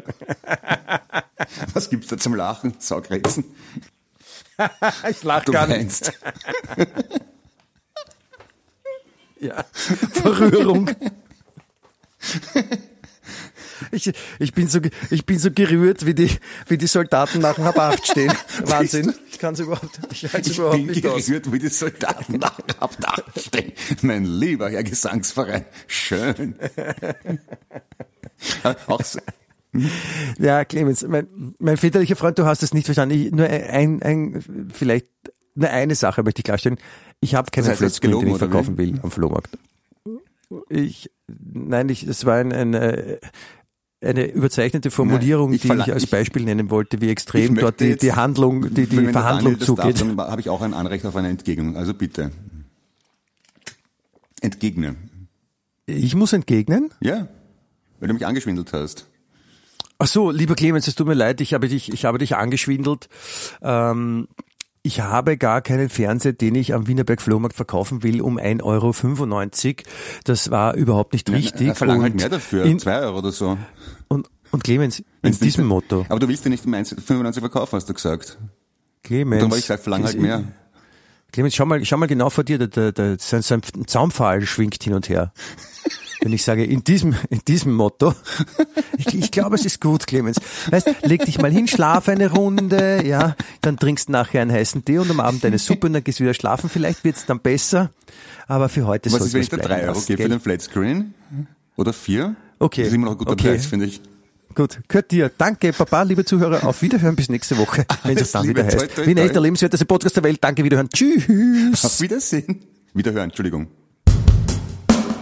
Was 1.73 1.89
gibt's 1.89 2.09
da 2.09 2.19
zum 2.19 2.35
Lachen? 2.35 2.75
Saugrätzen. 2.79 3.45
ich 5.11 5.23
lach 5.23 5.45
Du 5.45 5.55
weinst. 5.55 6.13
Ja, 9.41 9.65
Verrührung. 9.73 10.91
Ich, 13.93 14.11
ich, 14.39 14.53
bin 14.55 14.69
so, 14.69 14.81
ich 15.11 15.27
bin 15.27 15.39
so 15.39 15.51
gerührt, 15.51 16.07
wie 16.07 16.15
die, 16.15 16.31
wie 16.67 16.79
die 16.79 16.87
Soldaten 16.87 17.41
nach 17.41 17.55
dem 17.57 17.65
Habacht 17.65 18.07
stehen. 18.11 18.33
Wahnsinn. 18.65 19.13
Ich 19.31 19.39
kann 19.39 19.55
es 19.55 19.61
überhaupt, 19.61 20.01
ich 20.11 20.25
halte 20.25 20.41
es 20.41 20.49
Ich 20.49 20.59
überhaupt 20.59 20.77
bin 20.79 20.87
nicht 20.87 21.07
aus. 21.07 21.27
gerührt, 21.27 21.53
wie 21.53 21.59
die 21.59 21.69
Soldaten 21.69 22.39
nach 22.39 22.57
dem 22.61 22.79
Abdach 22.81 23.19
stehen. 23.37 23.73
Mein 24.01 24.25
lieber 24.25 24.71
Herr 24.71 24.83
Gesangsverein. 24.83 25.65
Schön. 25.87 26.55
Ja, 28.65 28.77
Auch 28.87 29.03
so, 29.05 29.21
Ja, 30.39 30.65
Clemens, 30.65 31.07
mein, 31.07 31.27
mein 31.59 31.77
väterlicher 31.77 32.17
Freund, 32.17 32.39
du 32.39 32.45
hast 32.47 32.63
es 32.63 32.75
nicht 32.75 32.87
verstanden. 32.87 33.15
Ich, 33.15 33.31
nur 33.33 33.47
ein, 33.47 34.03
ein, 34.03 34.71
vielleicht, 34.73 35.07
nur 35.55 35.71
eine 35.71 35.95
Sache 35.95 36.23
möchte 36.23 36.41
ich 36.41 36.45
klarstellen. 36.45 36.79
Ich 37.21 37.35
habe 37.35 37.51
keinen 37.51 37.67
Das 37.67 37.81
heißt, 37.81 38.03
den 38.03 38.11
gelogen, 38.11 38.29
ich 38.29 38.39
verkaufen 38.39 38.77
will 38.79 38.99
am 39.03 39.11
Flohmarkt. 39.11 39.51
Ich, 40.69 41.11
nein, 41.29 41.89
ich, 41.89 42.05
das 42.07 42.25
war 42.27 42.37
ein, 42.37 42.53
ein, 42.53 42.75
äh, 42.75 43.19
eine 44.03 44.31
überzeichnete 44.31 44.91
Formulierung, 44.91 45.51
Nein, 45.51 45.57
ich 45.57 45.63
die 45.63 45.69
ich 45.73 45.93
als 45.93 46.03
ich- 46.05 46.11
Beispiel 46.11 46.43
nennen 46.45 46.71
wollte, 46.71 47.01
wie 47.01 47.07
Ich 47.07 47.13
extrem 47.13 47.55
dort 47.55 47.81
die, 47.81 47.87
jetzt- 47.87 48.03
die 48.03 48.13
Handlung, 48.13 48.73
die, 48.75 48.87
die 48.87 49.07
Verhandlung 49.09 49.61
zugeht. 49.61 50.01
Darf, 50.01 50.17
dann 50.17 50.19
habe 50.19 50.41
ich 50.41 50.49
auch 50.49 50.63
ein 50.63 50.75
Anrecht 50.75 51.07
auf 51.07 51.17
eine 51.17 51.29
Entgegnung. 51.29 51.77
Also 51.77 51.95
bitte. 51.95 52.31
Entgegne. 54.41 54.97
Ich 55.87 56.15
muss 56.15 56.33
entgegnen? 56.33 56.91
Ja. 57.01 57.29
Weil 58.01 58.09
du 58.09 58.15
mich 58.15 58.27
angeschwindelt 58.27 58.73
hast. 58.73 59.07
Ach 59.99 60.07
so, 60.09 60.31
lieber 60.33 60.57
Clemens, 60.57 60.89
es 60.89 60.97
tut 60.97 61.07
mir 61.07 61.15
leid, 61.15 61.41
ich 61.41 61.55
habe 61.55 61.69
dich, 61.69 61.93
ich 61.93 62.05
habe 62.05 62.19
dich 62.19 62.35
angeschwindelt. 62.35 63.09
Ähm, 63.63 64.27
ich 64.83 65.01
habe 65.01 65.37
gar 65.37 65.61
keinen 65.63 65.89
Fernseher, 65.89 66.33
den 66.33 66.55
ich 66.57 66.75
am 66.75 66.87
Wienerberg 66.89 67.23
Flohmarkt 67.23 67.55
verkaufen 67.57 68.03
will, 68.03 68.21
um 68.21 68.39
1,95 68.39 68.63
Euro. 68.65 69.83
Das 70.25 70.51
war 70.51 70.75
überhaupt 70.75 71.13
nicht 71.13 71.31
richtig. 71.31 71.69
Äh, 71.69 71.75
Verlang 71.75 72.03
halt 72.03 72.15
Und 72.15 72.21
mehr 72.21 72.29
dafür. 72.29 72.65
In, 72.65 72.79
zwei 72.79 72.99
Euro 73.01 73.19
oder 73.19 73.33
so. 73.33 73.57
und, 74.09 74.29
und 74.51 74.65
Clemens, 74.65 74.99
in 74.99 75.07
nicht- 75.23 75.43
diesem 75.43 75.67
Motto, 75.67 76.05
Aber 76.09 76.19
du 76.19 76.29
willst 76.29 76.45
ja 76.45 76.51
nicht 76.51 76.67
um 76.67 76.75
1,95 76.75 77.41
verkaufen, 77.41 77.77
hast 77.77 77.89
du 77.89 77.95
gesagt. 77.95 78.39
Clemens. 79.05 79.41
Dann 79.41 79.51
habe 79.51 79.59
ich 79.59 79.65
gesagt, 79.65 79.83
verlang 79.85 80.05
halt 80.05 80.21
mehr. 80.21 80.45
Clemens, 81.33 81.55
schau 81.55 81.65
mal, 81.65 81.85
schau 81.85 81.97
mal 81.97 82.07
genau 82.07 82.29
vor 82.29 82.45
dir, 82.45 82.59
der, 82.59 82.69
der, 82.69 82.93
der, 82.93 83.17
sein, 83.19 83.41
sein 83.43 83.63
Zaunpfahl 83.87 84.43
schwingt 84.43 84.83
hin 84.83 84.95
und 84.95 85.09
her. 85.09 85.33
Wenn 86.23 86.33
ich 86.33 86.45
sage, 86.45 86.65
in 86.65 86.85
diesem, 86.85 87.15
in 87.31 87.41
diesem 87.49 87.73
Motto, 87.75 88.15
ich, 88.97 89.13
ich 89.15 89.31
glaube, 89.31 89.57
es 89.57 89.65
ist 89.65 89.81
gut, 89.81 90.07
Clemens. 90.07 90.37
Weißt, 90.71 90.89
leg 91.03 91.25
dich 91.25 91.39
mal 91.41 91.51
hin, 91.51 91.67
schlaf 91.67 92.09
eine 92.09 92.31
Runde, 92.31 93.05
ja, 93.07 93.35
dann 93.61 93.77
trinkst 93.77 94.09
du 94.09 94.13
nachher 94.13 94.43
einen 94.43 94.53
heißen 94.53 94.85
Tee 94.85 94.99
und 94.99 95.11
am 95.11 95.21
Abend 95.21 95.45
eine 95.45 95.59
Suppe 95.59 95.89
und 95.89 95.95
dann 95.95 96.05
gehst 96.05 96.21
du 96.21 96.25
wieder 96.25 96.35
schlafen. 96.35 96.71
Vielleicht 96.71 97.03
wird's 97.05 97.27
dann 97.27 97.41
besser, 97.41 97.91
aber 98.47 98.69
für 98.69 98.87
heute 98.87 99.11
Was 99.11 99.19
soll's 99.19 99.29
ist, 99.29 99.35
wenn 99.35 99.43
ich 99.43 99.49
da 99.49 99.57
drei 99.57 99.89
Euro 99.89 100.01
gebe 100.01 100.23
für 100.23 100.29
den 100.29 100.41
Flatscreen? 100.41 101.15
Oder 101.77 101.93
vier? 101.93 102.37
Okay. 102.59 102.83
Das 102.83 102.89
ist 102.89 102.95
immer 102.95 103.07
noch 103.07 103.13
ein 103.13 103.19
guter 103.19 103.33
Okay. 103.33 103.49
Preis, 103.49 103.67
finde 103.67 103.87
ich. 103.87 104.01
Gut, 104.55 104.81
gehört 104.87 105.11
dir. 105.11 105.31
Danke, 105.37 105.73
Papa, 105.73 106.03
liebe 106.03 106.25
Zuhörer. 106.25 106.65
Auf 106.67 106.83
Wiederhören 106.83 107.17
bis 107.17 107.31
nächste 107.31 107.57
Woche, 107.59 107.85
wenn 108.05 108.19
es 108.19 108.31
dann 108.33 108.47
wieder 108.47 108.65
heißt. 108.65 108.79
toi, 108.79 108.87
toi, 108.87 109.07
Wie 109.07 109.11
ein 109.11 109.17
toi. 109.17 109.25
echter 109.25 109.41
lebenswerteste 109.41 109.87
Podcast 109.87 110.15
der 110.17 110.23
Welt. 110.25 110.39
Danke, 110.41 110.63
Wiederhören. 110.63 110.89
Tschüss. 110.91 111.85
Auf 111.85 112.01
Wiedersehen. 112.01 112.61
Wiederhören, 112.95 113.25
Entschuldigung. 113.31 113.69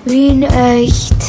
Wien 0.05 0.43
echt. 0.43 1.29